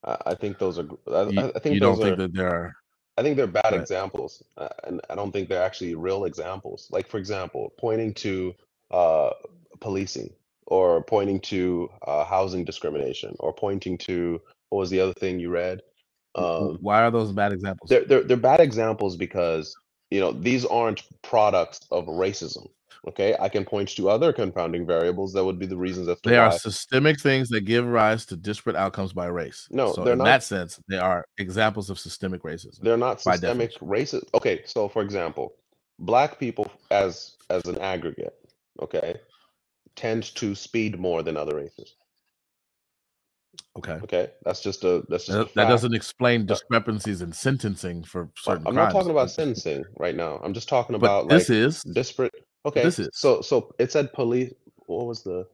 [0.05, 0.87] I, I think those are.
[1.13, 2.23] I, you, I- think you those don't think are.
[2.23, 2.77] that there are
[3.19, 3.81] I think they're bad Right.
[3.81, 6.89] examples, uh, and I don't think they're actually real examples.
[6.91, 8.55] Like, for example, pointing to
[8.91, 9.31] uh,
[9.83, 10.33] policing,
[10.67, 14.41] or pointing to uh, housing discrimination, or pointing to
[14.71, 15.81] what was the other thing you read?
[16.35, 17.91] Um, why are those bad examples?
[17.91, 19.77] they're, they're they're bad examples because
[20.11, 22.67] you know these aren't products of racism.
[23.09, 26.31] Okay, I can point to other confounding variables that would be the reasons as to
[26.31, 26.45] They why.
[26.45, 29.67] are systemic things that give rise to disparate outcomes by race.
[29.73, 30.25] No, so they're in not.
[30.25, 32.79] that sense, they are examples of systemic racism.
[32.81, 34.29] They're not systemic racist.
[34.35, 35.55] Okay, so for example,
[35.99, 38.39] black people as as an aggregate,
[38.81, 39.17] okay,
[39.97, 41.95] tend to speed more than other races.
[43.77, 43.99] Okay.
[44.05, 48.67] Okay, that's just a that's just That, that doesn't explain discrepancies in sentencing for certain
[48.67, 48.93] I'm crimes.
[48.93, 50.41] not talking about sentencing right now.
[50.43, 52.35] I'm just talking But about this like is disparate.
[52.67, 53.09] Okay, this is.
[53.13, 54.53] so so it said police.
[54.87, 55.47] What was the?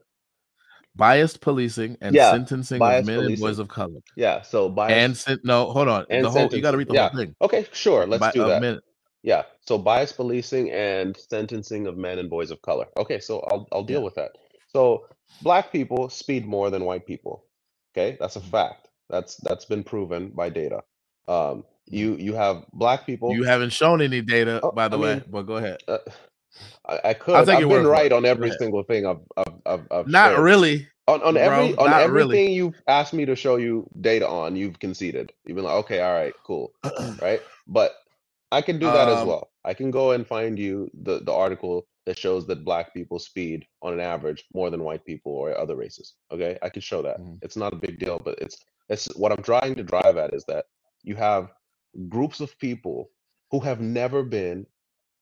[0.97, 4.01] biased policing and Yeah, sentencing of men and boys of color.
[4.16, 6.05] Yeah, so bias And sen- no, hold on.
[6.10, 7.09] and the whole you got to read the Yeah.
[7.10, 7.35] whole thing.
[7.40, 8.05] Okay, sure.
[8.05, 8.60] Let's Bi- do that.
[8.60, 8.81] men-
[9.24, 9.45] Yeah.
[9.62, 12.86] So bias policing and sentencing of men and boys of color.
[12.99, 14.05] Okay, so I'll I'll deal Yeah.
[14.05, 14.32] with that.
[14.69, 15.09] So
[15.43, 17.45] black people speed more than white people.
[17.97, 18.89] Okay, that's a fact.
[19.11, 20.82] That's that's been proven by data.
[21.28, 23.36] Um, you you have black people.
[23.36, 25.78] You haven't shown any data, Oh, by the I way, mean, but go ahead.
[25.89, 25.99] uh,
[26.89, 27.35] I, I could.
[27.35, 28.12] I'll take I've your been word for right it.
[28.12, 28.61] on Go every ahead.
[28.61, 30.40] single thing I've I've I've, I've Not shared.
[30.40, 30.89] really.
[31.09, 32.53] On on bro, every on not everything really.
[32.53, 35.32] you've asked me to show you data on, you've conceded.
[35.47, 36.73] You've been like, okay, all right, cool,
[37.23, 37.43] right?
[37.66, 37.93] But
[38.53, 39.51] I can do that as Um, well.
[39.65, 43.66] I can go and find you the the article that shows that black people speed
[43.83, 46.15] on an average more than white people or other races.
[46.33, 47.20] Okay, I can show that.
[47.20, 47.39] Mhm.
[47.43, 48.59] It's not a big deal, but it's
[48.89, 50.66] it's what I'm trying to drive at is that
[51.03, 51.53] you have
[52.09, 53.11] groups of people
[53.51, 54.66] who have never been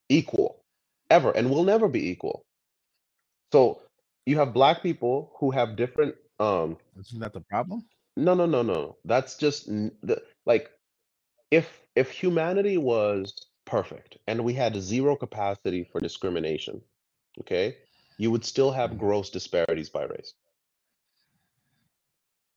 [0.08, 0.64] equal
[1.10, 2.44] ever and will never be equal.
[3.52, 3.82] So
[4.26, 7.86] you have black people who have different um Isn't that the problem?
[8.16, 10.70] no no no no that's just n- the, like
[11.50, 13.32] if if humanity was
[13.64, 16.80] perfect and we had zero capacity for discrimination
[17.40, 17.76] okay
[18.18, 18.98] you would still have Mhm.
[18.98, 20.34] gross disparities by race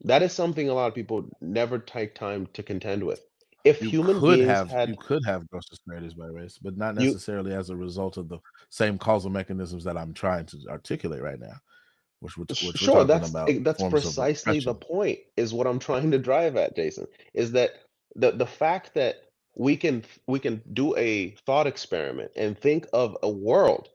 [0.01, 3.21] that is something a lot of people never take time to contend with
[3.65, 6.77] if You human could beings have had you could have gross disparities by race, but
[6.77, 8.39] not You- necessarily as a result of the
[8.69, 11.59] same causal mechanisms that I'm trying to articulate right now.
[12.21, 15.19] Which, which, Sh- which we're Sure, that's that's precisely the point.
[15.37, 17.07] Is what I'm trying to drive at, Jason.
[17.33, 17.71] Is that
[18.15, 19.15] the the fact that
[19.55, 23.89] we can we can do a thought experiment and think of a world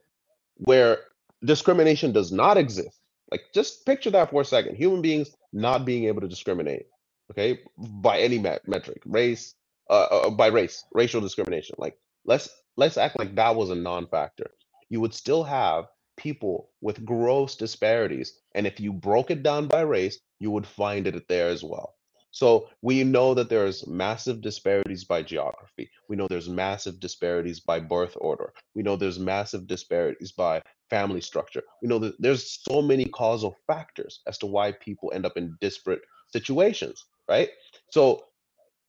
[0.57, 0.99] where
[1.43, 2.99] discrimination does not exist.
[3.31, 4.75] Like just picture that for a second.
[4.75, 6.85] Human beings not being able to discriminate,
[7.31, 9.55] okay, by any met- metric, race,
[9.89, 11.75] uh, uh, by race, racial discrimination.
[11.79, 14.51] Like let's let's act like that was a non-factor.
[14.89, 15.85] You would still have
[16.17, 21.07] people with gross disparities, and if you broke it down by race, you would find
[21.07, 21.95] it there as well.
[22.35, 25.89] So we know that there's massive disparities by geography.
[26.09, 28.51] We know there's massive disparities by birth order.
[28.75, 31.63] We know there's massive disparities by family structure.
[31.81, 35.55] We know that there's so many causal factors as to why people end up in
[35.61, 36.01] disparate
[36.33, 37.47] situations, right?
[37.89, 38.25] So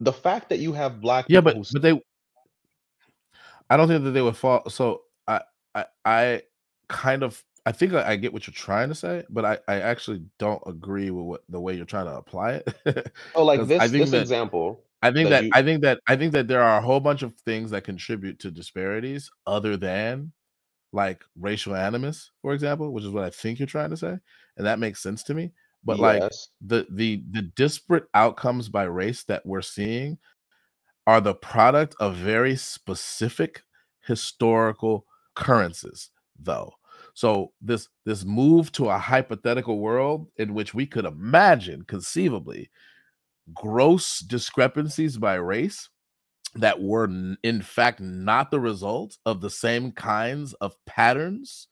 [0.01, 2.03] the fact that you have black Yeah, people but but they
[3.71, 4.69] I don't think that they would fall.
[4.71, 5.43] So I
[5.73, 6.43] I I
[6.89, 9.81] kind of I think I, I get what you're trying to say, but I I
[9.81, 13.13] actually don't agree with what the way you're trying to apply it.
[13.35, 16.17] oh like this this that example I think that that you- I think that I
[16.17, 20.33] think that there are a whole bunch of things that contribute to disparities other than
[20.93, 24.17] like racial animus, for example, which is what I think you're trying to say,
[24.57, 25.53] and that makes sense to me.
[25.85, 26.23] But like
[26.65, 30.19] the the the disparate outcomes by race that we're seeing
[31.07, 33.63] are the product of very specific
[34.07, 35.05] historical
[35.37, 36.73] occurrences though
[37.17, 42.71] so this this move to a hypothetical world in which we could imagine conceivably
[43.55, 45.89] gross discrepancies by race
[46.57, 47.09] that were
[47.43, 51.69] in fact not the result of the same kinds of patterns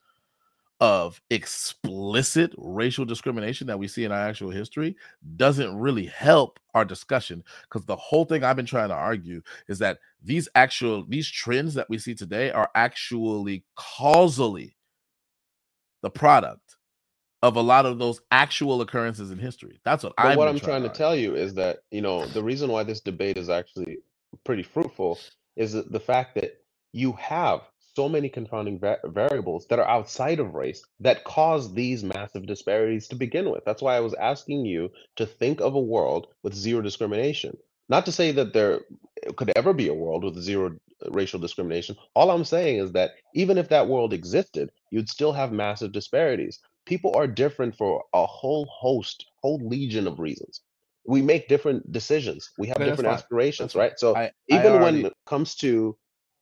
[0.79, 4.95] of explicit racial discrimination that we see in our actual history
[5.37, 7.43] doesn't really help our discussion.
[7.63, 11.75] Because the whole thing I've been trying to argue is that these actual these trends
[11.75, 14.75] that we see today are actually causally
[16.05, 16.77] the product
[17.41, 19.81] of a lot of those actual occurrences in history.
[19.85, 22.43] That's what I'm what I'm trying trying to tell you is that, you know, the
[22.43, 23.97] reason why this debate is actually
[24.45, 25.19] pretty fruitful
[25.57, 26.59] is the fact that
[26.93, 27.61] you have
[27.95, 33.07] so many confounding va- variables that are outside of race that cause these massive disparities
[33.07, 33.65] to begin with.
[33.65, 37.57] That's why I was asking you to think of a world with zero discrimination.
[37.89, 38.81] Not to say that there
[39.35, 40.75] could ever be a world with zero
[41.11, 41.95] racial discrimination.
[42.15, 46.59] All I'm saying is that even if that world existed, you'd still have massive disparities.
[46.85, 50.61] People are different for a whole host, whole legion of reasons.
[51.07, 52.49] We make different decisions.
[52.57, 53.11] We have different fine.
[53.11, 53.79] That's aspirations, fine.
[53.81, 53.99] right?
[53.99, 55.97] So I I even when already it comes to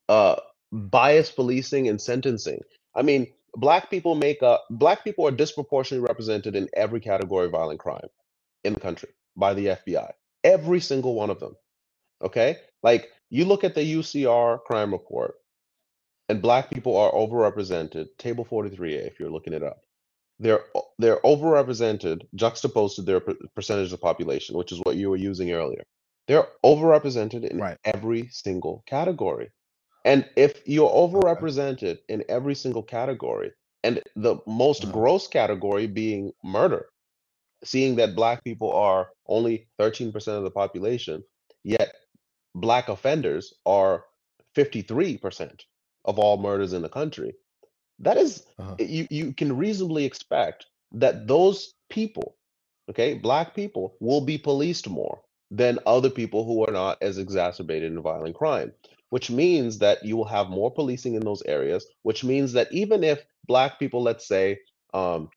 [0.09, 0.35] uh,
[0.71, 2.59] bias policing and sentencing.
[2.95, 7.51] I mean, black people make up black people are disproportionately represented in every category of
[7.51, 8.07] violent crime
[8.63, 10.11] in the country by the FBI.
[10.43, 11.55] Every single one of them.
[12.23, 12.57] Okay?
[12.83, 15.35] Like you look at the UCR crime report
[16.29, 19.81] and black people are overrepresented, table 43A if you're looking it up.
[20.39, 20.65] They're
[20.99, 23.21] they're overrepresented juxtaposed to their
[23.55, 25.83] percentage of population, which is what you were using earlier.
[26.27, 27.77] They're overrepresented in right.
[27.85, 29.51] every single category.
[30.05, 31.13] And if you're Okay.
[31.15, 33.51] overrepresented in every single category,
[33.83, 34.93] and the most Uh-huh.
[34.93, 36.87] gross category being murder,
[37.63, 41.23] seeing that black people are only 13% of the population,
[41.63, 41.95] yet
[42.55, 44.05] black offenders are
[44.55, 45.61] 53%
[46.05, 47.33] of all murders in the country,
[47.99, 48.75] that is, Uh-huh.
[48.79, 52.35] you, you can reasonably expect that those people,
[52.89, 55.21] okay, black people, will be policed more
[55.51, 58.73] than other people who are not as exacerbated in violent crime,
[59.09, 63.03] which means that you will have more policing in those areas, which means that even
[63.03, 64.59] if black people, let's say,
[64.93, 65.29] um,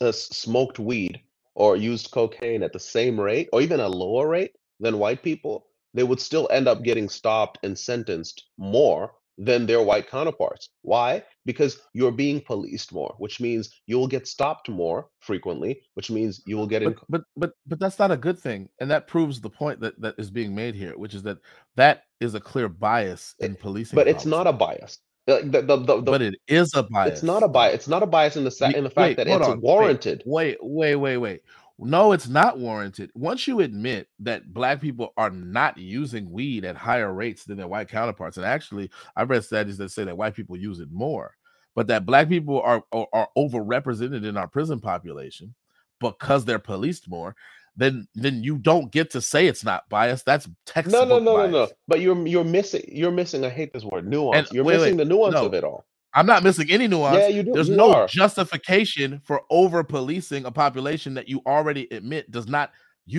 [0.00, 1.20] uh, smoked weed
[1.54, 5.66] or used cocaine at the same rate or even a lower rate than white people,
[5.94, 10.68] they would still end up getting stopped and sentenced more than their white counterparts.
[10.82, 11.22] Why?
[11.44, 16.56] Because you're being policed more, which means you'll get stopped more frequently, which means you
[16.56, 16.92] will get in.
[16.92, 20.00] But but but but that's not a good thing, and that proves the point that
[20.00, 21.38] that is being made here, which is that
[21.76, 24.98] that is a clear bias in policing But it's not a bias.
[25.26, 27.12] Like the, the, the, the, But it is a bias.
[27.14, 27.74] it's not a bias.
[27.74, 29.60] It's not a bias in the sa- in the fact wait, that it's on.
[29.60, 30.22] Warranted.
[30.26, 31.42] wait, wait, wait, wait, wait.
[31.78, 33.10] No, it's not warranted.
[33.14, 37.66] Once you admit that black people are not using weed at higher rates than their
[37.66, 41.34] white counterparts, and actually, I've read studies that say that white people use it more,
[41.74, 45.54] but that black people are are, are overrepresented in our prison population
[46.00, 47.34] because they're policed more,
[47.76, 50.24] then then you don't get to say it's not biased.
[50.26, 50.92] That's text.
[50.92, 51.68] No, no, textbook no, no, no.
[51.88, 53.44] But you're you're missing you're missing.
[53.44, 54.52] I hate this word, And nuance.
[54.52, 55.84] You're wait, missing wait, the nuance no, of it all.
[56.14, 57.18] I'm not missing any nuance.
[57.18, 57.52] Yeah, you do.
[57.52, 58.06] There's You no are.
[58.06, 62.70] justification for over policing a population that you already admit does not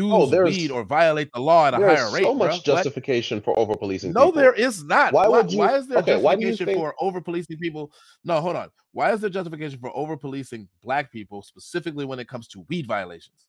[0.10, 2.24] Oh, use there's weed or violate the law at a higher rate.
[2.24, 2.52] so much.
[2.52, 2.64] What?
[2.64, 4.68] justification for over policing No, there people.
[4.70, 5.14] is not.
[5.14, 5.60] Why Why would you?
[5.60, 6.80] why is there Okay, justification think?
[6.80, 7.92] for over policing people?
[8.24, 8.70] No, hold on.
[8.94, 12.88] Why is there justification for over policing black people specifically when it comes to weed
[12.88, 13.46] violations?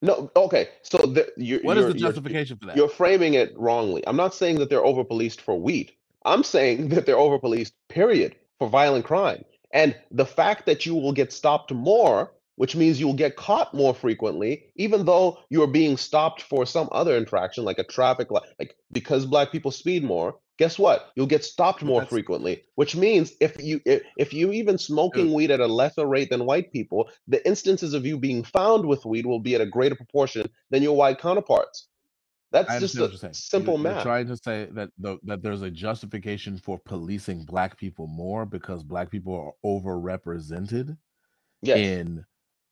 [0.00, 0.68] No, okay.
[0.82, 2.76] So the, you're What is you're the you're justification for that?
[2.76, 4.06] you're framing it wrongly.
[4.06, 5.92] I'm not saying that they're over policed for weed.
[6.24, 9.44] I'm saying that they're over policed, period, for violent crime.
[9.72, 13.94] And the fact that you will get stopped more, which means you'll get caught more
[13.94, 18.76] frequently, even though you're being stopped for some other infraction, like a traffic light, like
[18.92, 20.36] because black people speed more.
[20.58, 21.12] Guess what?
[21.14, 25.32] You'll get stopped more that's frequently, which means if you if, if you even smoking
[25.32, 29.04] weed at a lesser rate than white people, the instances of you being found with
[29.04, 31.86] weed will be at a greater proportion than your white counterparts.
[32.50, 34.02] That's just a you're simple You're, you're math.
[34.02, 38.82] trying to say that the, that there's a justification for policing black people more because
[38.82, 40.96] black people are overrepresented
[41.62, 41.78] Yes.
[41.78, 42.24] in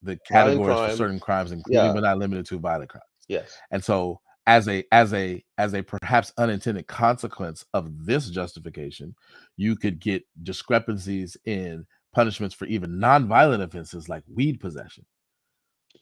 [0.03, 1.93] the categories for certain crimes, including Yeah.
[1.93, 3.05] but not limited to violent crimes.
[3.29, 3.53] Yes.
[3.71, 9.15] And so as a as a as a perhaps unintended consequence of this justification,
[9.57, 15.05] you could get discrepancies in punishments for even nonviolent offenses like weed possession,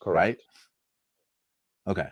[0.07, 0.37] right?
[0.37, 0.43] Correct.
[1.87, 2.09] Okay.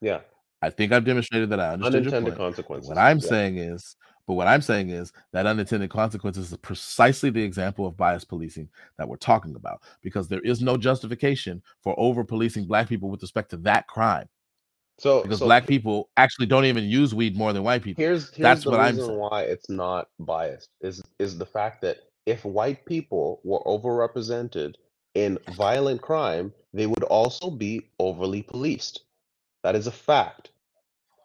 [0.00, 0.20] Yeah.
[0.62, 2.38] I think I've demonstrated that I understood your Unintended point.
[2.38, 2.88] Consequences.
[2.88, 3.28] what I'm Yeah.
[3.28, 3.96] saying is,
[4.26, 8.68] but what I'm saying is that unintended consequences is precisely the example of bias policing
[8.98, 13.22] that we're talking about because there is no justification for over policing black people with
[13.22, 14.28] respect to that crime
[14.98, 18.02] So because so black people actually don't even use weed more than white people.
[18.02, 19.18] here's here's That's the what I'm saying.
[19.18, 24.74] why it's not biased is is the fact that if white people were overrepresented
[25.14, 29.02] in violent crime, they would also be overly policed.
[29.62, 30.50] That is a fact.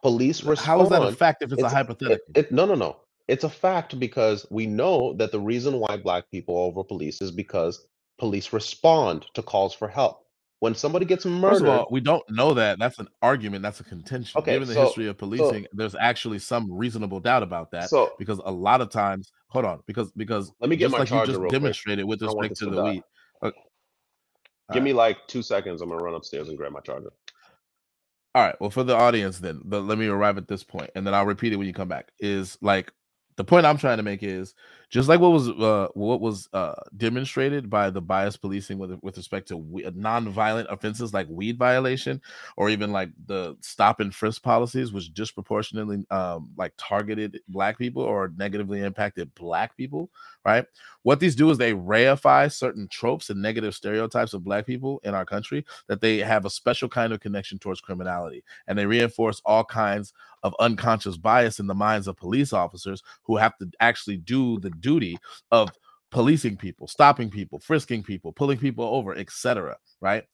[0.02, 0.68] Police respond.
[0.68, 2.35] How is that a fact if it's, a It's it, hypothetical?
[2.35, 2.98] it no no no.
[3.27, 7.22] It's a fact because we know that the reason why black people are over police
[7.22, 7.85] is because
[8.18, 10.26] police respond to calls for help.
[10.61, 12.77] When somebody gets First of murdered, all, we don't know that.
[12.79, 13.63] That's an argument.
[13.63, 14.39] That's a contention.
[14.39, 17.89] okay, Given the so history of so policing, there's actually some reasonable doubt about that
[17.89, 20.99] so because a lot of times, hold on, because because let me get just my
[20.99, 21.49] like you just real quick.
[21.53, 23.03] demonstrated with I don't want respect to to the weed.
[23.41, 24.83] uh, All Give right.
[24.83, 25.81] me like two seconds.
[25.81, 27.11] I'm gonna run upstairs and grab my charger.
[28.35, 28.55] All right.
[28.61, 31.25] Well, for the audience, then, but let me arrive at this point, and then I'll
[31.25, 32.11] repeat it when you come back.
[32.19, 32.93] Is like
[33.35, 34.53] the point I'm trying to make is
[34.91, 39.15] just like what was uh, what was uh, demonstrated by the bias policing with with
[39.15, 42.22] respect to we- non-violent offenses like weed violation,
[42.57, 48.03] or even like the stop and frisk policies, which disproportionately um, like targeted black people
[48.03, 50.09] or negatively impacted black people.
[50.45, 50.65] Right.
[51.03, 55.13] What these do is they reify certain tropes and negative stereotypes of black people in
[55.15, 59.41] our country that they have a special kind of connection towards criminality, and they reinforce
[59.45, 60.13] all kinds
[60.43, 64.72] of unconscious bias in the minds of police officers who have to actually do the
[64.82, 65.18] duty
[65.52, 65.70] of
[66.12, 69.78] policing people, stopping people, frisking people, pulling people over, etc.
[70.02, 70.26] Right?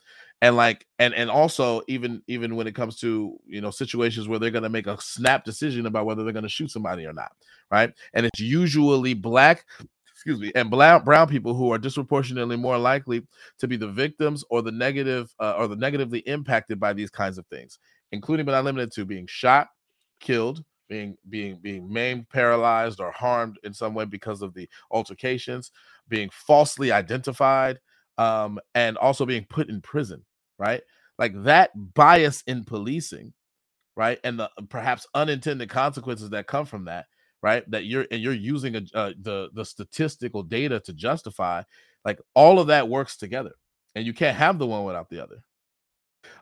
[0.41, 4.39] And like, and and also even even when it comes to you know situations where
[4.39, 7.13] they're going to make a snap decision about whether they're going to shoot somebody or
[7.13, 7.31] not,
[7.71, 7.91] right?
[8.13, 9.65] And it's usually black,
[10.11, 13.25] excuse me, and black, brown people who are disproportionately more likely
[13.57, 17.39] to be the victims or the negative uh, or the negatively impacted by these kinds
[17.39, 17.79] of things,
[18.11, 19.69] including but not limited to being shot,
[20.19, 25.71] killed, being being being maimed, paralyzed, or harmed in some way because of the altercations,
[26.07, 27.79] being falsely identified,
[28.17, 30.23] um, and also being put in prison,
[30.57, 30.81] right?
[31.17, 33.33] Like that bias in policing,
[33.95, 37.05] right, and the perhaps unintended consequences that come from that,
[37.41, 37.69] right?
[37.71, 41.63] That you're and you're using a, uh, the the statistical data to justify,
[42.05, 43.53] like all of that works together,
[43.95, 45.43] and you can't have the one without the other.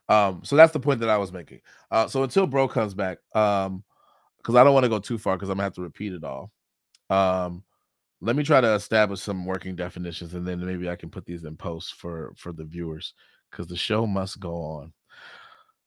[0.08, 1.62] Um, so that's the point that I was making.
[1.90, 3.84] Uh, so until bro comes back, um,
[4.46, 6.24] because I don't want to go too far because I'm gonna have to repeat it
[6.24, 6.52] all.
[7.10, 7.64] Um,
[8.22, 11.46] let me try to establish some working definitions, and then maybe I can put these
[11.46, 13.16] in post for for the viewers
[13.50, 14.94] because the show must go on.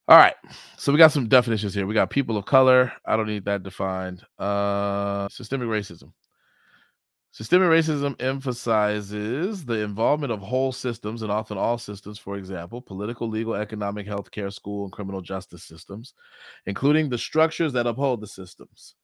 [0.08, 0.34] All right,
[0.76, 1.86] so we got some definitions here.
[1.86, 2.92] We got people of color.
[3.06, 4.24] I don't need that defined.
[4.38, 6.12] Uh, systemic racism.
[7.30, 13.28] Systemic racism emphasizes the involvement of whole systems and often all systems, for example, political,
[13.28, 16.14] legal, economic, healthcare, school, and criminal justice systems,
[16.66, 18.94] including the structures that uphold the systems.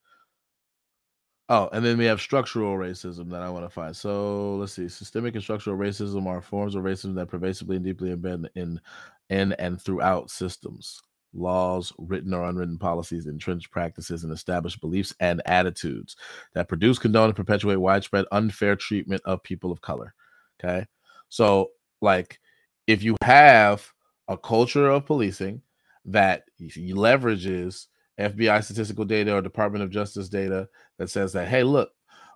[1.51, 3.95] Oh, and then we have structural racism that I want to find.
[3.95, 4.89] So let's see.
[4.89, 8.81] Systemic and structural racism are forms of racism that pervasively and deeply embed in
[9.29, 11.03] in and throughout systems,
[11.35, 16.17] laws, written or unwritten policies, entrenched practices, and established beliefs and attitudes
[16.55, 20.15] that produce, condone, and perpetuate widespread unfair treatment of people of color.
[20.63, 20.87] Okay.
[21.29, 21.71] So,
[22.01, 22.39] like,
[22.87, 23.87] if you have
[24.29, 25.63] a culture of policing
[26.07, 27.87] that leverages
[28.19, 31.91] FBI statistical data or Department of Justice data that says that, hey, look,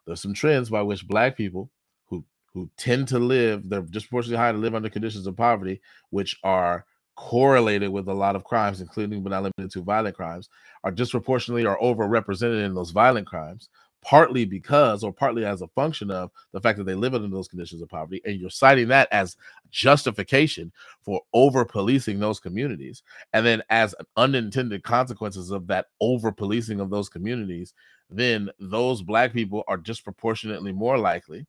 [0.06, 1.70] there's some trends by which black people
[2.06, 5.80] who who tend to live, they're disproportionately high to live under conditions of poverty,
[6.10, 6.84] which are
[7.18, 10.48] correlated with a lot of crimes, including but not limited to violent crimes,
[10.84, 13.70] are disproportionately or overrepresented in those violent crimes,
[14.02, 17.48] partly because or partly as a function of the fact that they live under those
[17.48, 18.22] conditions of poverty.
[18.24, 19.36] And you're citing that as
[19.72, 20.70] justification
[21.02, 23.02] for over policing those communities.
[23.32, 27.74] And then as unintended consequences of that over policing of those communities,
[28.08, 31.46] then those black people are disproportionately more likely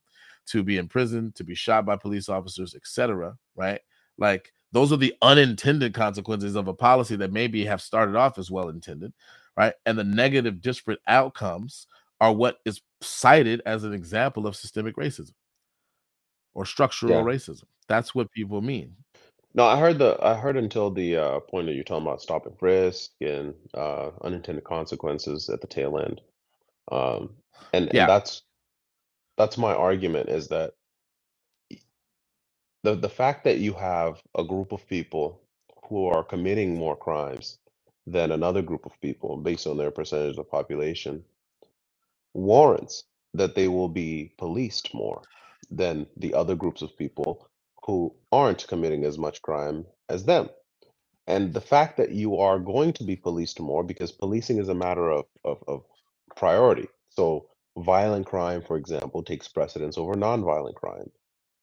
[0.48, 3.38] to be in prison, to be shot by police officers, etc.
[3.56, 3.82] Right?
[4.18, 8.52] Like those are the unintended consequences of a policy that maybe have started off as
[8.52, 9.14] well intended,
[9.58, 9.74] right?
[9.86, 11.88] And the negative disparate outcomes
[12.22, 15.34] are what is cited as an example of systemic racism
[16.54, 17.24] or structural Yeah.
[17.24, 17.64] racism.
[17.88, 18.96] That's what people mean.
[19.56, 22.46] No, I heard the I heard until the uh, point that you're talking about stop
[22.46, 26.22] and frisk and uh, unintended consequences at the tail end.
[26.92, 27.32] Um,
[27.74, 28.08] and and Yeah.
[28.08, 28.44] that's
[29.38, 30.74] that's my argument is that
[32.84, 35.42] the the fact that you have a group of people
[35.90, 37.60] who are committing more crimes
[38.08, 41.24] than another group of people based on their percentage of population
[42.36, 45.22] warrants that they will be policed more
[45.72, 47.48] than the other groups of people
[47.86, 50.50] who aren't committing as much crime as them.
[51.28, 54.76] And the fact that you are going to be policed more because policing is a
[54.76, 55.84] matter of, of, of
[56.36, 56.88] priority.
[57.10, 57.48] So
[57.78, 61.12] violent crime, for example, takes precedence over nonviolent crime.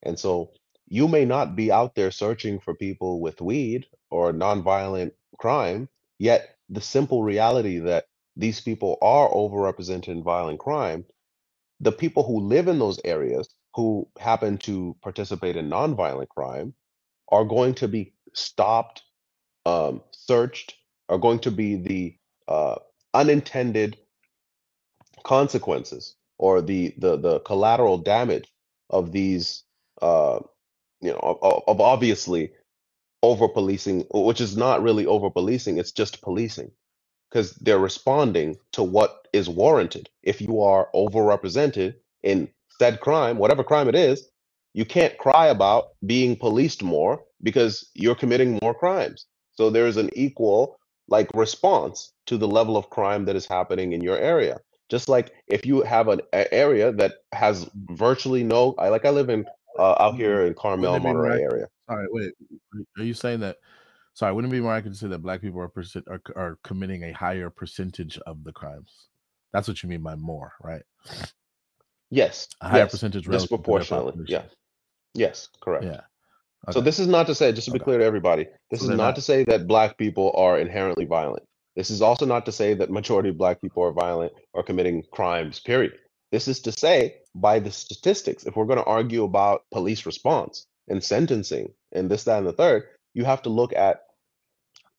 [0.02, 0.52] And so
[0.88, 5.88] you may not be out there searching for people with weed or nonviolent crime,
[6.18, 8.06] yet the simple reality that
[8.36, 11.04] these people are overrepresented in violent crime,
[11.80, 16.74] the people who live in those areas who happen to participate in nonviolent crime
[17.30, 19.02] are going to be stopped,
[19.66, 20.74] um, searched,
[21.08, 22.16] are going to be the
[22.48, 22.76] uh,
[23.14, 23.98] unintended
[25.24, 28.48] consequences or the the the collateral damage
[28.90, 29.64] of these
[30.02, 30.40] uh,
[31.00, 32.52] you know, of, of obviously
[33.22, 36.70] over policing, which is not really over policing, it's just policing
[37.30, 40.08] because they're responding to what is warranted.
[40.22, 42.48] If you are overrepresented in
[42.78, 44.28] said crime, whatever crime it is,
[44.74, 49.26] you can't cry about being policed more because you're committing more crimes.
[49.52, 50.78] So there's an equal
[51.08, 54.60] like response to the level of crime that is happening in your area.
[54.90, 59.30] Just like if you have an area that has virtually no, I like I live
[59.30, 59.46] in
[59.78, 61.66] uh, out here in Carmel, Wouldn't it be more Monterey area.
[61.88, 62.32] All right, wait.
[62.98, 63.56] Are you saying that?
[64.14, 66.58] Sorry, wouldn't it be more accurate to say that black people are percent are, are
[66.64, 69.08] committing a higher percentage of the crimes?
[69.52, 70.82] That's what you mean by more, right?
[72.10, 74.24] Yes, A higher yes, percentage relative to their disproportionately.
[74.28, 74.42] Yeah,
[75.14, 75.84] yes, correct.
[75.84, 76.00] Yeah.
[76.72, 77.84] So this is not to say, just to be Okay.
[77.84, 79.14] clear to everybody, this So is not not.
[79.16, 81.44] to say that black people are inherently violent.
[81.76, 85.04] This is also not to say that majority of black people are violent or committing
[85.12, 85.92] crimes, period.
[86.32, 90.66] This is to say, by the statistics, if we're going to argue about police response
[90.88, 92.84] and sentencing and this, that, and the third,
[93.14, 94.02] you have to look at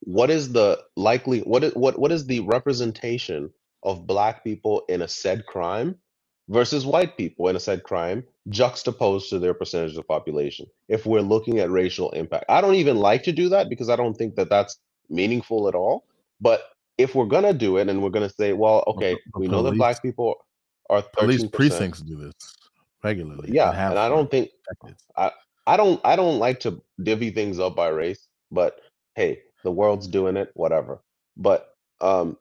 [0.01, 3.49] what is the likely what is what what is the representation
[3.83, 5.95] of black people in a said crime
[6.49, 11.21] versus white people in a said crime juxtaposed to their percentage of population if we're
[11.21, 12.45] looking at racial impact.
[12.49, 14.77] I don't even like to do that because i don't think that that's
[15.09, 16.05] meaningful at all
[16.39, 16.61] but
[16.97, 19.47] if we're going to do it and we're going to say well But, okay we
[19.47, 20.35] know that police black people
[20.89, 22.34] are police 13% precincts do this
[23.03, 24.49] regularly yeah have and i don't think.
[25.15, 25.31] I
[25.68, 28.80] I don't I don't like to divvy things up by race, but
[29.15, 31.03] hey, the world's doing it, whatever.
[31.35, 32.38] But um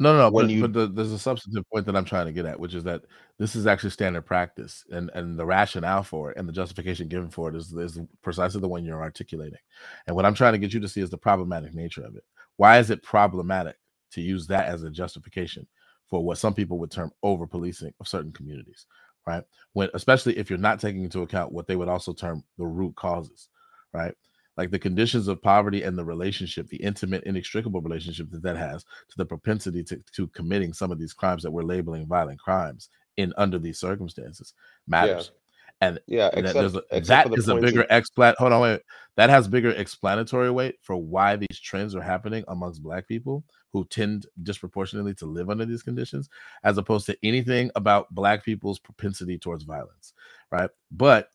[0.00, 2.26] No, no, no, when but you but the, there's a substantive point that I'm trying
[2.26, 3.02] to get at, which is that
[3.38, 7.30] this is actually standard practice, and and the rationale for it and the justification given
[7.30, 9.60] for it is is precisely the one you're articulating.
[10.08, 12.24] And what I'm trying to get you to see is the problematic nature of it.
[12.56, 13.76] Why is it problematic
[14.12, 15.66] to use that as a justification
[16.08, 18.86] for what some people would term over policing of certain communities,
[19.26, 19.42] right?
[19.72, 22.94] When especially if you're not taking into account what they would also term the root
[22.96, 23.48] causes,
[23.92, 24.14] right?
[24.56, 28.84] Like the conditions of poverty and the relationship, the intimate, inextricable relationship that that has
[28.84, 32.88] to the propensity to, to committing some of these crimes that we're labeling violent crimes
[33.16, 35.32] in under these circumstances yeah, matters.
[35.80, 38.36] And yeah, that except a, that is a bigger explat.
[38.38, 38.80] Hold on, wait.
[39.16, 43.44] That has bigger explanatory weight for why these trends are happening amongst Black people
[43.74, 46.30] who tend disproportionately to live under these conditions,
[46.62, 50.14] as opposed to anything about Black people's propensity towards violence,
[50.52, 50.70] right?
[50.92, 51.28] But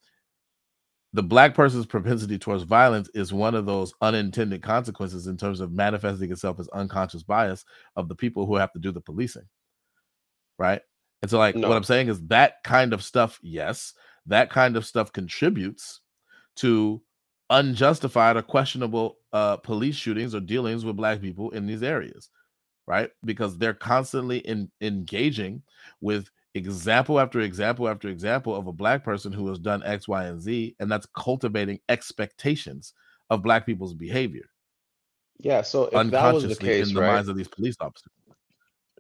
[1.12, 5.72] the black person's propensity towards violence is one of those unintended consequences in terms of
[5.72, 9.48] manifesting itself as unconscious bias of the people who have to do the policing
[10.60, 10.82] right
[11.24, 13.94] and so like what i'm saying is that kind of stuff yes
[14.28, 16.02] that kind of stuff contributes
[16.56, 17.02] to
[17.50, 22.30] unjustified or questionable uh police shootings or dealings with black people in these areas
[22.88, 25.62] right because they're constantly in engaging
[26.02, 30.26] with example after example after example of a black person who has done X, Y,
[30.26, 32.94] and Z, and that's cultivating expectations
[33.30, 34.50] of black people's behavior
[35.40, 37.08] Yeah, so if that was the case, in the right?
[37.14, 38.12] minds of these police officers.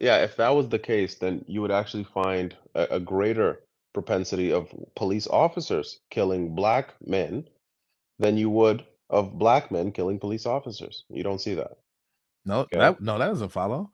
[0.02, 3.64] Yeah, if that was the case, then you would actually find a, a greater
[3.94, 7.48] propensity of police officers killing black men
[8.20, 11.06] than you would of black men killing police officers.
[11.10, 11.78] You don't see that.
[12.46, 12.78] No, Okay.
[12.78, 13.92] that no, that doesn't follow.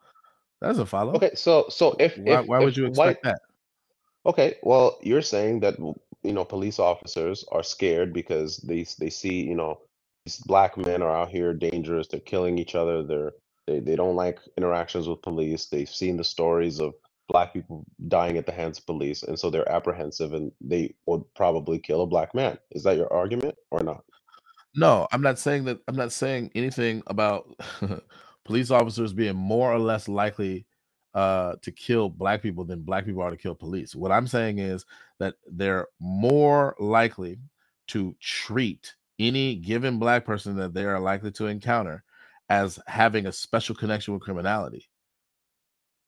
[0.62, 1.14] That doesn't follow.
[1.14, 3.42] Okay, so so if Why if why would if you white expect that?
[4.26, 9.44] Okay, well, you're saying that you know police officers are scared because they they see
[9.44, 9.80] you know
[10.26, 12.08] these black men are out here dangerous.
[12.08, 13.04] They're killing each other.
[13.04, 13.34] They're
[13.68, 15.68] they they don't like interactions with police.
[15.68, 16.94] They've seen the stories of
[17.28, 21.24] black people dying at the hands of police, and so they're apprehensive and they would
[21.36, 22.58] probably kill a black man.
[22.72, 24.04] Is that your argument or not?
[24.76, 27.50] No, I'm not saying that I'm not saying anything about
[28.46, 30.66] police officers being more or less likely
[31.14, 33.96] uh to kill black people than black people are to kill police.
[33.96, 34.86] What I'm saying is
[35.20, 37.40] that they're more likely
[37.88, 42.04] to treat any given black person that they are likely to encounter
[42.50, 44.90] as having a special connection with criminality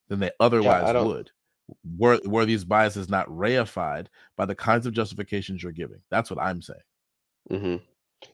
[0.10, 1.06] than they otherwise don't.
[1.06, 1.32] would.
[1.98, 4.08] Were were these biases not reified
[4.38, 6.02] by the kinds of justifications you're giving?
[6.10, 6.82] That's what I'm saying.
[7.50, 7.78] hmm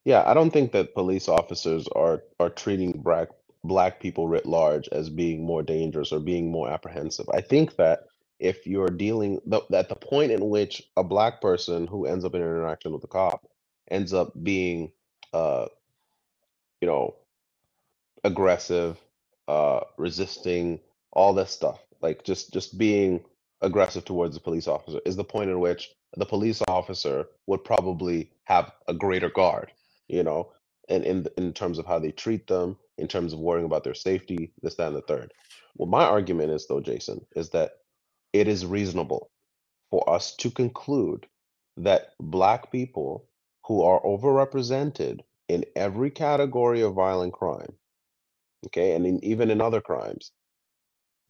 [0.05, 3.30] Yeah, I don't think that police officers are are treating black
[3.64, 7.30] black people writ large as being more dangerous or being more apprehensive.
[7.30, 8.01] I think that
[8.39, 12.34] if you're dealing the, at the point in which a black person who ends up
[12.34, 13.45] in an interaction with a cop
[13.91, 14.91] ends up being,
[15.34, 15.68] uh,
[16.81, 17.15] you know,
[18.23, 18.97] aggressive,
[19.47, 20.80] uh, resisting,
[21.14, 23.23] all this stuff, like just just being
[23.64, 28.30] aggressive towards the police officer, is the point in which the police officer would probably
[28.44, 29.72] have a greater guard,
[30.07, 30.52] you know,
[30.90, 33.95] and in in terms of how they treat them, in terms of worrying about their
[33.95, 35.34] safety, this, that, and the third.
[35.76, 37.80] Well, my argument is though, Jason, is that
[38.34, 39.31] it is reasonable
[39.90, 41.26] for us to conclude
[41.77, 43.27] that black people
[43.65, 47.73] who are overrepresented in every category of violent crime,
[48.68, 50.31] okay, and in, even in other crimes,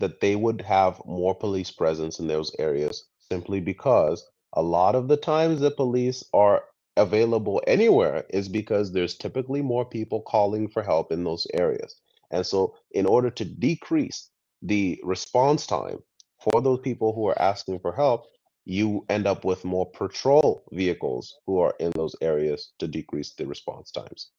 [0.03, 4.21] that they would have more police presence in those areas simply because
[4.51, 6.65] a lot of the times the police are
[6.97, 11.95] available anywhere is because there's typically more people calling for help in those areas.
[12.31, 14.29] And so, in order to decrease
[14.61, 15.99] the response time
[16.41, 18.25] for those people who are asking for help,
[18.65, 23.45] you end up with more patrol vehicles who are in those areas to decrease the
[23.45, 24.31] response times.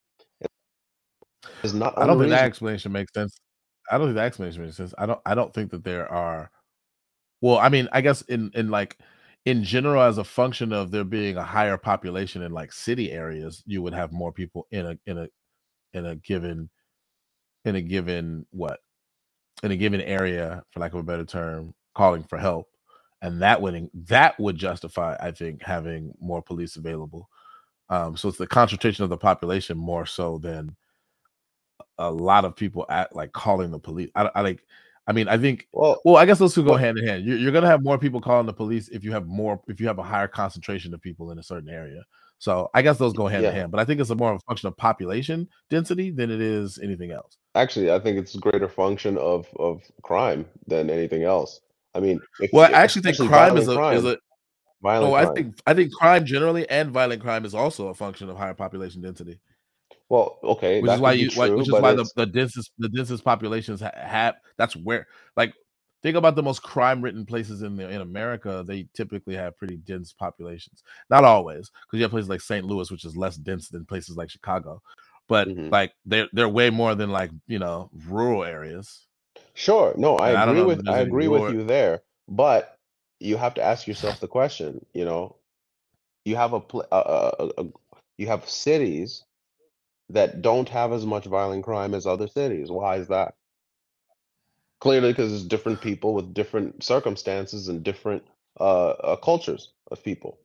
[1.62, 3.40] It's not I don't think that explanation makes sense.
[3.90, 4.94] I don't think that explanation makes sense.
[4.98, 6.51] I don't I don't think that there are
[7.40, 8.98] well, I mean, I guess in in like
[9.44, 13.62] in general as a function of there being a higher population in like city areas,
[13.66, 15.28] you would have more people in a in a
[15.93, 16.70] in a given
[17.65, 18.81] in a given what
[19.62, 22.69] in a given area for lack of a better term calling for help
[23.23, 27.28] and that would that would justify i think having more police available
[27.90, 30.74] um, so it's the concentration of the population more so than
[31.98, 34.64] a lot of people at like calling the police i, I like
[35.06, 37.24] i mean i think well well i guess those two go well, hand in hand
[37.24, 39.86] you're, you're gonna have more people calling the police if you have more if you
[39.86, 42.02] have a higher concentration of people in a certain area
[42.44, 43.48] so I guess those go hand yeah.
[43.48, 46.30] in hand, but I think it's a more of a function of population density than
[46.30, 47.38] it is anything else.
[47.54, 51.60] Actually, I think it's a greater function of of crime than anything else.
[51.94, 54.18] I mean, if, well, I actually think crime is a, crime, is a
[54.82, 55.10] violent.
[55.10, 55.28] Oh, crime.
[55.28, 58.52] I think I think crime generally and violent crime is also a function of higher
[58.52, 59.40] population density.
[60.09, 63.24] Well, okay, which is why you, true, which is why the, the densest the densest
[63.24, 64.36] populations have.
[64.59, 65.06] That's where,
[65.36, 65.55] like,
[66.02, 68.62] think about the most crime written places in the in America.
[68.66, 70.82] They typically have pretty dense populations.
[71.09, 72.66] Not always, because you have places like St.
[72.66, 74.82] Louis, which is less dense than places like Chicago.
[75.26, 75.70] But mm-hmm.
[75.70, 79.06] like they're they're way more than like you know rural areas.
[79.55, 79.94] Sure.
[79.97, 82.76] No, I agree with I agree with you there, but
[83.20, 85.36] you have to ask yourself the question, you know,
[86.24, 87.64] you have a, pl- a, a, a
[88.18, 89.24] you have cities
[90.14, 92.70] that don't have as much violent crime as other cities.
[92.70, 93.34] Why is that?
[94.80, 98.22] Clearly, because it's different people with different circumstances and different
[98.60, 100.38] uh, uh, cultures of people.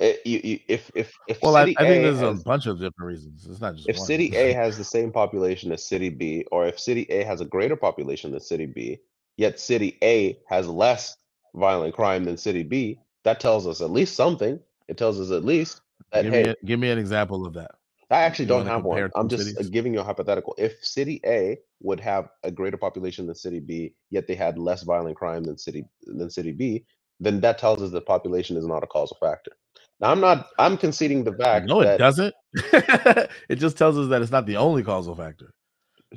[0.00, 2.66] It, eh, you, you, if if if well, I, I, think there's has, a bunch
[2.66, 3.46] of different reasons.
[3.48, 4.06] It's not just if one.
[4.06, 7.44] city A has the same population as city B, or if city A has a
[7.44, 8.98] greater population than city B,
[9.36, 11.16] yet city A has less
[11.54, 14.58] violent crime than city B, that tells us at least something.
[14.88, 17.52] It tells us at least that give hey, me a, give me an example of
[17.54, 17.72] that.
[18.10, 19.10] I actually don't have one.
[19.14, 19.70] I'm just uh, cities?
[19.70, 20.54] giving you a hypothetical.
[20.58, 24.82] If city A would have a greater population than city B, yet they had less
[24.82, 26.84] violent crime than city than city B,
[27.20, 29.52] then that tells us the population is not a causal factor.
[30.00, 30.48] Now, I'm not.
[30.58, 31.66] I'm conceding the fact.
[31.66, 32.34] No, it doesn't.
[32.54, 35.52] it just tells us that it's not the only causal factor.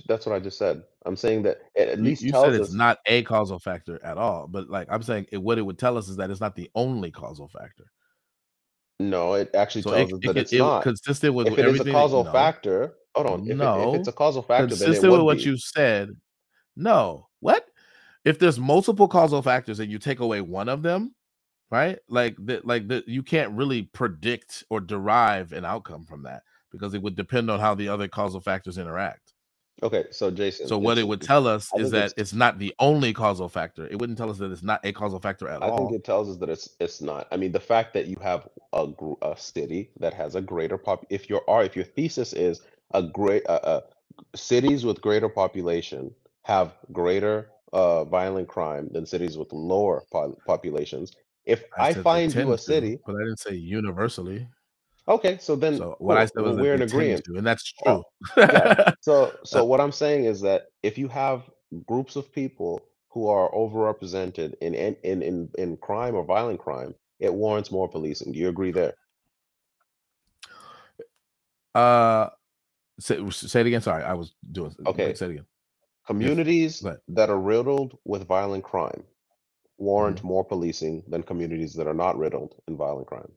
[0.07, 0.83] That's what I just said.
[1.05, 4.03] I'm saying that it at least you, you said it's us, not a causal factor
[4.03, 4.47] at all.
[4.47, 6.71] But like I'm saying, it, what it would tell us is that it's not the
[6.73, 7.85] only causal factor.
[8.99, 11.47] No, it actually so tells it, us that it, it's not consistent with.
[11.47, 12.31] If it is a causal no.
[12.31, 13.49] factor, hold on.
[13.49, 15.43] If, no, if it's a causal factor, consistent with what be.
[15.43, 16.09] you said.
[16.75, 17.65] No, what?
[18.25, 21.13] If there's multiple causal factors and you take away one of them,
[21.69, 21.99] right?
[22.07, 26.93] Like that, like that, you can't really predict or derive an outcome from that because
[26.93, 29.32] it would depend on how the other causal factors interact.
[29.83, 30.67] Okay, so Jason.
[30.67, 33.85] So what it would tell us is that it's, it's, not the only causal factor.
[33.85, 35.73] It wouldn't tell us that it's not a causal factor at I all.
[35.73, 37.27] I think it tells us that it's it's not.
[37.31, 38.87] I mean, the fact that you have a,
[39.21, 41.05] a city that has a greater pop.
[41.09, 42.61] If your are if your thesis is
[42.93, 43.81] a great uh, uh,
[44.35, 51.11] cities with greater population have greater uh, violent crime than cities with lower po- populations,
[51.45, 54.47] if I, I find you a city, to, but I didn't say universally.
[55.07, 58.03] Okay, so then so what I said was we're in agreement, and that's true.
[58.37, 58.91] yeah.
[59.01, 61.49] So, so what I'm saying is that if you have
[61.85, 67.33] groups of people who are overrepresented in in in in crime or violent crime, it
[67.33, 68.31] warrants more policing.
[68.31, 68.93] Do you agree there?
[71.75, 72.29] Uh,
[72.99, 73.81] say, say it again.
[73.81, 74.73] Sorry, I was doing.
[74.87, 75.45] Okay, say it again.
[76.07, 76.95] Communities yes.
[77.09, 79.03] that are riddled with violent crime
[79.77, 80.27] warrant mm-hmm.
[80.27, 83.31] more policing than communities that are not riddled in violent crime?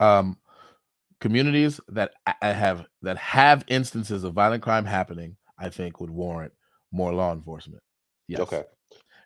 [0.00, 0.36] Um,
[1.20, 6.52] communities that have that have instances of violent crime happening, I think, would warrant
[6.92, 7.82] more law enforcement.
[8.26, 8.40] Yes.
[8.40, 8.64] Okay.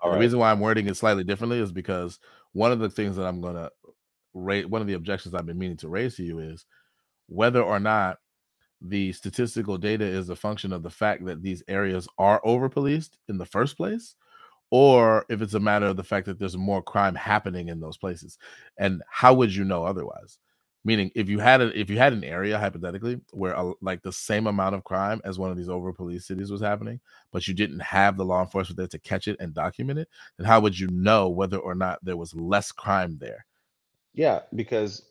[0.03, 2.19] the reason why I'm wording it slightly differently is because
[2.53, 3.71] one of the things that I'm gonna
[4.35, 6.67] raise, one of the objections I've been meaning to raise to you is
[7.29, 8.19] whether or not
[8.81, 13.17] the statistical data is a function of the fact that these areas are over policed
[13.29, 14.15] in the first place
[14.71, 17.97] or if it's a matter of the fact that there's more crime happening in those
[17.97, 18.37] places
[18.79, 20.39] and how would you know otherwise
[20.85, 24.13] meaning if you had a, if you had an area hypothetically where a, like the
[24.13, 27.01] same amount of crime as one of these over police cities was happening
[27.33, 30.47] but you didn't have the law enforcement there to catch it and document it then
[30.47, 33.45] how would you know whether or not there was less crime there
[34.15, 35.03] yeah because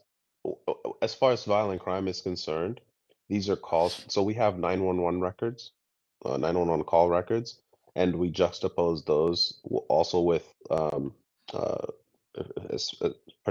[1.01, 2.81] as far as violent crime is concerned,
[3.29, 4.05] these are calls.
[4.07, 5.71] So we have 911 records,
[6.25, 7.59] uh, 911 call records,
[7.95, 11.13] and we juxtapose those also with um,
[11.53, 11.85] uh,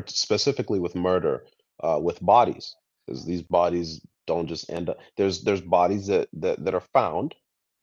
[0.07, 1.45] specifically with murder,
[1.83, 2.75] uh, with bodies,
[3.07, 4.99] because these bodies don't just end up.
[5.17, 7.35] There's there's bodies that, that that are found,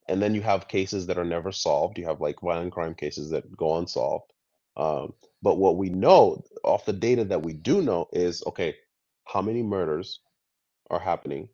[0.07, 1.97] and then you have cases that are never solved.
[1.97, 4.31] You have like violent crime cases that go unsolved.
[4.77, 8.75] Um, but what we know off the data that we do know is okay,
[9.25, 10.21] how many murders
[10.89, 11.49] are happening?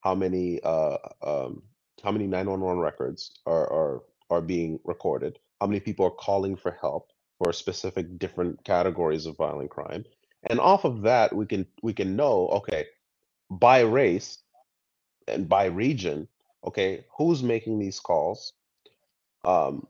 [0.00, 1.62] How many uh, um,
[2.02, 5.38] how many 911 records are, are are being recorded?
[5.60, 10.04] How many people are calling for help for specific different categories of violent crime?
[10.48, 12.86] And off of that, we can we can know okay,
[13.50, 14.38] by race
[15.28, 16.28] and by region,
[16.64, 18.52] okay, who's making these calls?
[19.44, 19.86] Um,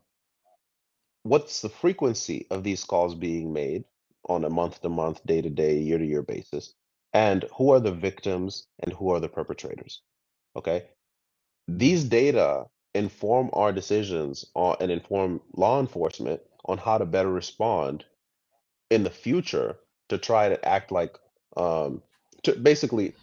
[1.22, 3.84] what's the frequency of these calls being made
[4.28, 6.74] on a month to month, day to day, year to year basis?
[7.12, 10.02] And who are the victims and who are the perpetrators?
[10.56, 10.84] Okay.
[11.68, 18.04] These data inform our decisions on, and inform law enforcement on how to better respond
[18.90, 19.76] in the future
[20.10, 21.16] to try to act like
[21.56, 22.02] um,
[22.42, 23.14] to basically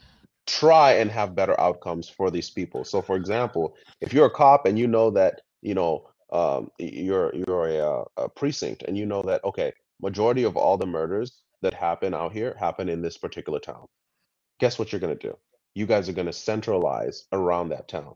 [0.47, 2.83] try and have better outcomes for these people.
[2.83, 7.33] So, for example, if you're a cop and you know that you know um, you're
[7.35, 11.41] you're a, uh, a precinct and you know that okay, majority of all the murders
[11.61, 13.85] that happen out here happen in this particular town.
[14.59, 15.37] Guess what you're gonna do?
[15.75, 18.15] You guys are gonna centralize around that town,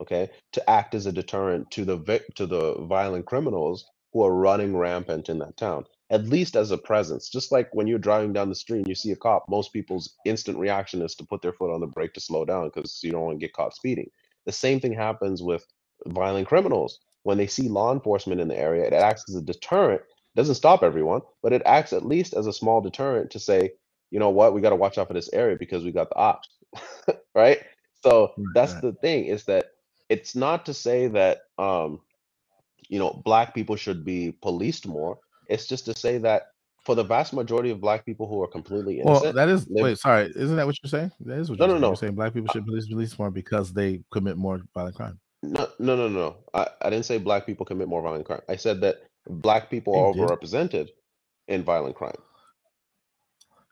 [0.00, 3.86] okay, to act as a deterrent to the vic- to the violent criminals
[4.16, 7.28] who are running rampant in that town at least as a presence.
[7.28, 10.14] Just like when you're driving down the street and you see a cop, most people's
[10.24, 13.10] instant reaction is to put their foot on the brake to slow down because you
[13.10, 14.08] don't want to get caught speeding.
[14.46, 15.66] The same thing happens with
[16.06, 17.00] violent criminals.
[17.24, 20.00] When they see law enforcement in the area, it acts as a deterrent.
[20.00, 23.72] It doesn't stop everyone, but it acts at least as a small deterrent to say,
[24.12, 26.16] you know what, we got to watch out for this area because we got the
[26.16, 26.48] ops,
[27.34, 27.58] right?
[28.04, 29.72] So that's the thing is that
[30.08, 32.00] it's not to say that um,
[32.88, 35.18] you know black people should be policed more
[35.48, 36.48] it's just to say that
[36.86, 39.24] for the vast majority of black people who are completely innocent.
[39.24, 41.10] Well, that is wait, sorry, isn't that what you're saying?
[41.20, 41.80] That is what no, you're no, saying.
[41.80, 41.88] no.
[41.88, 45.18] You're saying black people should police release more because they commit more violent crime.
[45.42, 46.36] No, no, no, no.
[46.54, 48.40] I, I didn't say black people commit more violent crime.
[48.48, 50.90] I said that black people are overrepresented
[51.48, 52.14] in violent crime.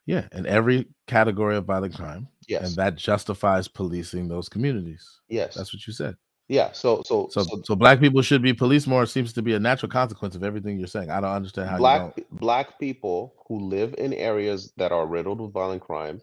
[0.07, 2.29] Yeah, in every category of violent crime.
[2.49, 2.67] Yes.
[2.67, 5.21] And that justifies policing those communities.
[5.29, 5.55] Yes.
[5.55, 6.17] That's what you said.
[6.49, 6.73] Yeah.
[6.73, 9.07] So so so so, so black people should be policed more.
[9.07, 11.11] Seems to be a natural consequence of everything you're saying.
[11.11, 15.53] I don't understand how black black people who live in areas that are riddled with
[15.53, 16.21] violent crime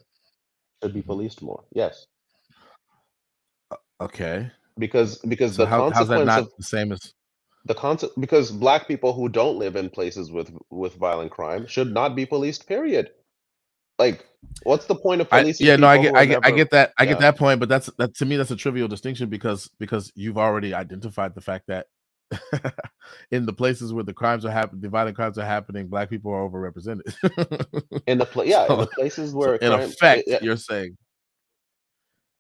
[0.82, 1.08] should be mm-hmm.
[1.08, 1.64] policed more.
[1.74, 2.06] Yes.
[4.00, 4.52] Okay.
[4.78, 7.14] Because because so the how, consequence how's that not of the same as
[7.66, 11.94] the concept because black people who don't live in places with with violent crime should
[11.94, 12.68] not be policed.
[12.68, 13.12] Period.
[14.00, 14.26] Like,
[14.64, 15.66] what's the point of policing?
[15.66, 17.10] I, yeah, no, I get, I get, I get that, I yeah.
[17.10, 20.38] get that point, but that's that to me, that's a trivial distinction because because you've
[20.38, 21.88] already identified the fact that
[23.32, 26.32] in the places where the crimes are happening, the violent crimes are happening, black people
[26.32, 27.14] are overrepresented.
[28.08, 30.58] in the pla- yeah, so, in the places where so in crime, effect, it, you're
[30.58, 30.98] saying.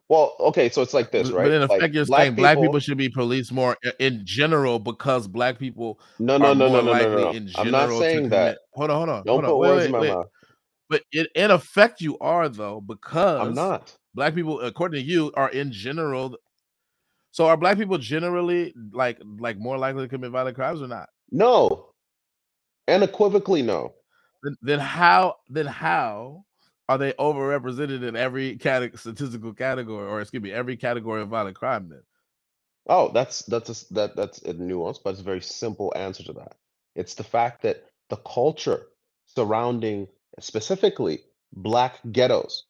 [0.07, 1.45] Well, okay, so it's like this, right?
[1.45, 4.25] But in effect, like, you're black saying people, black people should be policed more in
[4.25, 7.31] general because black people no, no, no, no, no, no, no.
[7.31, 8.59] in I'm not saying that.
[8.73, 9.23] Hold on, hold on.
[9.23, 9.59] Don't hold put on.
[9.59, 10.09] words wait, in my wait.
[10.09, 10.27] mouth.
[10.91, 13.95] But in, in effect, you are though because I'm not.
[14.13, 16.35] black people, according to you, are in general.
[17.31, 21.07] So are black people generally like like more likely to commit violent crimes or not?
[21.31, 21.93] No.
[22.89, 23.93] Unequivocally, no.
[24.43, 26.43] Then, then how then how
[26.89, 31.55] are they overrepresented in every cate- statistical category, or excuse me, every category of violent
[31.55, 31.87] crime?
[31.87, 32.01] Then
[32.87, 36.33] Oh, that's that's a, that that's a nuance, but it's a very simple answer to
[36.33, 36.57] that.
[36.97, 38.87] It's the fact that the culture
[39.25, 40.09] surrounding
[40.43, 41.21] specifically
[41.53, 42.65] black ghettos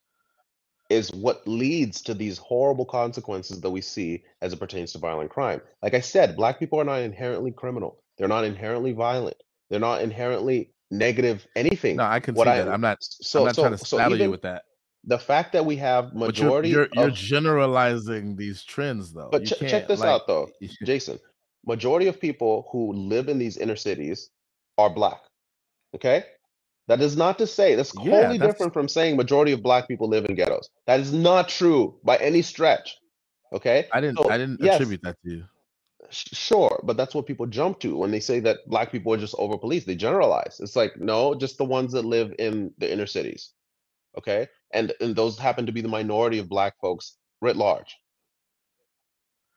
[0.90, 5.30] is what leads to these horrible consequences that we see as it pertains to violent
[5.30, 5.62] crime.
[5.82, 8.04] Like I said, black people are not inherently criminal.
[8.18, 9.38] They're not inherently violent.
[9.70, 11.96] They're not inherently negative anything.
[11.96, 12.68] no, I can see I that.
[12.70, 12.98] I'm not.
[13.02, 14.64] so I'm not so trying to so saddle you with that.
[15.06, 19.30] the fact that we have But you're majority you're you're generalizing these trends, though.
[19.32, 20.10] but ch- check this like.
[20.10, 20.50] out though,
[20.84, 21.20] Jason.
[21.66, 24.30] Majority of people who live in these inner cities
[24.78, 25.22] are black.
[25.96, 26.26] Okay?
[26.92, 29.88] That is not to say that's Yeah, wholly that's different from saying majority of black
[29.88, 30.70] people live in ghettos.
[30.88, 32.98] That is not true by any stretch.
[33.54, 33.88] Okay?
[33.94, 35.44] I didn't So I didn't yes, attribute that to you.
[36.10, 39.36] sure, but that's what people jump to when they say that black people are just
[39.38, 39.88] over policed.
[39.88, 40.60] They generalize.
[40.60, 43.54] It's like, no, just the ones that live in the inner cities.
[44.18, 44.50] Okay?
[44.74, 47.96] And and those happen to be the minority of black folks writ large.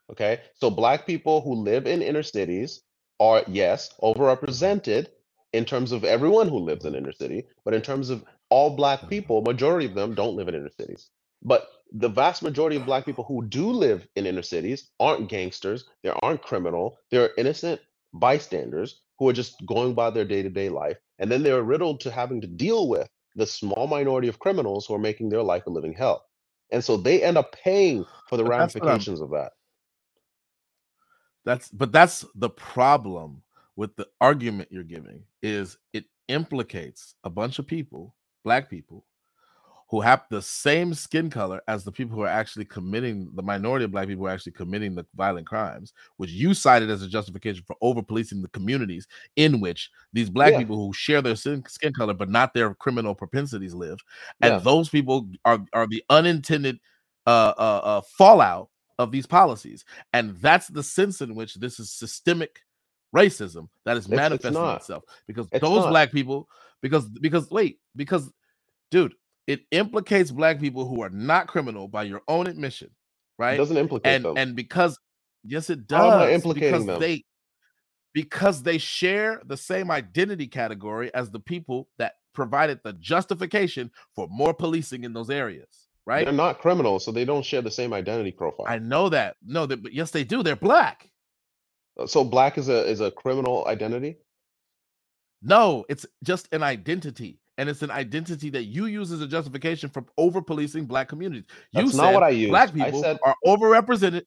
[0.09, 0.41] Okay?
[0.55, 2.83] So black people who live in inner cities
[3.19, 5.09] are, yes, overrepresented
[5.55, 8.99] in terms of everyone who lives in inner city, but in terms of all black
[8.99, 9.09] mm-hmm.
[9.09, 11.11] people, majority of them don't live in inner cities.
[11.43, 15.85] But the vast majority of black people who do live in inner cities aren't gangsters,
[16.03, 17.81] they aren't criminal, they're innocent
[18.13, 20.97] bystanders who are just going by their day-to-day life.
[21.21, 24.95] And then they're riddled to having to deal with the small minority of criminals who
[24.95, 26.25] are making their life a living hell.
[26.73, 29.53] And so they end up paying for the But that's what I'm ramifications of that.
[31.45, 33.43] That's but that's the problem
[33.77, 38.15] with the argument you're giving is it implicates a bunch of people,
[38.45, 39.05] black people,
[39.91, 43.85] who have the same skin color as the people who are actually committing the minority
[43.85, 47.09] of black people who are actually committing the violent crimes, which you cited as a
[47.09, 49.07] justification for over policing the communities
[49.37, 50.59] in which these black Yeah.
[50.59, 53.99] people who share their skin, skin color but not their criminal propensities live,
[54.43, 54.59] and Yeah.
[54.61, 56.79] those people are are the unintended
[57.27, 61.93] uh, uh, uh, fallout of these policies, and that's the sense in which this is
[61.93, 62.61] systemic
[63.15, 64.81] racism that is It's- it's manifesting not.
[64.83, 65.91] itself because It's those not.
[65.91, 66.49] black people
[66.83, 68.31] because because wait because
[68.91, 69.15] dude
[69.47, 72.91] it implicates black people who are not criminal by your own admission
[73.39, 74.37] right It doesn't implicate and them.
[74.39, 74.99] and because
[75.45, 77.01] yes it How am I does implicating because them?
[77.01, 77.25] they
[78.15, 84.29] because they share the same identity category as the people that provided the justification for
[84.31, 87.93] more policing in those areas right They're not criminals, so they don't share the same
[87.93, 88.67] identity profile.
[88.69, 91.11] i know that no that, but yes they do they're black
[92.07, 94.17] So black is a is a criminal identity.
[95.43, 97.39] No, it's just an identity.
[97.57, 101.45] And it's an identity that you use as a justification for over policing black communities.
[101.73, 102.51] You That's said not what I used.
[102.51, 104.23] black I people said- are overrepresented.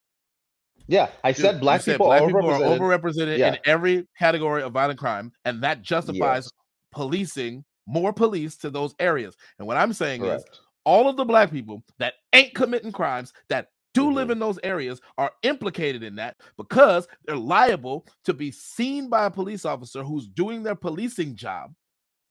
[0.87, 3.37] Yeah, I said black people black are people are overrepresented.
[3.37, 3.49] Yeah.
[3.55, 6.51] in every category of violent crime, and that justifies Yes.
[6.93, 9.35] policing more police to those areas.
[9.59, 10.45] And what I'm saying is
[10.85, 13.67] all of the black people that ain't committing crimes that
[13.97, 14.31] do live Mhm.
[14.33, 19.31] in those areas are implicated in that because they're liable to be seen by a
[19.31, 21.73] police officer who's doing their policing job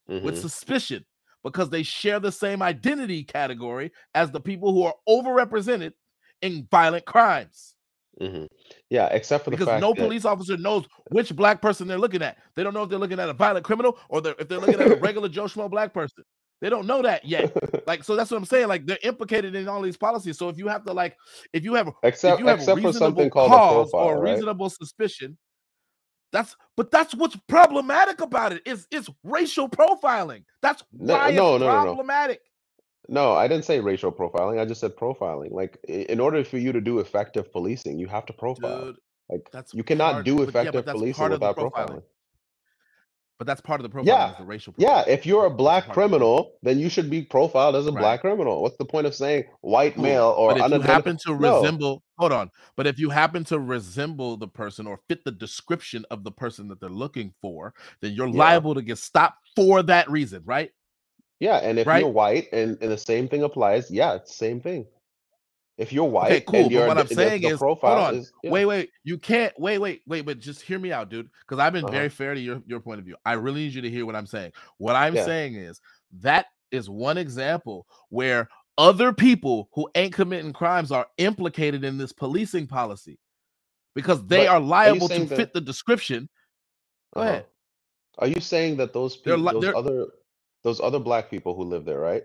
[0.08, 0.40] with Mhm.
[0.40, 1.04] suspicion
[1.42, 5.92] because they share the same identity category as the people who are overrepresented
[6.42, 7.74] in violent crimes.
[8.20, 8.48] Mhm.
[8.88, 12.22] Yeah, except for the Because no that police officer knows which black person they're looking
[12.22, 12.38] at.
[12.54, 14.80] They don't know if they're looking at a violent criminal or they're, if they're looking
[14.80, 16.24] at a regular Joe Schmo black person.
[16.60, 17.52] They don't know that yet.
[17.86, 18.66] Like, so that's what I'm saying.
[18.66, 20.36] Like, they're implicated in all these policies.
[20.36, 21.16] So if you have to, like,
[21.52, 24.20] if you have, if except you have a except for something called cause profile, or
[24.20, 24.32] right?
[24.32, 25.38] reasonable suspicion,
[26.32, 28.62] that's but that's what's problematic about it.
[28.66, 30.44] Is it's racial profiling.
[30.62, 32.40] That's No, why no, it's no, problematic.
[33.08, 34.60] No, I didn't say racial profiling.
[34.60, 35.52] I just said profiling.
[35.52, 38.86] Like in order for you to do effective policing, you have to profile.
[38.86, 38.96] Dude,
[39.28, 41.88] Like that's you cannot do but yeah, effective policing part of the without profiling.
[41.88, 42.02] profiling.
[43.38, 44.06] But that's part of the profiling.
[44.06, 44.74] Yeah, is the racial.
[44.78, 46.20] Yeah, if you're a black part of the profiling.
[46.20, 48.00] criminal, then you should be profiled as a Right.
[48.00, 48.62] black criminal.
[48.62, 51.60] What's the point of saying white male or but if you happen to No.
[51.60, 52.50] resemble, hold on.
[52.76, 56.68] But if you happen to resemble the person or fit the description of the person
[56.68, 58.38] that they're looking for, then you're Yeah.
[58.38, 60.70] liable to get stopped for that reason, right?
[61.38, 62.00] Yeah, and if Right?
[62.00, 64.86] you're white and, and the same thing applies, yeah, it's the same thing.
[65.78, 66.64] If you're white Okay, cool.
[66.64, 68.14] and But what I'm saying the is, hold on.
[68.16, 68.50] is yeah.
[68.50, 68.90] Wait, wait.
[69.04, 71.28] You can't wait, wait, wait, but just hear me out, dude.
[71.40, 71.92] Because I've been Uh-huh.
[71.92, 73.16] very fair to your, your point of view.
[73.26, 74.52] I really need you to hear what I'm saying.
[74.78, 75.24] What I'm Yeah.
[75.26, 75.80] saying is
[76.20, 78.48] that is one example where
[78.78, 83.18] other people who ain't committing crimes are implicated in this policing policy
[83.94, 86.28] because they But are liable to saying fit the description.
[87.14, 87.30] Go Uh-huh.
[87.30, 87.46] ahead.
[88.18, 90.06] Are you saying that those people, li- those they're- other,
[90.62, 92.24] those other black people who live there, right?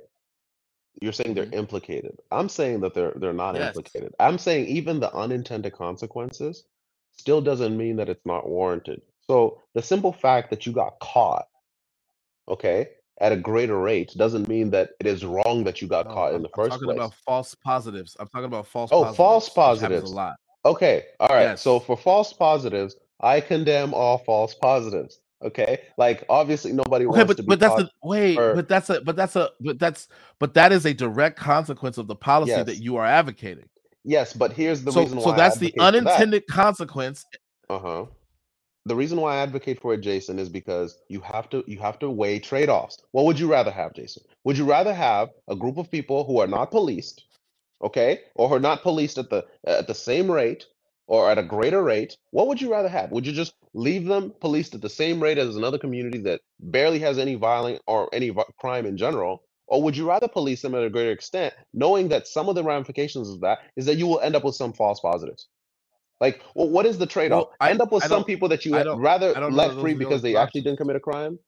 [1.00, 1.54] You're saying they're Mhm.
[1.54, 2.20] implicated.
[2.32, 3.68] I'm saying that they're they're not Yes.
[3.68, 4.14] implicated.
[4.20, 6.66] I'm saying even the unintended consequences
[7.14, 9.02] still doesn't mean that it's not warranted.
[9.22, 11.48] So the simple fact that you got caught,
[12.50, 12.90] okay,
[13.20, 16.30] at a greater rate doesn't mean that it is wrong that you got No, caught
[16.32, 16.98] I'm, in the I'm first talking place.
[16.98, 18.18] about false positives.
[18.20, 19.18] I'm talking about false Oh, positives.
[19.18, 20.12] false which happens positives.
[20.12, 20.36] a lot.
[20.66, 21.58] Okay, all right.
[21.58, 25.21] So for false positives, I condemn all false positives.
[25.44, 28.68] Okay, like obviously nobody Okay, wants but to be but that's a wait, for- but
[28.68, 30.08] that's a but that's a but that's
[30.40, 33.68] but that is a direct consequence of the policy that you are advocating.
[34.04, 35.86] Yes, but here's the so reason why so that's the for that.
[35.96, 37.26] unintended consequence.
[37.70, 38.06] Uh-huh.
[38.86, 42.00] The reason why I advocate for it, Jason, is because you have to you have
[42.00, 42.98] to weigh trade-offs.
[43.12, 44.24] What would you rather have, Jason?
[44.44, 47.24] Would you rather have a group of people who are not policed,
[47.84, 50.66] okay, or who are not policed at the at the same rate
[51.08, 52.18] or at a greater rate?
[52.32, 53.12] What would you rather have?
[53.12, 57.00] Would you just leave them policed at the same rate as another community that barely
[57.00, 59.44] has any violent or any vi- crime in general?
[59.68, 62.64] Or would you rather police them at a greater extent, knowing that some of the
[62.64, 65.48] ramifications of that is that you will end up with some false positives?
[66.20, 67.48] Like, well, what is the trade-off?
[67.48, 69.30] Well, I- End up with I some don't- people that you I had don't- rather
[69.36, 70.64] I don't know let that those free are the because only they two actually options.
[70.66, 71.40] didn't commit a crime,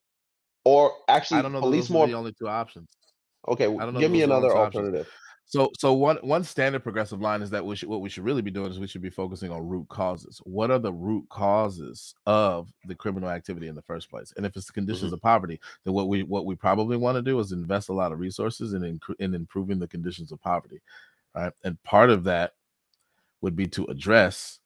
[0.64, 2.08] or actually I don't know that police those are more.
[2.08, 2.88] the only two options.
[3.48, 4.86] Okay, I don't know give me those are the only another two options.
[4.86, 5.14] alternative.
[5.46, 8.42] So, so one one standard progressive line is that we should, what we should really
[8.42, 10.42] be doing is we should be focusing on root causes.
[10.46, 14.34] What are the root causes of the criminal activity in the first place?
[14.36, 15.16] And if it's the conditions Mhm.
[15.16, 18.12] of poverty, then what we what we probably want to do is invest a lot
[18.12, 20.82] of resources in incre- in improving the conditions of poverty,
[21.36, 21.54] right?
[21.64, 22.54] And part of that
[23.42, 24.60] would be to address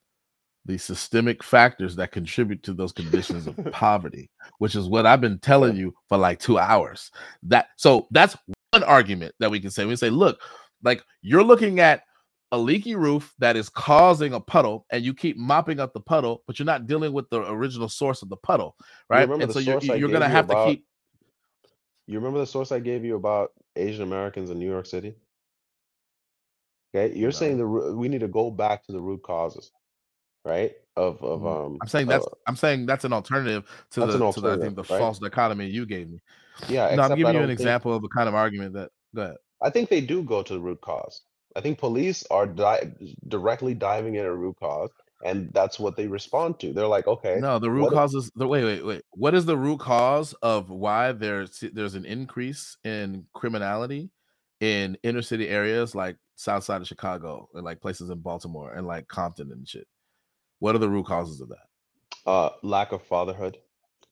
[0.66, 4.30] the systemic factors that contribute to those conditions of poverty,
[4.60, 7.12] which is what I've been telling you for like two hours.
[7.44, 8.38] That so that's
[8.72, 9.86] one argument that we can say.
[9.86, 10.40] We say, look,
[10.84, 12.04] like you're looking at
[12.52, 16.44] a leaky roof that is causing a puddle, and you keep mopping up the puddle,
[16.48, 18.76] but you're not dealing with the original source of the puddle,
[19.10, 19.30] right?
[19.30, 20.86] And so you're you're gonna have to keep
[22.08, 25.16] You remember the source I gave you about Asian Americans in New York City?
[26.96, 27.82] Okay, you're saying no.
[27.82, 29.72] the we need to go back to the root causes,
[30.46, 30.74] right?
[30.96, 34.32] Of of Mm, um I'm saying uh, that's I'm saying that's an alternative to the
[34.32, 35.00] to the I think the right?
[35.00, 36.20] false dichotomy you gave me.
[36.70, 39.22] Yeah, No, I'm giving you an think example of the kind of argument that go
[39.24, 39.36] ahead.
[39.62, 41.22] I think they do go to the root cause.
[41.56, 42.92] I think police are di
[43.28, 44.92] directly diving in a root cause,
[45.26, 46.74] and that's what they respond to.
[46.74, 47.94] They're like, okay, No, the root what?
[47.94, 49.02] cause is the wait, wait, wait.
[49.12, 54.12] What is the root cause of why there's there's an increase in criminality
[54.60, 58.86] in inner city areas like south side of Chicago and like places in Baltimore and
[58.86, 59.88] like Compton and shit?
[60.60, 62.30] What are the root causes of that?
[62.30, 63.58] Uh, lack of fatherhood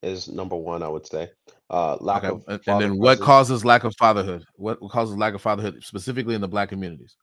[0.06, 1.32] is number one, I would say.
[1.70, 2.32] Uh, lack Okay.
[2.32, 3.22] of And, and then what presence.
[3.22, 4.44] causes lack of fatherhood?
[4.56, 7.18] What causes lack of fatherhood specifically in the black communities?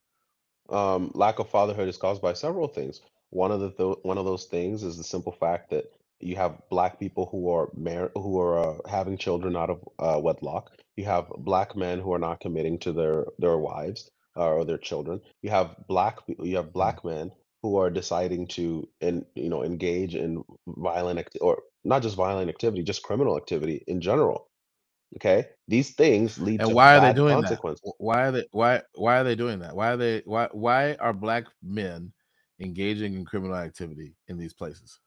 [0.70, 3.00] Um, lack of fatherhood is caused by several things.
[3.30, 5.86] One of the th one of those things is the simple fact that
[6.20, 10.20] you have black people who are mar who are uh, having children out of uh,
[10.20, 10.72] wedlock.
[10.96, 14.78] You have black men who are not committing to their their wives uh, or their
[14.78, 15.20] children.
[15.42, 16.96] You have black you have Mm.
[16.96, 17.32] black men
[17.62, 22.48] who are deciding to in you know engage in violent act or not just violent
[22.50, 24.48] activity, just criminal activity in general.
[25.16, 27.64] Okay, these things lead And to why are they doing that?
[27.98, 29.74] Why are they why why are they doing that?
[29.76, 32.12] Why are they why why are black men
[32.60, 35.00] engaging in criminal activity in these places?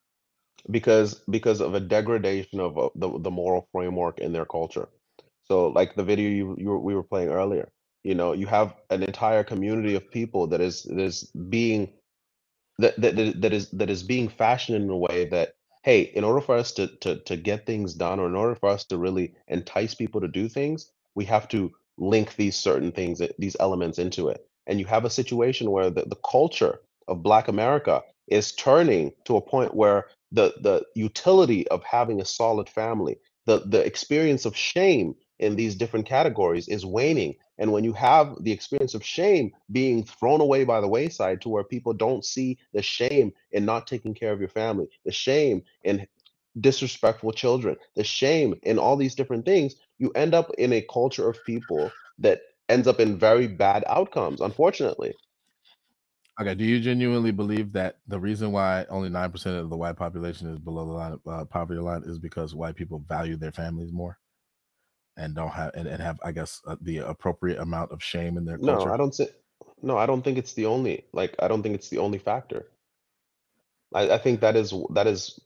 [0.72, 4.90] because because of a degradation of uh, the the moral framework in their culture.
[5.44, 7.72] So, like the video you you were, we were playing earlier,
[8.04, 11.94] you know, you have an entire community of people that is that is being
[12.80, 15.55] that that that is that is being fashioned in a way that
[15.86, 18.70] hey, in order for us to to to get things done, or in order for
[18.70, 23.22] us to really entice people to do things, we have to link these certain things,
[23.22, 24.42] uh, these elements into it.
[24.68, 29.38] And you have a situation where the, the culture of Black America is turning to
[29.38, 34.58] a point where the the utility of having a solid family, the the experience of
[34.58, 37.36] shame in these different categories is waning.
[37.58, 41.50] And when you have the experience of shame being thrown away by the wayside to
[41.50, 45.64] where people don't see the shame in not taking care of your family, the shame
[45.84, 46.06] in
[46.60, 51.30] disrespectful children, the shame in all these different things, you end up in a culture
[51.30, 55.14] of people that ends up in very bad outcomes, unfortunately.
[56.40, 59.96] Okay, do you genuinely believe that the reason why only nine percent of the white
[59.96, 63.94] population is below the line uh, poverty line is because white people value their families
[63.94, 64.18] more
[65.18, 68.46] and don't have and, and have, I guess, uh, the appropriate amount of shame in
[68.46, 68.88] their culture.
[68.88, 69.30] No, I don't say
[69.82, 72.68] no, I don't think it's the only like I don't think it's the only factor.
[73.94, 75.40] I, I think that is that is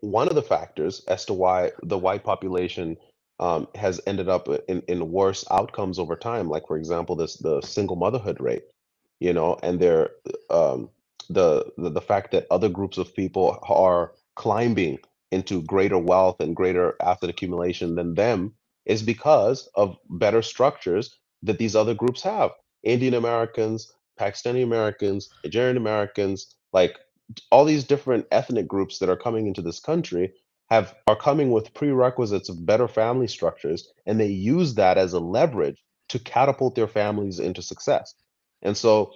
[0.00, 2.96] one of the factors as to why the white population
[3.38, 6.48] um, has ended up in, in worse outcomes over time.
[6.48, 8.64] Like for example, this the single motherhood rate,
[9.20, 10.10] you know, and they're
[10.50, 10.90] um,
[11.30, 14.98] the, the the fact that other groups of people are climbing
[15.32, 18.54] into greater wealth and greater asset accumulation than them
[18.86, 22.50] is because of better structures that these other groups have.
[22.82, 26.96] Indian Americans, Pakistani Americans, Nigerian Americans, like
[27.50, 30.32] all these different ethnic groups that are coming into this country
[30.70, 35.20] have are coming with prerequisites of better family structures and they use that as a
[35.20, 38.14] leverage to catapult their families into success
[38.62, 39.12] and so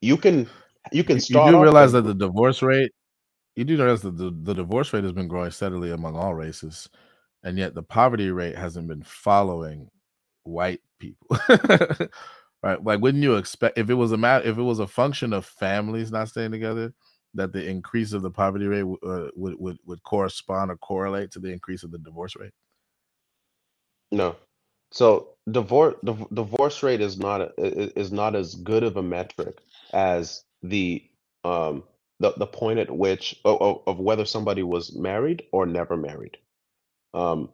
[0.00, 0.48] you can
[0.92, 2.92] you can You, you do realize as that the divorce rate,
[3.56, 6.88] you do realize that the, the divorce rate has been growing steadily among all races,
[7.44, 9.88] and yet the poverty rate hasn't been following
[10.44, 11.38] white people.
[12.62, 12.82] right?
[12.84, 15.46] Like, wouldn't you expect if it was a matter, if it was a function of
[15.46, 16.92] families not staying together,
[17.34, 21.30] that the increase of the poverty rate w- uh, would would would correspond or correlate
[21.32, 22.52] to the increase of the divorce rate?
[24.12, 24.36] no
[24.92, 27.52] so divorce div- divorce rate is not a,
[27.98, 29.58] is not as good of a metric
[29.92, 31.02] as the
[31.44, 31.84] um
[32.20, 36.36] the, the point at which of of whether somebody was married or never married
[37.14, 37.50] um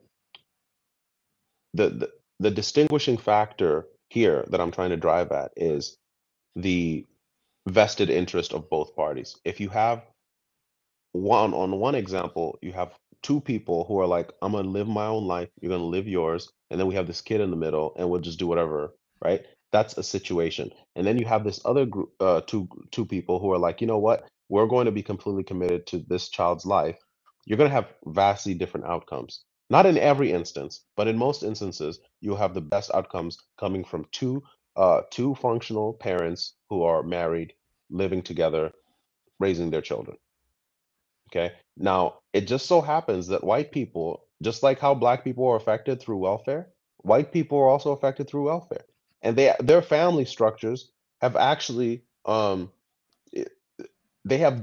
[1.75, 2.11] the, the
[2.41, 5.97] the distinguishing factor here that I'm trying to drive at is
[6.55, 7.05] the
[7.69, 9.37] vested interest of both parties.
[9.45, 10.03] If you have
[11.13, 12.93] one on one example, you have
[13.23, 16.51] two people who are like, I'm gonna live my own life, you're gonna live yours,
[16.69, 18.93] and then we have this kid in the middle, and we'll just do whatever,
[19.23, 19.45] right?
[19.71, 20.71] That's a situation.
[20.95, 23.87] And then you have this other group, uh, two two people who are like, you
[23.87, 24.27] know what?
[24.49, 26.97] We're going to be completely committed to this child's life.
[27.45, 29.43] You're to have vastly different outcomes.
[29.69, 34.05] Not in every instance, but in most instances, you'll have the best outcomes coming from
[34.11, 34.43] two
[34.75, 37.53] uh, two functional parents who are married,
[37.89, 38.71] living together,
[39.39, 40.17] raising their children.
[41.29, 41.53] Okay.
[41.75, 45.99] Now, it just so happens that white people, just like how black people are affected
[45.99, 48.85] through welfare, white people are also affected through welfare.
[49.23, 50.91] And they their family structures
[51.21, 52.71] have actually um
[54.25, 54.61] they have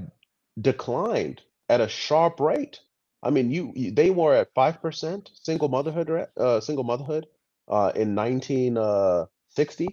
[0.61, 2.81] declined at a sharp rate.
[3.25, 7.27] I mean, you, you they were at 5% single motherhood uh single motherhood
[7.69, 9.91] uh in 1960 uh,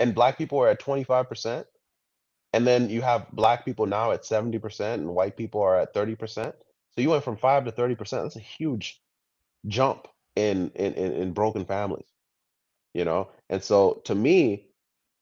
[0.00, 1.66] and black people were at 25%
[2.54, 6.18] and then you have black people now at 70% and white people are at 30%.
[6.46, 7.98] So you went from 5 to 30%.
[8.24, 9.00] That's a huge
[9.68, 12.06] jump in in in, in broken families,
[12.94, 13.30] you know?
[13.50, 14.68] And so to me,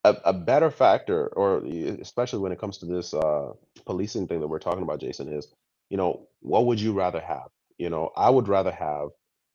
[0.04, 1.58] a, a better factor or
[2.00, 3.52] especially when it comes to this uh
[3.86, 5.48] policing thing that we're talking about Jason is,
[5.90, 7.48] you know, what would you rather have?
[7.76, 9.08] You know, I would rather have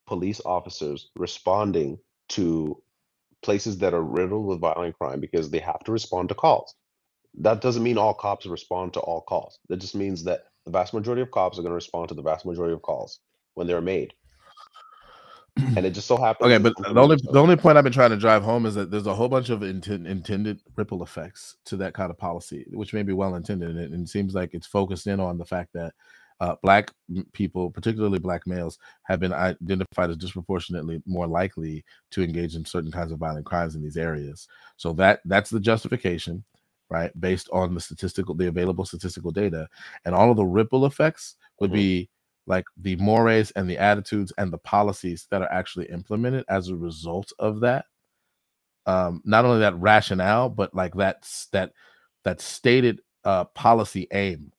[0.06, 1.98] police officers responding
[2.30, 2.82] to
[3.41, 6.76] places that are riddled with violent crime because they have to respond to calls
[7.40, 9.60] that doesn't mean all cops respond to all calls.
[9.70, 12.22] That just means that the vast majority of cops are going to respond to the
[12.22, 13.20] vast majority of calls
[13.53, 14.14] when they're made.
[15.57, 16.52] And it just so happens.
[16.52, 18.91] Okay, but the only the only point I've been trying to drive home is that
[18.91, 22.94] there's a whole bunch of intent, intended ripple effects to that kind of policy, which
[22.94, 25.45] may be well intended, and it, and it seems like it's focused in on the
[25.45, 25.94] fact that
[26.40, 26.91] uh, black
[27.32, 32.91] people, particularly black males, have been identified as disproportionately more likely to engage in certain
[32.91, 34.48] kinds of violent crimes in these areas.
[34.78, 36.44] So that that's the justification
[36.90, 37.12] right?
[37.20, 39.68] Based on the statistical, the available statistical data,
[40.06, 41.78] and all of the ripple effects would mm-hmm.
[41.78, 42.10] be
[42.48, 46.76] like the mores and the attitudes and the policies that are actually implemented as a
[46.76, 47.86] result of that.
[48.86, 51.72] Um, not only that rationale, but like that's that
[52.24, 54.52] that stated uh, policy aim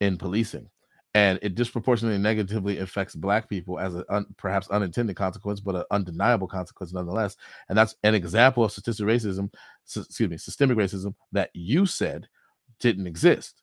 [0.00, 0.68] in policing
[1.14, 5.84] and it disproportionately negatively affects black people as a un, perhaps unintended consequence but an
[5.90, 7.36] undeniable consequence nonetheless
[7.68, 9.52] and that's an example of statistic racism
[9.96, 12.28] excuse me systemic racism that you said
[12.80, 13.62] didn't exist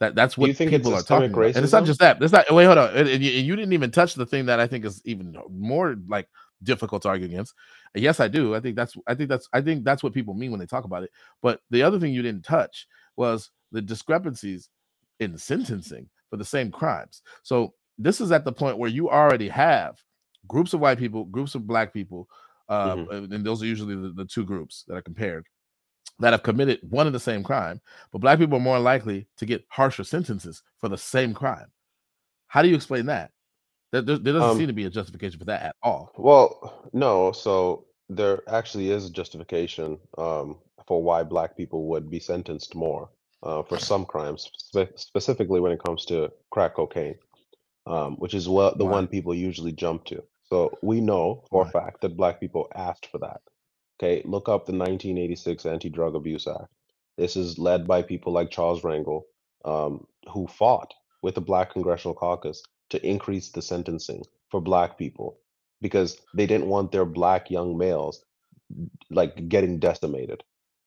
[0.00, 1.34] that that's what people are talking racism?
[1.34, 3.46] about and it's not just that it's not wait hold on and, and, you, and
[3.46, 6.28] you didn't even touch the thing that i think is even more like
[6.62, 7.54] difficult to argue against
[7.94, 10.52] yes i do i think that's i think that's i think that's what people mean
[10.52, 11.10] when they talk about it
[11.42, 14.68] but the other thing you didn't touch was the discrepancies
[15.18, 17.20] in sentencing for the same crimes.
[17.42, 19.98] So this is at the point where you already have
[20.46, 22.26] groups of white people, groups of black people,
[22.70, 23.34] uh, mm-hmm.
[23.34, 25.44] and those are usually the, the two groups that are compared
[26.20, 27.82] that have committed one and the same crime,
[28.12, 31.66] but black people are more likely to get harsher sentences for the same crime.
[32.46, 33.30] How do you explain that?
[33.90, 36.12] There, there, there doesn't um, seem to be a justification for that at all.
[36.16, 37.32] Well, no.
[37.32, 43.10] So there actually is a justification um, for why black people would be sentenced more
[43.42, 47.16] uh, for some crimes, spe- specifically when it comes to crack cocaine,
[47.86, 50.22] um, which is what the one people usually jump to.
[50.44, 53.40] So we know for a fact that black people asked for that.
[53.98, 56.68] Okay, look up the 1986 Anti-Drug Abuse Act.
[57.16, 59.22] This is led by people like Charles Rangel,
[59.64, 60.92] um, who fought
[61.22, 65.38] with the Black Congressional Caucus to increase the sentencing for black people
[65.80, 68.24] because they didn't want their black young males
[69.10, 70.42] like getting decimated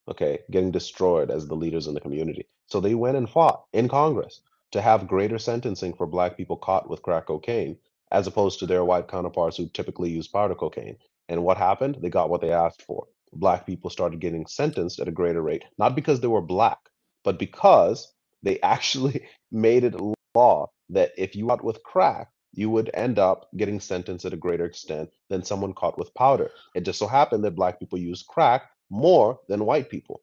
[0.07, 2.47] okay, getting destroyed as the leaders in the community.
[2.67, 4.41] So they went and fought in Congress
[4.71, 7.77] to have greater sentencing for black people caught with crack cocaine
[8.11, 10.97] as opposed to their white counterparts who typically use powder cocaine.
[11.27, 11.97] And what happened?
[12.01, 13.07] They got what they asked for.
[13.33, 16.77] Black people started getting sentenced at a greater rate, not because they were black,
[17.23, 18.13] but because
[18.43, 19.99] they actually made it
[20.35, 24.37] law that if you caught with crack, you would end up getting sentenced at a
[24.37, 26.51] greater extent than someone caught with powder.
[26.73, 30.21] It just so happened that black people use crack more than white people.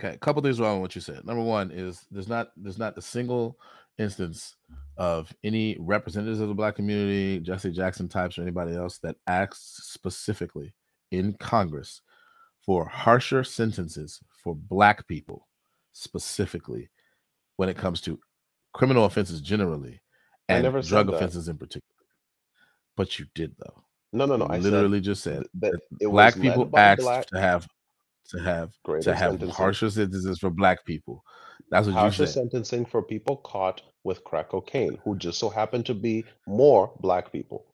[0.00, 1.24] Okay, a couple things wrong with what you said.
[1.24, 3.58] Number one is there's not there's not a single
[3.98, 4.56] instance
[4.96, 9.80] of any representatives of the black community, Jesse Jackson types, or anybody else that acts
[9.82, 10.74] specifically
[11.10, 12.02] in Congress
[12.64, 15.46] for harsher sentences for black people,
[15.92, 16.90] specifically
[17.56, 18.18] when it comes to
[18.72, 20.00] criminal offenses generally
[20.48, 21.82] and drug offenses in particular.
[22.96, 23.84] But you did though.
[24.14, 24.46] No, no, no.
[24.46, 27.66] I literally just said that black people asked black, to have
[28.28, 28.70] to have
[29.02, 29.48] to have sentencing.
[29.50, 31.24] harsher sentences for black people.
[31.70, 32.34] That's what harsher you said.
[32.34, 37.32] sentencing for people caught with crack cocaine, who just so happen to be more black
[37.32, 37.66] people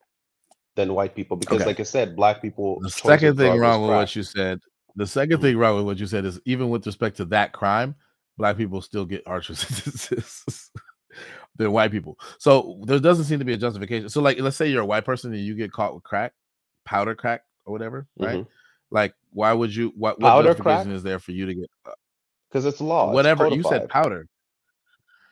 [0.77, 1.37] than white people.
[1.37, 1.67] Because, okay.
[1.67, 2.81] like I said, black people.
[2.81, 4.61] The second thing wrong with what you said.
[4.97, 5.43] The 2nd mm-hmm.
[5.43, 7.95] thing wrong with what you said is even with respect to that crime,
[8.39, 10.71] black people still get harsher sentences
[11.61, 12.19] than white people.
[12.39, 14.09] So there doesn't seem to be a justification.
[14.09, 16.33] So, like, let's say you're a white person and you get caught with crack,
[16.85, 18.39] powder crack, or whatever, right?
[18.39, 18.49] Mm-hmm.
[18.91, 19.93] Like, why would you?
[19.97, 20.97] What, what Powder justification crack?
[20.97, 21.91] is there for you to get uh,
[22.51, 23.07] Because it's law.
[23.07, 23.89] it's whatever you said?
[23.89, 24.27] Powder.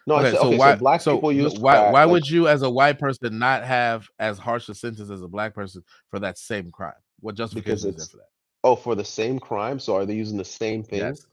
[0.06, 0.72] No, I Okay, said, so okay, why?
[0.72, 1.72] so black so people use why?
[1.74, 1.92] crack.
[1.92, 5.22] Why like, would you, as a white person, not have as harsh a sentence as
[5.22, 6.92] a black person for that same crime?
[7.20, 8.28] What justification is there for that?
[8.64, 9.78] oh for the same crime?
[9.78, 11.00] So are they using the same thing?
[11.00, 11.26] Yes,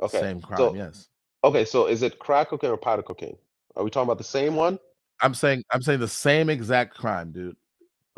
[0.00, 0.20] Okay.
[0.20, 0.58] same crime.
[0.58, 1.08] So yes,
[1.44, 3.36] okay, so is it crack cocaine or powder cocaine?
[3.76, 4.78] Are we talking about the same one?
[5.20, 7.56] I'm saying I'm saying the same exact crime, dude.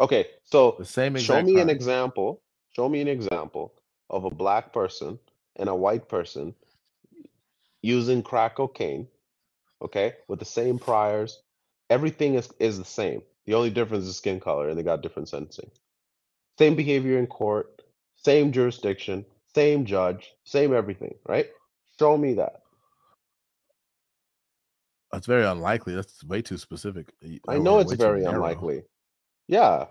[0.00, 2.40] Okay, so The same show me an example.
[2.70, 3.74] Show me an example
[4.10, 5.18] of a black person
[5.56, 6.54] and a white person
[7.82, 9.08] using crack cocaine,
[9.82, 11.42] okay, with the same priors.
[11.90, 13.22] Everything is is the same.
[13.46, 15.70] The only difference is skin color, and they got different sentencing.
[16.58, 17.82] Same behavior in court,
[18.16, 19.24] same jurisdiction,
[19.54, 21.48] same judge, same everything, right?
[21.98, 22.62] Show me that.
[25.14, 25.94] It's very unlikely.
[25.94, 27.12] That's way too specific.
[27.48, 28.82] I know it's very unlikely.
[29.46, 29.86] Yeah,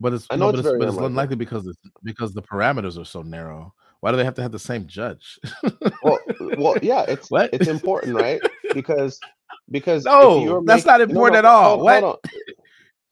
[0.00, 1.36] But it's I no, know but it's it's, very but it's unlikely.
[1.36, 3.72] because it's because the parameters are so narrow.
[4.00, 5.38] Why do they have to have the same judge?
[6.02, 6.18] Well,
[6.58, 7.50] well, yeah, it's what?
[7.52, 8.40] it's important, right?
[8.74, 9.18] Because
[9.70, 11.68] because no, that's not important no at all.
[11.76, 12.02] hold, what?
[12.02, 12.18] hold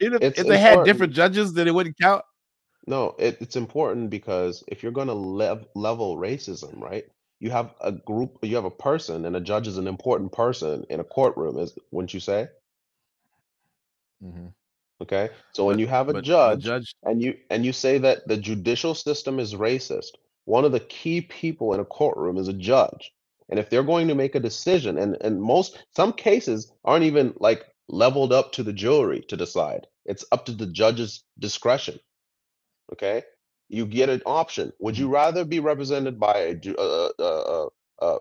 [0.01, 2.25] if, if they had different judges, then it wouldn't count.
[2.87, 7.05] No, it, it's important because if you're going to lev level racism, right?
[7.41, 10.85] You have a group, you have a person, and a judge is an important person
[10.91, 12.49] in a courtroom, is wouldn't you say?
[14.23, 14.55] Mhm.
[15.03, 18.29] Okay, so when you have a but judge judge, and you and you say that
[18.29, 20.13] the judicial system is racist,
[20.45, 23.13] one of the key people in a courtroom is a judge.
[23.49, 27.35] And if they're going to make a decision, and and most some cases aren't even
[27.41, 29.87] like leveled up to the jury to decide.
[30.05, 31.99] It's up to the judge's discretion.
[32.93, 33.23] Okay,
[33.71, 34.73] you get an option.
[34.81, 37.69] Would you rather be represented by a uh,
[38.03, 38.19] uh,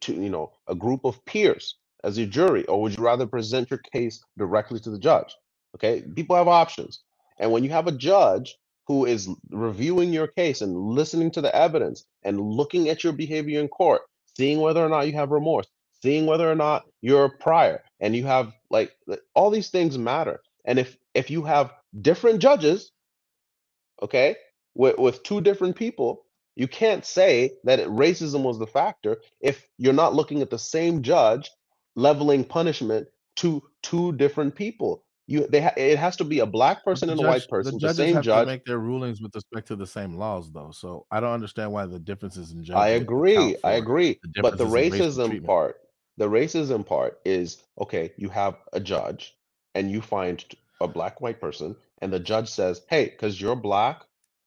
[0.00, 3.70] to, you know a group of peers as your jury, or would you rather present
[3.70, 5.34] your case directly to the judge?
[5.74, 7.02] Okay, people have options,
[7.38, 8.56] and when you have a judge
[8.86, 13.60] who is reviewing your case and listening to the evidence and looking at your behavior
[13.60, 14.02] in court,
[14.36, 15.66] seeing whether or not you have remorse,
[16.02, 18.92] seeing whether or not you're a prior, and you have like
[19.34, 20.40] all these things matter.
[20.64, 22.92] And if if you have different judges
[24.02, 24.36] okay,
[24.74, 26.24] with, with two different people,
[26.56, 30.58] you can't say that it- racism was the factor if you're not looking at the
[30.58, 31.50] same judge
[31.96, 35.04] leveling punishment to two different people.
[35.26, 37.78] You, they, ha- it has to be a black person the and a white person,
[37.80, 38.46] the judges same have to judge.
[38.46, 40.70] make their rulings with respect to the same laws, though.
[40.72, 44.20] So I don't understand why the differences in I agree, I agree.
[44.22, 45.80] the But the differences in racial racism part,
[46.18, 49.36] the racism part is okay, you have a judge
[49.74, 50.44] and you find
[50.80, 54.02] a black white person, and the judge says, Hey, because you're black,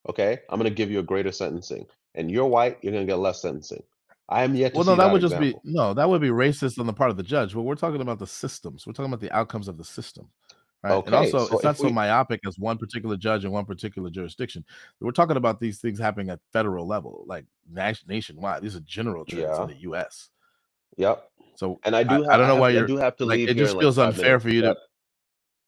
[0.10, 1.86] okay, I'm gonna give you a greater sentencing.
[2.16, 3.84] And you're white, you're gonna get less sentencing.
[4.30, 6.30] I am yet to Well, no, that that would just be no, that would be
[6.30, 7.54] racist on the part of the judge.
[7.54, 8.86] But we're talking about the systems.
[8.86, 10.30] We're talking about the outcomes of the system,
[10.84, 10.92] right?
[10.94, 13.66] Okay, And also, so it's not so we myopic as one particular judge in one
[13.66, 14.66] particular jurisdiction.
[15.00, 18.62] We're talking about these things happening at federal level, like nationwide.
[18.64, 20.30] These are general trends yeah, in the U.S.
[20.98, 21.30] yep.
[21.56, 23.26] So And I I, do I have don't know why I you're do have to
[23.26, 23.40] like.
[23.40, 24.44] leave It just in like feels unfair minutes.
[24.44, 24.76] for you to.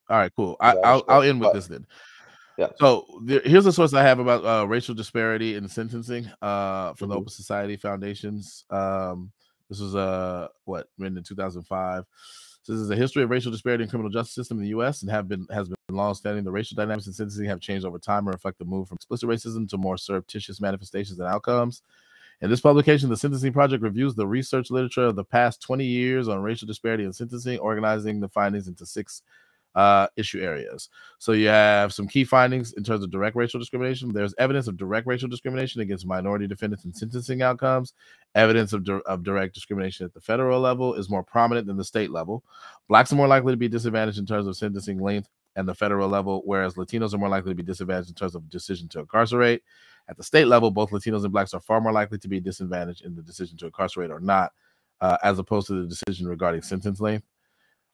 [0.09, 0.57] All right, cool.
[0.59, 1.05] I, Yeah, I'll understood.
[1.09, 1.85] I'll end with But this then.
[2.59, 2.67] Yeah.
[2.75, 7.07] So there, here's a source I have about uh, racial disparity in sentencing uh, from
[7.07, 8.65] the hmm Open Society Foundations.
[8.69, 9.31] Um,
[9.69, 12.03] this was uh, what written in 2005.
[12.63, 15.03] So this is a history of racial disparity in criminal justice system in the U.S.
[15.03, 16.43] and have been has been long-standing.
[16.43, 19.29] The racial dynamics in sentencing have changed over time and reflect the move from explicit
[19.29, 21.81] racism to more surreptitious manifestations and outcomes.
[22.41, 26.27] In this publication, the Sentencing Project reviews the research literature of the past 20 years
[26.27, 29.23] on racial disparity in sentencing, organizing the findings into six
[29.75, 30.89] uh, issue areas.
[31.19, 34.11] So you have some key findings in terms of direct racial discrimination.
[34.11, 37.93] There's evidence of direct racial discrimination against minority defendants in sentencing outcomes.
[38.35, 41.83] Evidence of, di- of direct discrimination at the federal level is more prominent than the
[41.83, 42.43] state level.
[42.87, 46.07] Blacks are more likely to be disadvantaged in terms of sentencing length and the federal
[46.07, 49.63] level, whereas Latinos are more likely to be disadvantaged in terms of decision to incarcerate.
[50.07, 53.05] At the state level, both Latinos and Blacks are far more likely to be disadvantaged
[53.05, 54.51] in the decision to incarcerate or not,
[55.01, 57.25] uh, as opposed to the decision regarding sentence length.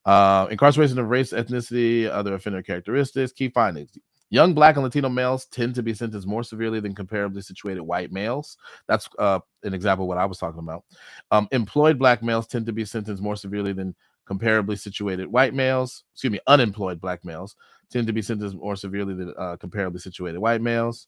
[0.05, 3.31] Uh, incarceration of race, ethnicity, other offender characteristics.
[3.31, 3.97] Key findings:
[4.29, 8.11] young Black and Latino males tend to be sentenced more severely than comparably situated white
[8.11, 8.57] males.
[8.87, 10.83] That's uh, an example of what I was talking about.
[11.31, 13.95] Um, employed Black males tend to be sentenced more severely than
[14.29, 16.03] comparably situated white males.
[16.13, 17.55] Excuse me, unemployed Black males
[17.89, 21.07] tend to be sentenced more severely than uh, comparably situated white males.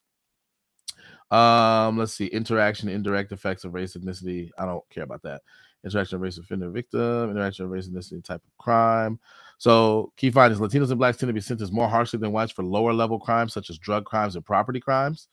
[1.29, 4.49] Um, let's see, interaction, indirect effects of race, ethnicity.
[4.57, 5.41] I don't care about that.
[5.83, 9.19] Interaction of race offender victim, interaction of race, ethnicity, type of crime.
[9.57, 12.63] So, key findings Latinos and blacks tend to be sentenced more harshly than whites for
[12.63, 15.27] lower level crimes such as drug crimes and property crimes.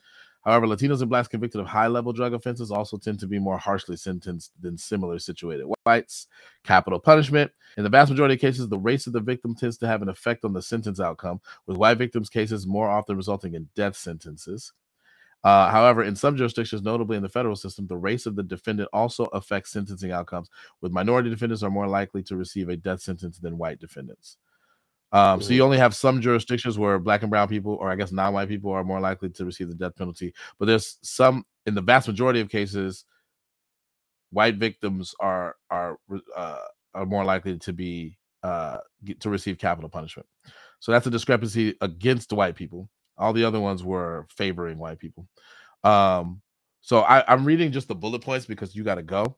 [0.44, 3.56] However, Latinos and blacks convicted of high level drug offenses also tend to be more
[3.56, 6.26] harshly sentenced than similar situated whites.
[6.64, 7.50] Capital punishment.
[7.78, 10.10] In the vast majority of cases, the race of the victim tends to have an
[10.10, 14.72] effect on the sentence outcome, with white victims' cases more often resulting in death sentences.
[15.44, 18.88] Uh, however, in some jurisdictions, notably in the federal system, the race of the defendant
[18.92, 20.48] also affects sentencing outcomes,
[20.80, 24.38] with minority defendants are more likely to receive a death sentence than white defendants.
[25.12, 28.10] Um, so you only have some jurisdictions where black and brown people, or I guess
[28.10, 30.34] non-white people, are more likely to receive the death penalty.
[30.58, 33.04] But there's some, in the vast majority of cases,
[34.30, 35.98] white victims are are
[36.36, 36.58] uh,
[36.94, 38.78] are more likely to be uh,
[39.20, 40.26] to receive capital punishment.
[40.80, 42.90] So that's a discrepancy against white people.
[43.16, 45.26] All the other ones were favoring white people.
[45.82, 46.40] Um,
[46.80, 49.36] so I, I'm reading just the bullet points because you got to go.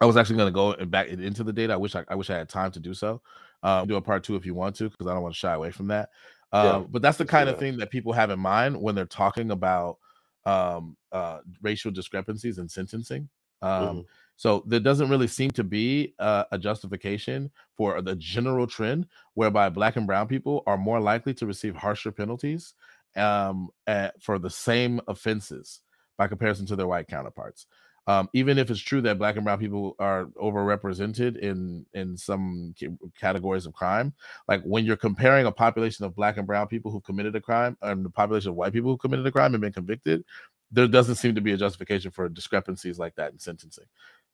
[0.00, 1.72] I was actually going to go and back into the data.
[1.72, 3.22] I wish I, I wish I had time to do so.
[3.62, 5.54] Um, do a part two if you want to, because I don't want to shy
[5.54, 6.10] away from that.
[6.52, 6.86] Uh, yeah.
[6.88, 7.54] But that's the kind yeah.
[7.54, 9.98] of thing that people have in mind when they're talking about
[10.44, 13.28] um, uh, racial discrepancies in sentencing.
[13.62, 14.00] Um, mm-hmm.
[14.36, 19.70] So there doesn't really seem to be uh, a justification for the general trend whereby
[19.70, 22.74] black and brown people are more likely to receive harsher penalties
[23.16, 25.80] um, at, for the same offenses
[26.18, 27.66] by comparison to their white counterparts.
[28.08, 32.72] Um, even if it's true that black and brown people are overrepresented in in some
[33.18, 34.14] categories of crime,
[34.46, 37.76] like when you're comparing a population of black and brown people who've committed a crime
[37.82, 40.24] and the population of white people who committed a crime and been convicted,
[40.70, 43.86] there doesn't seem to be a justification for discrepancies like that in sentencing.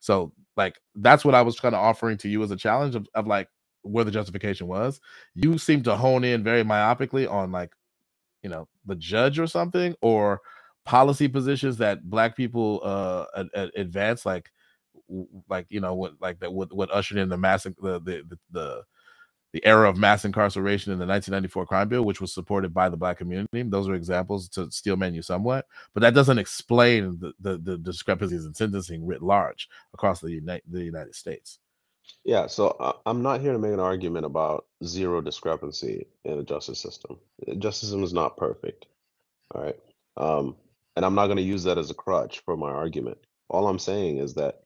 [0.02, 3.06] So like that's what I was kind of offering to you as a challenge of,
[3.14, 3.48] of like
[3.82, 5.00] where the justification was.
[5.34, 7.72] You seem to hone in very myopically on like,
[8.42, 10.40] you know, the judge or something or
[10.84, 13.44] policy positions that black people uh
[13.76, 14.50] advance like
[15.48, 18.38] like you know what like that what what ushered in the mass the the the,
[18.50, 18.82] the
[19.52, 22.96] the era of mass incarceration in the 1994 crime bill, which was supported by the
[22.96, 23.62] black community.
[23.62, 27.78] Those are examples to steel man you somewhat, but that doesn't explain the, the, the
[27.78, 31.58] discrepancies in sentencing writ large across the, United, the United States.
[32.24, 36.44] Yeah, so uh, I'm not here to make an argument about zero discrepancy in the
[36.44, 37.18] justice system.
[37.46, 38.86] The justice system is not perfect.
[39.54, 39.78] All right.
[40.16, 40.56] Um,
[40.96, 43.18] and I'm not going to use that as a crutch for my argument.
[43.48, 44.62] All I'm saying is that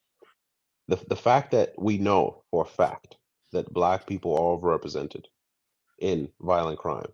[0.89, 3.17] the, the fact that we know for a fact
[3.57, 5.25] that black people are overrepresented
[5.99, 7.11] in violent crime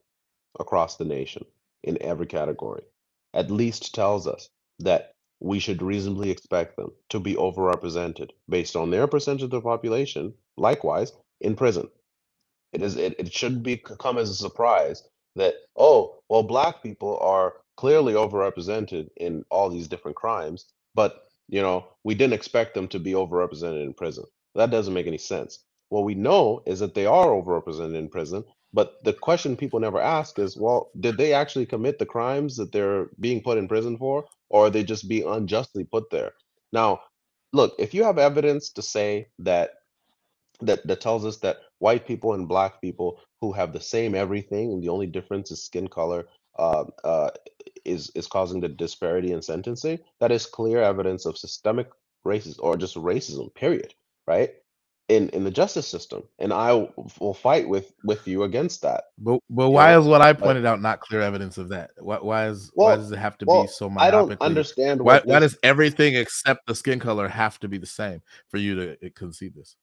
[0.59, 1.45] across the nation
[1.85, 2.83] in every category.
[3.33, 4.49] At least tells us
[4.81, 9.61] that we should reasonably expect them to be overrepresented based on their percentage of the
[9.61, 11.89] population likewise in prison.
[12.73, 15.03] It is it, it shouldn't be come as a surprise
[15.37, 21.63] that oh well black people are clearly overrepresented in all these different crimes but you
[21.63, 24.25] know we didn't expect them to be overrepresented in prison.
[24.55, 25.61] That doesn't make any sense
[25.93, 28.43] what we know is that they are overrepresented in prison.
[28.73, 32.73] But the question people never ask is, well, did they actually commit the crimes that
[32.73, 36.33] they're being put in prison for, or are they just being unjustly put there?
[36.73, 37.03] Now,
[37.53, 39.73] look, if you have evidence to say that
[40.63, 44.73] that that tells us that white people and black people who have the same everything
[44.73, 46.25] and the only difference is skin color
[46.59, 47.31] uh, uh,
[47.85, 51.89] is is causing the disparity in sentencing, that is clear evidence of systemic
[52.25, 53.55] racism or just racism.
[53.55, 53.93] Period.
[54.27, 54.55] Right?
[55.09, 56.73] In in the justice system and i
[57.19, 60.01] will fight with with you against that but but why know?
[60.01, 61.91] is what i pointed out not clear evidence of that?
[61.99, 65.01] Why, why is well, why does it have to well, be so i don't understand
[65.03, 68.75] why, why does everything except the skin color have to be the same for you
[68.77, 69.77] to eh, concede this?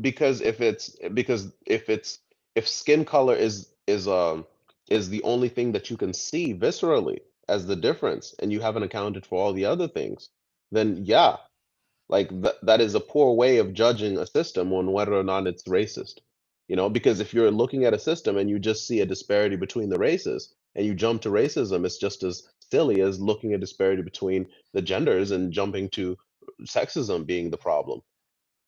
[0.00, 2.20] Because if it's because if it's
[2.54, 4.46] if skin color is is um
[4.90, 8.82] is the only thing that you can see viscerally as the difference and you haven't
[8.82, 10.30] accounted for all the other things
[10.72, 11.36] then yeah
[12.08, 15.46] like th- that is a poor way of judging a system on whether or not
[15.46, 16.20] it's racist.
[16.68, 19.56] You know, because if you're looking at a system and you just see a disparity
[19.56, 23.60] between the races and you jump to racism, it's just as silly as looking at
[23.60, 26.16] disparity between the genders and jumping to
[26.62, 28.00] sexism being the problem.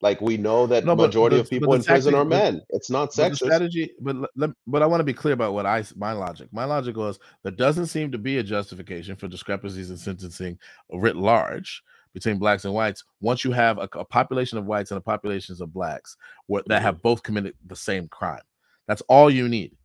[0.03, 2.61] Like we know that no, majority the, of people in prison are men.
[2.69, 3.41] It's not sexist.
[3.41, 6.49] But strategy, but let, but I want to be clear about what I my logic.
[6.53, 10.59] My logic was there doesn't seem to be a justification for discrepancies in sentencing
[10.91, 11.83] writ large
[12.17, 15.61] between blacks and whites once you have a, a population of whites and a populations
[15.61, 17.03] of blacks where, that have mm-hmm.
[17.03, 18.41] both committed the same crime.
[18.89, 19.77] That's all you need,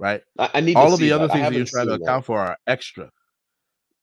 [0.00, 0.20] right?
[0.36, 2.26] I, I need all of the other things that you're trying to account that.
[2.26, 3.08] for are extra.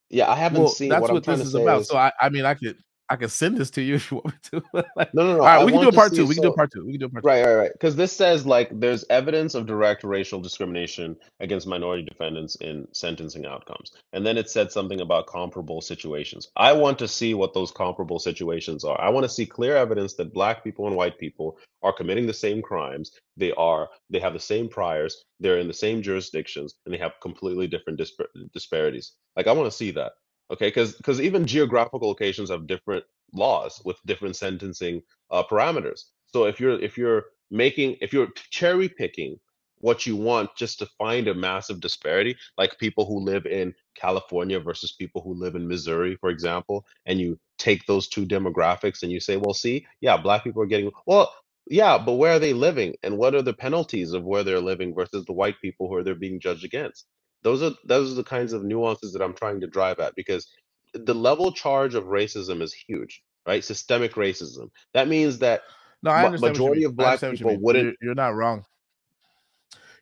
[0.10, 0.88] Yeah, I haven't well, seen.
[0.88, 1.86] That's what, what this is about.
[1.86, 2.78] So I, I mean, I could
[3.10, 4.86] I can send this to you if you want me to.
[4.96, 5.40] like, no, no, no.
[5.42, 6.26] All right, I we can do a part two.
[6.26, 6.86] We can do a part two.
[6.86, 7.28] We can do a part two.
[7.28, 7.72] Right, right, right.
[7.74, 13.46] Because this says like there's evidence of direct racial discrimination against minority defendants in sentencing
[13.46, 16.50] outcomes, and then it said something about comparable situations.
[16.56, 19.00] I want to see what those comparable situations are.
[19.00, 22.34] I want to see clear evidence that black people and white people are committing the
[22.34, 23.12] same crimes.
[23.36, 23.90] They are.
[24.10, 25.24] They have the same priors.
[25.40, 29.14] They're in the same jurisdictions, and they have completely different dispar- disparities.
[29.36, 30.14] Like I want to see that
[30.52, 36.46] okay because because even geographical locations have different laws with different sentencing uh, parameters so
[36.46, 39.38] if you're if you're making if you're cherry picking
[39.80, 44.60] what you want just to find a massive disparity, like people who live in California
[44.60, 49.12] versus people who live in Missouri, for example, and you take those two demographics and
[49.12, 51.34] you say, well, see, yeah, black people are getting, well,
[51.70, 54.96] yeah, but where are they living and what are the penalties of where they're living
[54.96, 57.06] versus the white people who are they're being judged against?
[57.44, 60.48] Those are those are the kinds of nuances that I'm trying to drive at because
[60.94, 63.64] the level charge of racism is huge, right?
[63.64, 64.70] Systemic racism.
[64.94, 65.62] That means that
[66.02, 66.54] No, I understand.
[66.54, 68.66] majority of black understand what you people wouldn't You're, you're not wrong.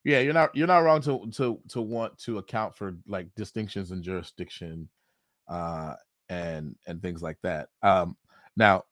[0.03, 3.91] Yeah, you're not you're not wrong to to to want to account for like distinctions
[3.91, 4.89] in jurisdiction,
[5.47, 5.93] uh,
[6.29, 7.69] and and things like that.
[7.83, 8.17] Um,
[8.57, 8.83] now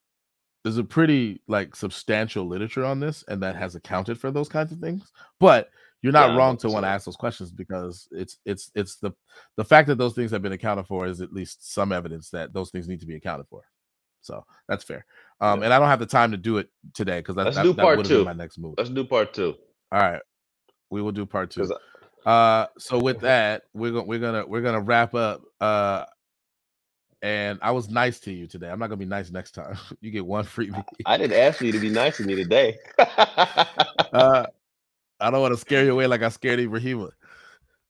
[0.64, 4.72] there's a pretty like substantial literature on this, and that has accounted for those kinds
[4.72, 5.12] of things.
[5.40, 5.70] But
[6.02, 9.12] you're not Yeah, wrong to want to ask those questions because it's it's it's the
[9.58, 12.54] the fact that those things have been accounted for is at least some evidence that
[12.54, 13.64] those things need to be accounted for.
[14.22, 15.06] So that's fair.
[15.42, 15.66] Um, Yeah.
[15.66, 17.84] and I don't have the time to do it today because that's Let's that, that
[17.84, 18.76] part would have been my next move.
[18.78, 19.56] let's do part two.
[19.92, 20.22] All right,
[20.90, 21.62] we will do part two.
[21.62, 21.74] 'Cause
[22.26, 25.42] Uh, so with that, we're gonna we're gonna we're gonna wrap up.
[25.60, 26.06] Uh,
[27.22, 28.70] and I was nice to you today.
[28.70, 29.78] I'm not gonna be nice next time.
[30.02, 30.84] You get one freebie.
[31.06, 32.78] I didn't ask you to be nice to me today.
[34.14, 34.46] Uh,
[35.20, 37.10] I don't want to scare you away like I scared Ibrahima.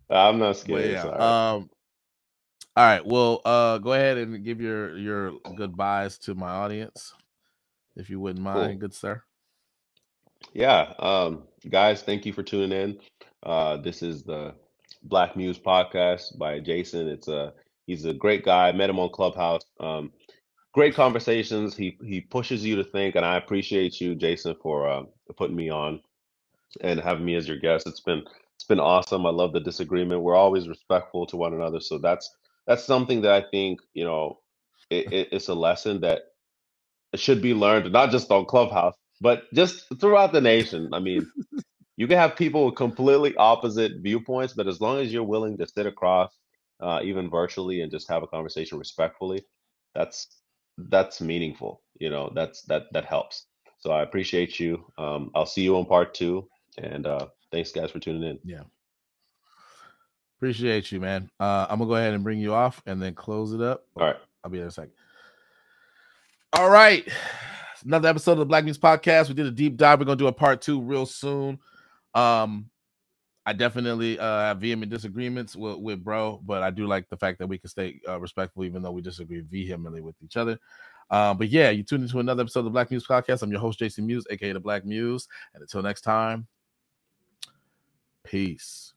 [0.09, 0.91] I'm not scared.
[0.91, 1.03] yeah.
[1.03, 1.51] all right.
[1.55, 1.69] Um.
[2.75, 3.05] All right.
[3.05, 7.13] Well, uh, go ahead and give your your goodbyes to my audience,
[7.95, 8.53] if you wouldn't Cool.
[8.53, 9.21] mind, good sir.
[10.53, 12.99] Yeah, um, guys, thank you for tuning in.
[13.43, 14.55] Uh, this is the
[15.03, 17.07] Black Muse podcast by Jason.
[17.07, 17.53] It's a
[17.85, 18.71] he's a great guy.
[18.71, 19.63] Met him on Clubhouse.
[19.79, 20.11] Um,
[20.73, 21.75] great conversations.
[21.75, 25.03] He he pushes you to think, and I appreciate you, Jason, for uh,
[25.37, 26.01] putting me on
[26.81, 27.87] and having me as your guest.
[27.87, 28.23] It's been
[28.55, 29.25] it's been awesome.
[29.25, 30.21] I love the disagreement.
[30.23, 32.29] We're always respectful to one another, so that's
[32.67, 34.39] that's something that I think you know
[34.89, 36.23] it, it, it's a lesson that
[37.15, 40.89] should be learned, not just on Clubhouse, but just throughout the nation.
[40.93, 41.31] I mean,
[41.97, 45.67] you can have people with completely opposite viewpoints, but as long as you're willing to
[45.67, 46.35] sit across,
[46.81, 49.45] uh, even virtually, and just have a conversation respectfully,
[49.95, 50.27] that's
[50.77, 51.81] that's meaningful.
[51.99, 53.45] You know, that's that that helps.
[53.79, 54.85] So I appreciate you.
[54.97, 58.39] Um, I'll see you on part two, and uh, thanks guys for tuning in.
[58.43, 58.63] Yeah.
[60.37, 61.29] Appreciate you, man.
[61.39, 63.85] Uh, I'm gonna go ahead and bring you off and then close it up.
[63.97, 64.15] All right.
[64.43, 64.93] I'll be there in a second.
[66.53, 67.05] All right.
[67.83, 69.27] Another episode of the Black Muse Podcast.
[69.27, 69.99] We did a deep dive.
[69.99, 71.59] We're gonna do a part two real soon.
[72.13, 72.69] Um,
[73.45, 77.39] I definitely uh have vehement disagreements with, with bro, but I do like the fact
[77.39, 80.57] that we can stay uh, respectful even though we disagree vehemently with each other.
[81.11, 83.41] Um, but yeah, you tuned into another episode of the Black Muse Podcast.
[83.41, 85.27] I'm your host, Jason Muse, aka the Black Muse.
[85.53, 86.47] And until next time,
[88.29, 88.93] peace.